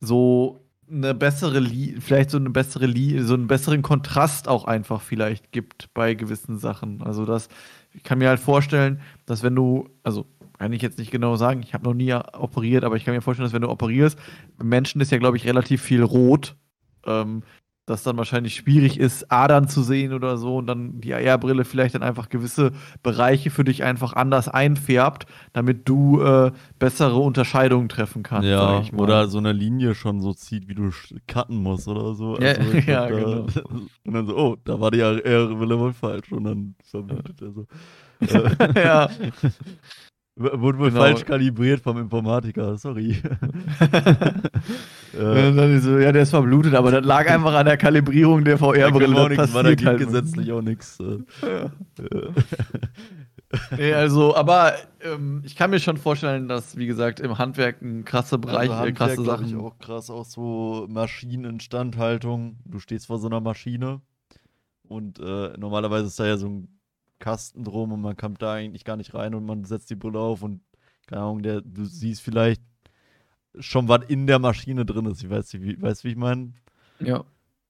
[0.00, 0.60] so
[0.90, 5.52] eine bessere, Li vielleicht so eine bessere, Li so einen besseren Kontrast auch einfach vielleicht
[5.52, 7.02] gibt bei gewissen Sachen.
[7.02, 7.48] Also das,
[7.94, 10.26] ich kann mir halt vorstellen, dass wenn du, also
[10.64, 13.20] kann ich jetzt nicht genau sagen, ich habe noch nie operiert, aber ich kann mir
[13.20, 14.18] vorstellen, dass wenn du operierst,
[14.62, 16.56] Menschen ist ja, glaube ich, relativ viel rot,
[17.04, 17.42] ähm,
[17.84, 21.96] dass dann wahrscheinlich schwierig ist, Adern zu sehen oder so und dann die AR-Brille vielleicht
[21.96, 22.72] dann einfach gewisse
[23.02, 28.48] Bereiche für dich einfach anders einfärbt, damit du äh, bessere Unterscheidungen treffen kannst.
[28.48, 30.92] Ja, oder so eine Linie schon so zieht, wie du
[31.28, 32.38] cutten musst oder so.
[32.38, 33.60] Ja, Also ja, glaub, da,
[34.06, 36.32] Und dann so, oh, da war die AR-Brille wohl falsch.
[36.32, 37.66] Und dann verblutet er so.
[38.20, 39.10] Äh, ja.
[40.36, 41.00] Wurde wohl Genau.
[41.00, 43.12] falsch kalibriert vom Informatiker, sorry.
[43.80, 48.54] äh, dann so, ja, der ist verblutet, aber das lag einfach an der Kalibrierung der
[48.58, 49.16] da VR-Brille.
[49.16, 49.98] auch Das nichts, war dagegen halt.
[49.98, 50.98] gesetzlich auch nichts.
[51.00, 51.70] Äh, Ja.
[53.78, 58.04] Nee, also, aber ähm, ich kann mir schon vorstellen, dass, wie gesagt, im Handwerk ein
[58.04, 59.46] krasser Bereich, Also äh, krasse Handwerk, Sachen.
[59.48, 62.56] Ich auch krass, auch so Maschineninstandhaltung.
[62.64, 64.00] Du stehst vor so einer Maschine
[64.88, 66.68] und äh, normalerweise ist da ja so ein
[67.24, 70.18] Kasten drum und man kommt da eigentlich gar nicht rein und man setzt die Brille
[70.18, 70.60] auf und
[71.06, 72.60] keine Ahnung, der, du siehst vielleicht
[73.58, 75.22] schon, was in der Maschine drin ist.
[75.22, 76.52] Ich weiß nicht, wie, weißt, wie ich meine?
[77.00, 77.24] Ja.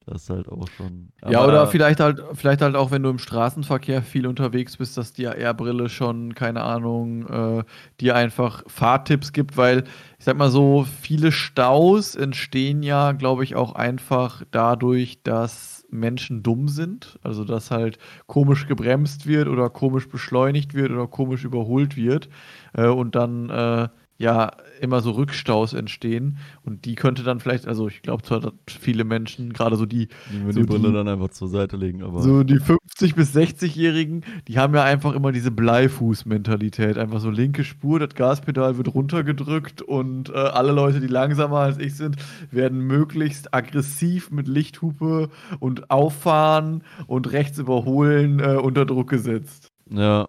[0.06, 1.12] Das ist halt auch schon.
[1.26, 5.14] ja, oder vielleicht halt, vielleicht halt auch, wenn du im Straßenverkehr viel unterwegs bist, dass
[5.14, 7.64] die AR-Brille schon, keine Ahnung, äh,
[8.00, 9.84] dir einfach Fahrtipps gibt, weil
[10.18, 16.42] ich sag mal so, viele Staus entstehen ja, glaube ich, auch einfach dadurch, dass Menschen
[16.42, 17.18] dumm sind.
[17.22, 22.28] Also, dass halt komisch gebremst wird oder komisch beschleunigt wird oder komisch überholt wird.
[22.74, 27.88] Äh, und dann äh, ja immer so Rückstaus entstehen und die könnte dann vielleicht, also
[27.88, 30.94] ich glaube zwar, dass viele Menschen, gerade so die, Die würden so die Brille die-
[30.94, 32.22] dann einfach zur Seite legen, aber.
[32.22, 37.64] so die 50 bis 60-Jährigen, die haben ja einfach immer diese Bleifuß-Mentalität, einfach so linke
[37.64, 42.16] Spur, das Gaspedal wird runtergedrückt und äh, alle Leute, die langsamer als ich sind,
[42.50, 45.28] werden möglichst aggressiv mit Lichthupe
[45.60, 49.72] und auffahren und rechts überholen äh, unter Druck gesetzt.
[49.90, 50.28] Ja,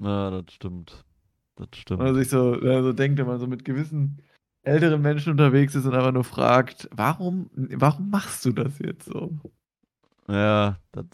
[0.00, 1.04] ja, das stimmt.
[1.56, 2.00] Das stimmt.
[2.00, 4.22] Und man sich so, äh, so denkt, wenn man so mit gewissen
[4.62, 9.32] älteren Menschen unterwegs ist und einfach nur fragt, warum, warum machst du das jetzt so?
[10.28, 11.06] Ja, das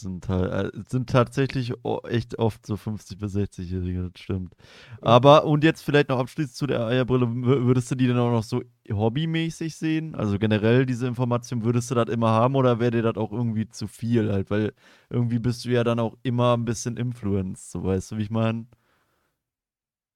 [0.00, 1.72] sind, halt, äh, sind tatsächlich
[2.08, 4.54] echt oft so 50- bis 60-Jährige, das stimmt.
[5.00, 8.30] Aber, und jetzt vielleicht noch abschließend zu der Eierbrille, wür- würdest du die denn auch
[8.30, 10.14] noch so hobbymäßig sehen?
[10.14, 13.68] Also generell diese Information, würdest du das immer haben oder wäre dir das auch irgendwie
[13.68, 14.50] zu viel halt?
[14.50, 14.72] Weil
[15.10, 18.30] irgendwie bist du ja dann auch immer ein bisschen influenced, so weißt du, wie ich
[18.30, 18.66] meine?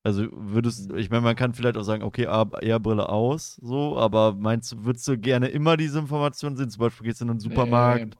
[0.04, 4.34] Also würdest, ich meine, man kann vielleicht auch sagen, okay, A- Eierbrille aus, so, aber
[4.34, 6.70] meinst du, würdest du gerne immer diese Informationen sehen?
[6.70, 8.16] Zum Beispiel gehst du in einen Supermarkt,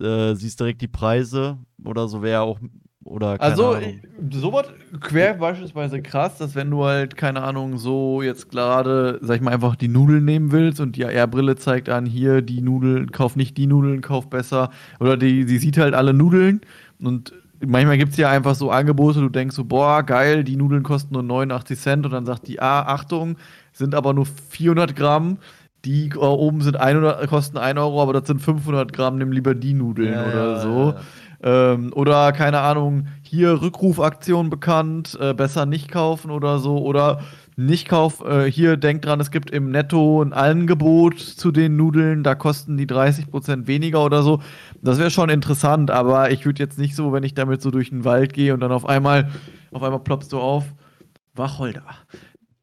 [0.00, 2.60] äh, siehst direkt die Preise oder so wäre auch
[3.04, 4.00] oder Also, Ahnung.
[4.30, 4.66] sowas
[5.00, 9.52] quer beispielsweise krass, dass wenn du halt, keine Ahnung, so jetzt gerade, sag ich mal,
[9.52, 13.56] einfach die Nudeln nehmen willst und die AR-Brille zeigt an, hier, die Nudeln, kauf nicht
[13.56, 14.70] die Nudeln, kauf besser.
[15.00, 16.60] Oder die, die sieht halt alle Nudeln
[17.00, 17.32] und
[17.64, 21.14] manchmal gibt es ja einfach so Angebote, du denkst so, boah, geil, die Nudeln kosten
[21.14, 23.36] nur 89 Cent und dann sagt die, ah, Achtung,
[23.72, 25.38] sind aber nur 400 Gramm.
[25.84, 29.54] Die äh, oben sind 100, kosten 1 Euro, aber das sind 500 Gramm, nimm lieber
[29.54, 30.94] die Nudeln Ja, oder ja, so.
[30.94, 31.00] ja.
[31.42, 36.78] Ähm, oder keine Ahnung, hier Rückrufaktion bekannt, äh, besser nicht kaufen oder so.
[36.78, 37.20] Oder
[37.56, 42.22] nicht kauf, äh, hier denkt dran, es gibt im Netto ein Angebot zu den Nudeln,
[42.22, 44.40] da kosten die 30% weniger oder so.
[44.82, 47.90] Das wäre schon interessant, aber ich würde jetzt nicht so, wenn ich damit so durch
[47.90, 49.30] den Wald gehe und dann auf einmal,
[49.72, 50.64] auf einmal ploppst du auf,
[51.34, 51.84] Wacholder.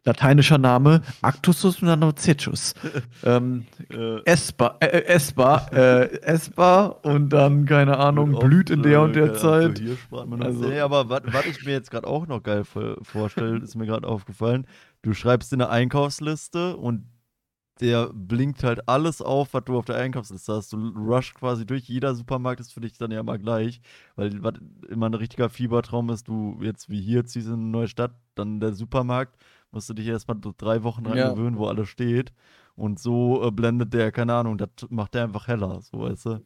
[0.07, 2.73] Lateinischer Name Actussus nanocetus.
[3.23, 8.99] ähm, Äh, Esper, äh, äh, Esper, äh, Esper und dann, keine Ahnung, blüht in der
[8.99, 9.77] äh, und der Zeit.
[9.77, 12.41] So hier spart man Also- also, nee, aber was ich mir jetzt gerade auch noch
[12.41, 14.65] geil vor- vorstelle, ist mir gerade aufgefallen.
[15.01, 17.03] Du schreibst dir eine Einkaufsliste und
[17.79, 20.73] der blinkt halt alles auf, was du auf der Einkaufsliste hast.
[20.73, 21.83] Du rushst quasi durch.
[21.83, 23.81] Jeder Supermarkt ist für dich dann ja immer gleich,
[24.15, 24.53] weil was
[24.89, 28.59] immer ein richtiger Fiebertraum ist, du jetzt wie hier ziehst in eine neue Stadt, dann
[28.59, 29.35] der Supermarkt,
[29.71, 31.33] musst du dich erstmal drei Wochen dran Ja.
[31.33, 32.31] gewöhnen, wo alles steht.
[32.75, 36.41] Und so äh, blendet der, keine Ahnung, das macht der einfach heller, so weißt du.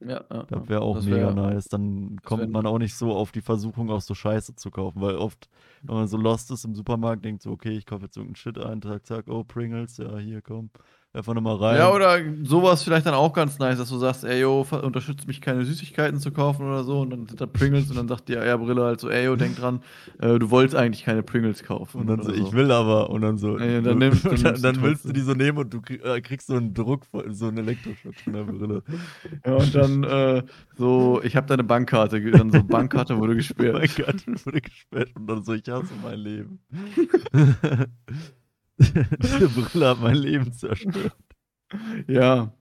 [0.00, 1.64] Ja, ja, Das wäre auch Das mega wär- nice.
[1.68, 5.00] Dann kommt man auch nicht so auf die Versuchung, auch so Scheiße zu kaufen.
[5.02, 5.48] Weil oft,
[5.82, 8.58] wenn man so lost ist im Supermarkt, denkt so, okay, ich kaufe jetzt irgendeinen Shit
[8.58, 10.70] ein, zack, zack, oh, Pringles, ja, hier, komm.
[11.18, 11.78] Einfach nochmal rein.
[11.78, 15.40] Ja, oder sowas vielleicht dann auch ganz nice, dass du sagst, ey, yo, unterstützt mich
[15.40, 18.36] keine Süßigkeiten zu kaufen oder so und dann sind da Pringles und dann sagt die
[18.36, 19.80] AR-Brille halt so, ey, yo, denk dran,
[20.20, 22.02] äh, du wolltest eigentlich keine Pringles kaufen.
[22.02, 23.10] Und dann so, ich will aber.
[23.10, 25.74] Und dann so, Ja, dann nimmst- dann dann, dann willst du die so nehmen und
[25.74, 28.82] du äh, kriegst so einen Druck, von- so einen Elektroschock von der Brille.
[29.44, 30.42] Ja, und dann äh,
[30.76, 33.90] so, ich habe deine Bankkarte, dann so, Bankkarte wurde gesperrt.
[33.96, 36.60] Gott, wurde gesperrt und dann so, ich hasse mein Leben.
[39.22, 41.16] Diese Brille hat mein Leben zerstört.
[42.06, 42.52] Ja,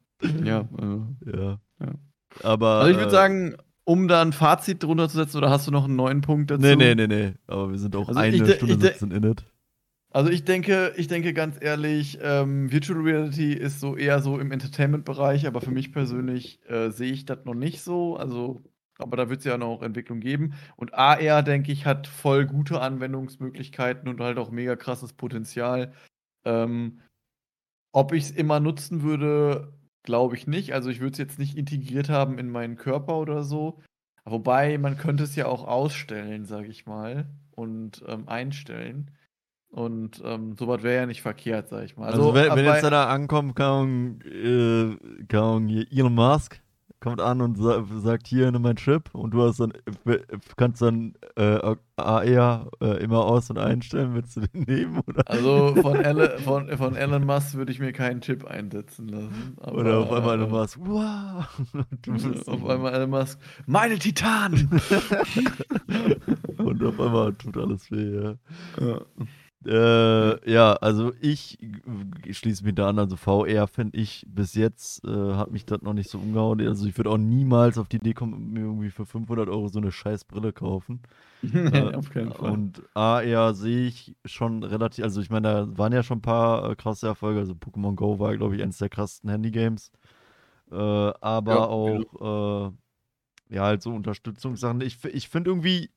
[0.44, 0.68] ja.
[0.77, 1.60] Also, Ja.
[1.80, 1.94] Ja.
[2.44, 2.68] Aber.
[2.80, 5.72] also ich würde äh, sagen, um da ein Fazit drunter zu setzen, oder hast du
[5.72, 6.61] noch einen neuen Punkt dazu?
[6.61, 7.34] Nee, nee, nee, nee.
[7.48, 9.45] Aber wir sind auch Also eine Stunde ich de- sitzen in it.
[10.10, 14.52] Also ich denke, ich denke ganz ehrlich, ähm, Virtual Reality ist so eher so im
[14.52, 18.18] Entertainment-Bereich, aber für mich persönlich äh, sehe ich das noch nicht so.
[18.18, 18.64] Also,
[18.99, 20.53] aber da wird es ja noch Entwicklung geben.
[20.76, 25.94] Und AR, denke ich, hat voll gute Anwendungsmöglichkeiten und halt auch mega krasses Potenzial.
[26.45, 27.02] Ähm,
[27.91, 30.74] ob ich es immer nutzen würde, glaube ich nicht.
[30.74, 33.82] Also ich würde es jetzt nicht integriert haben in meinen Körper oder so.
[34.26, 39.11] Wobei, man könnte es ja auch ausstellen, sage ich mal, und ähm, einstellen.
[39.69, 42.11] Und ähm, sowas wäre ja nicht verkehrt, sag ich mal.
[42.11, 46.61] Also, wenn, wenn aber- jetzt da ankommt, kann, äh, kann Elon Musk
[46.99, 49.74] kommt an und sa sagt, hier, nimm mein Chip und du hast dann,
[50.56, 55.02] kannst dann äh, AR äh, immer aus- und einstellen, willst du den nehmen?
[55.07, 59.57] Oder, also von, Ele von, von Elon Musk würde ich mir keinen Chip einsetzen lassen.
[59.60, 61.45] Aber, oder auf einmal Elon Musk, wow!
[62.02, 64.69] Du bist auf so- einmal Elon Musk, meine Titanen!
[66.57, 68.36] und auf einmal tut alles weh, ja.
[68.80, 69.02] ja.
[69.65, 71.57] Äh, ja, also ich
[72.29, 72.99] schließe mich da an.
[72.99, 76.61] Also VR finde ich bis jetzt äh, hat mich das noch nicht so umgehauen.
[76.67, 79.79] Also ich würde auch niemals auf die Idee kommen, mir irgendwie für 500 Euro so
[79.79, 81.01] eine scheiß Brille kaufen.
[81.71, 82.51] Äh, auf keinen Fall.
[82.51, 86.71] Und AR sehe ich schon relativ, also ich meine, da waren ja schon ein paar
[86.71, 87.39] äh, krasse Erfolge.
[87.39, 89.91] Also Pokémon Go war, glaube ich, eines der krassesten Handygames.
[90.71, 94.81] Äh, aber Ja, auch, äh, ja, halt so Unterstützungssachen.
[94.81, 95.89] Ich, ich finde irgendwie,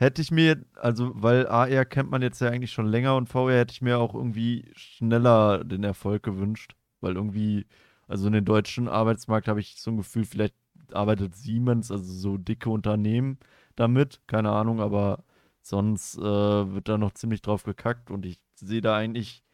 [0.00, 3.58] hätte ich mir, also, weil AR kennt man jetzt ja eigentlich schon länger und VR
[3.58, 6.74] hätte ich mir auch irgendwie schneller den Erfolg gewünscht.
[7.00, 7.66] Weil irgendwie,
[8.08, 10.54] also in den deutschen Arbeitsmarkt habe ich so ein Gefühl, vielleicht
[10.92, 13.38] arbeitet Siemens, also so dicke Unternehmen
[13.76, 15.24] damit, keine Ahnung, aber
[15.62, 19.44] sonst äh, wird da noch ziemlich drauf gekackt und ich sehe da eigentlich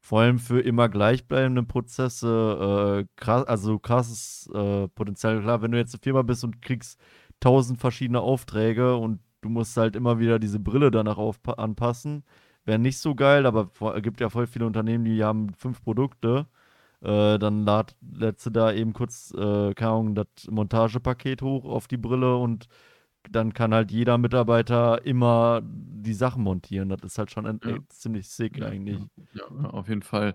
[0.00, 5.40] vor allem für immer gleichbleibende Prozesse, äh, krass, also krasses äh, Potenzial.
[5.42, 6.98] Klar, wenn du jetzt eine Firma bist und kriegst
[7.40, 11.18] tausend verschiedene Aufträge und du musst halt immer wieder diese Brille danach
[11.56, 12.24] anpassen,
[12.64, 16.46] wäre nicht so geil, aber es gibt ja voll viele Unternehmen, die haben fünf Produkte.
[17.00, 21.86] Äh, dann lad, lädst du da eben kurz, äh, keine Ahnung, das Montagepaket hoch auf
[21.86, 22.66] die Brille und
[23.30, 26.88] dann kann halt jeder Mitarbeiter immer die Sachen montieren.
[26.88, 27.76] Das ist halt schon ein, Ja.
[27.76, 28.98] äh, ziemlich sick Ja, eigentlich.
[29.34, 30.34] Ja, ja, auf jeden Fall.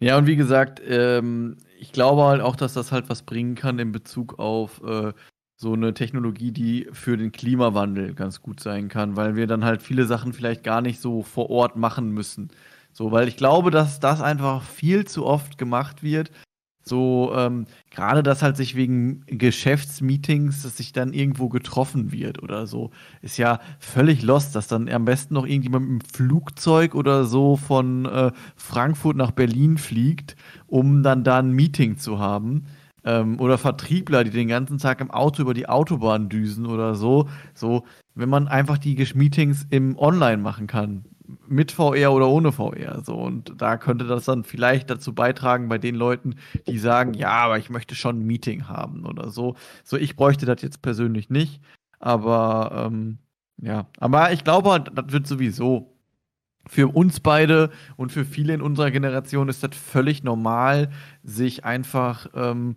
[0.00, 3.78] Ja, und wie gesagt, ähm, ich glaube halt auch, dass das halt was bringen kann
[3.78, 5.12] in Bezug auf äh,
[5.56, 9.82] so eine Technologie, die für den Klimawandel ganz gut sein kann, weil wir dann halt
[9.82, 12.48] viele Sachen vielleicht gar nicht so vor Ort machen müssen.
[12.92, 16.30] So, weil ich glaube, dass das einfach viel zu oft gemacht wird.
[16.86, 22.66] So, ähm, gerade dass halt sich wegen Geschäftsmeetings, dass sich dann irgendwo getroffen wird oder
[22.66, 22.90] so,
[23.22, 27.56] ist ja völlig lost, dass dann am besten noch irgendjemand mit dem Flugzeug oder so
[27.56, 30.36] von äh, Frankfurt nach Berlin fliegt,
[30.66, 32.66] um dann da ein Meeting zu haben.
[33.04, 37.28] Ähm, oder Vertriebler, die den ganzen Tag im Auto über die Autobahn düsen oder so.
[37.54, 41.04] So, wenn man einfach die Meetings im Online machen kann.
[41.48, 43.02] Mit VR oder ohne VR.
[43.02, 46.34] So, und da könnte das dann vielleicht dazu beitragen, bei den Leuten,
[46.66, 49.56] die sagen, ja, aber ich möchte schon ein Meeting haben oder so.
[49.84, 51.62] So, ich bräuchte das jetzt persönlich nicht.
[51.98, 53.18] Aber ähm,
[53.56, 55.94] ja, aber ich glaube, das wird sowieso
[56.66, 60.90] für uns beide und für viele in unserer Generation ist das völlig normal,
[61.22, 62.76] sich einfach ähm,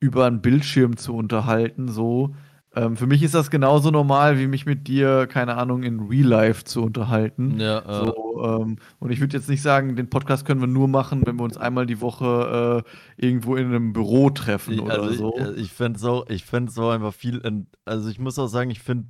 [0.00, 1.88] über einen Bildschirm zu unterhalten.
[1.88, 2.34] So.
[2.74, 6.26] Ähm, für mich ist das genauso normal, wie mich mit dir, keine Ahnung, in Real
[6.26, 7.58] Life zu unterhalten.
[7.58, 10.86] Ja, äh, So, ähm, und ich würde jetzt nicht sagen, den Podcast können wir nur
[10.86, 12.84] machen, wenn wir uns einmal die Woche
[13.18, 15.38] äh, irgendwo in einem Büro treffen ich, oder also so.
[15.38, 16.44] ich, äh, ich fände es auch, ich
[16.78, 17.40] auch einfach viel,
[17.86, 19.06] also ich muss auch sagen, ich finde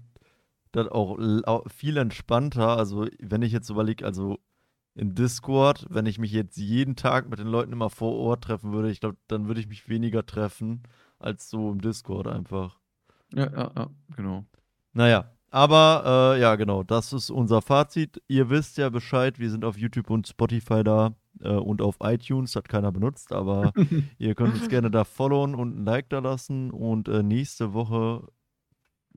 [0.70, 1.18] das auch
[1.68, 2.76] viel entspannter.
[2.76, 4.38] Also wenn ich jetzt überlege, also
[4.96, 8.72] in Discord, wenn ich mich jetzt jeden Tag mit den Leuten immer vor Ort treffen
[8.72, 10.82] würde, ich glaube, dann würde ich mich weniger treffen
[11.18, 12.78] als so im Discord einfach.
[13.32, 14.44] Ja, ja, ja, genau.
[14.94, 18.22] Naja, aber äh, ja, genau, das ist unser Fazit.
[18.26, 22.56] Ihr wisst ja Bescheid, wir sind auf YouTube und Spotify da äh, und auf iTunes,
[22.56, 23.72] hat keiner benutzt, aber
[24.18, 26.70] ihr könnt uns gerne da followen und ein Like da lassen.
[26.70, 28.28] Und äh, nächste Woche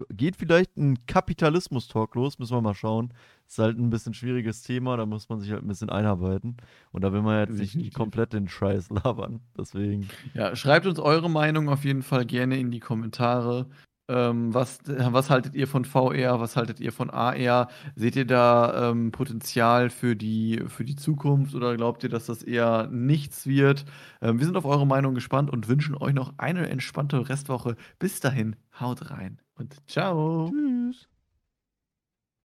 [0.09, 3.13] geht vielleicht ein Kapitalismus-Talk los, müssen wir mal schauen.
[3.47, 6.57] Ist halt ein bisschen schwieriges Thema, da muss man sich halt ein bisschen einarbeiten.
[6.91, 9.41] Und da will man jetzt nicht komplett den Scheiß labern.
[9.57, 10.07] Deswegen.
[10.33, 13.67] Ja, schreibt uns eure Meinung auf jeden Fall gerne in die Kommentare.
[14.09, 16.39] Ähm, was, was haltet ihr von VR?
[16.41, 17.69] Was haltet ihr von AR?
[17.95, 22.41] Seht ihr da ähm, Potenzial für die, für die Zukunft oder glaubt ihr, dass das
[22.41, 23.85] eher nichts wird?
[24.21, 27.75] Ähm, wir sind auf eure Meinung gespannt und wünschen euch noch eine entspannte Restwoche.
[27.99, 30.49] Bis dahin, haut rein und ciao.
[30.49, 31.07] Tschüss.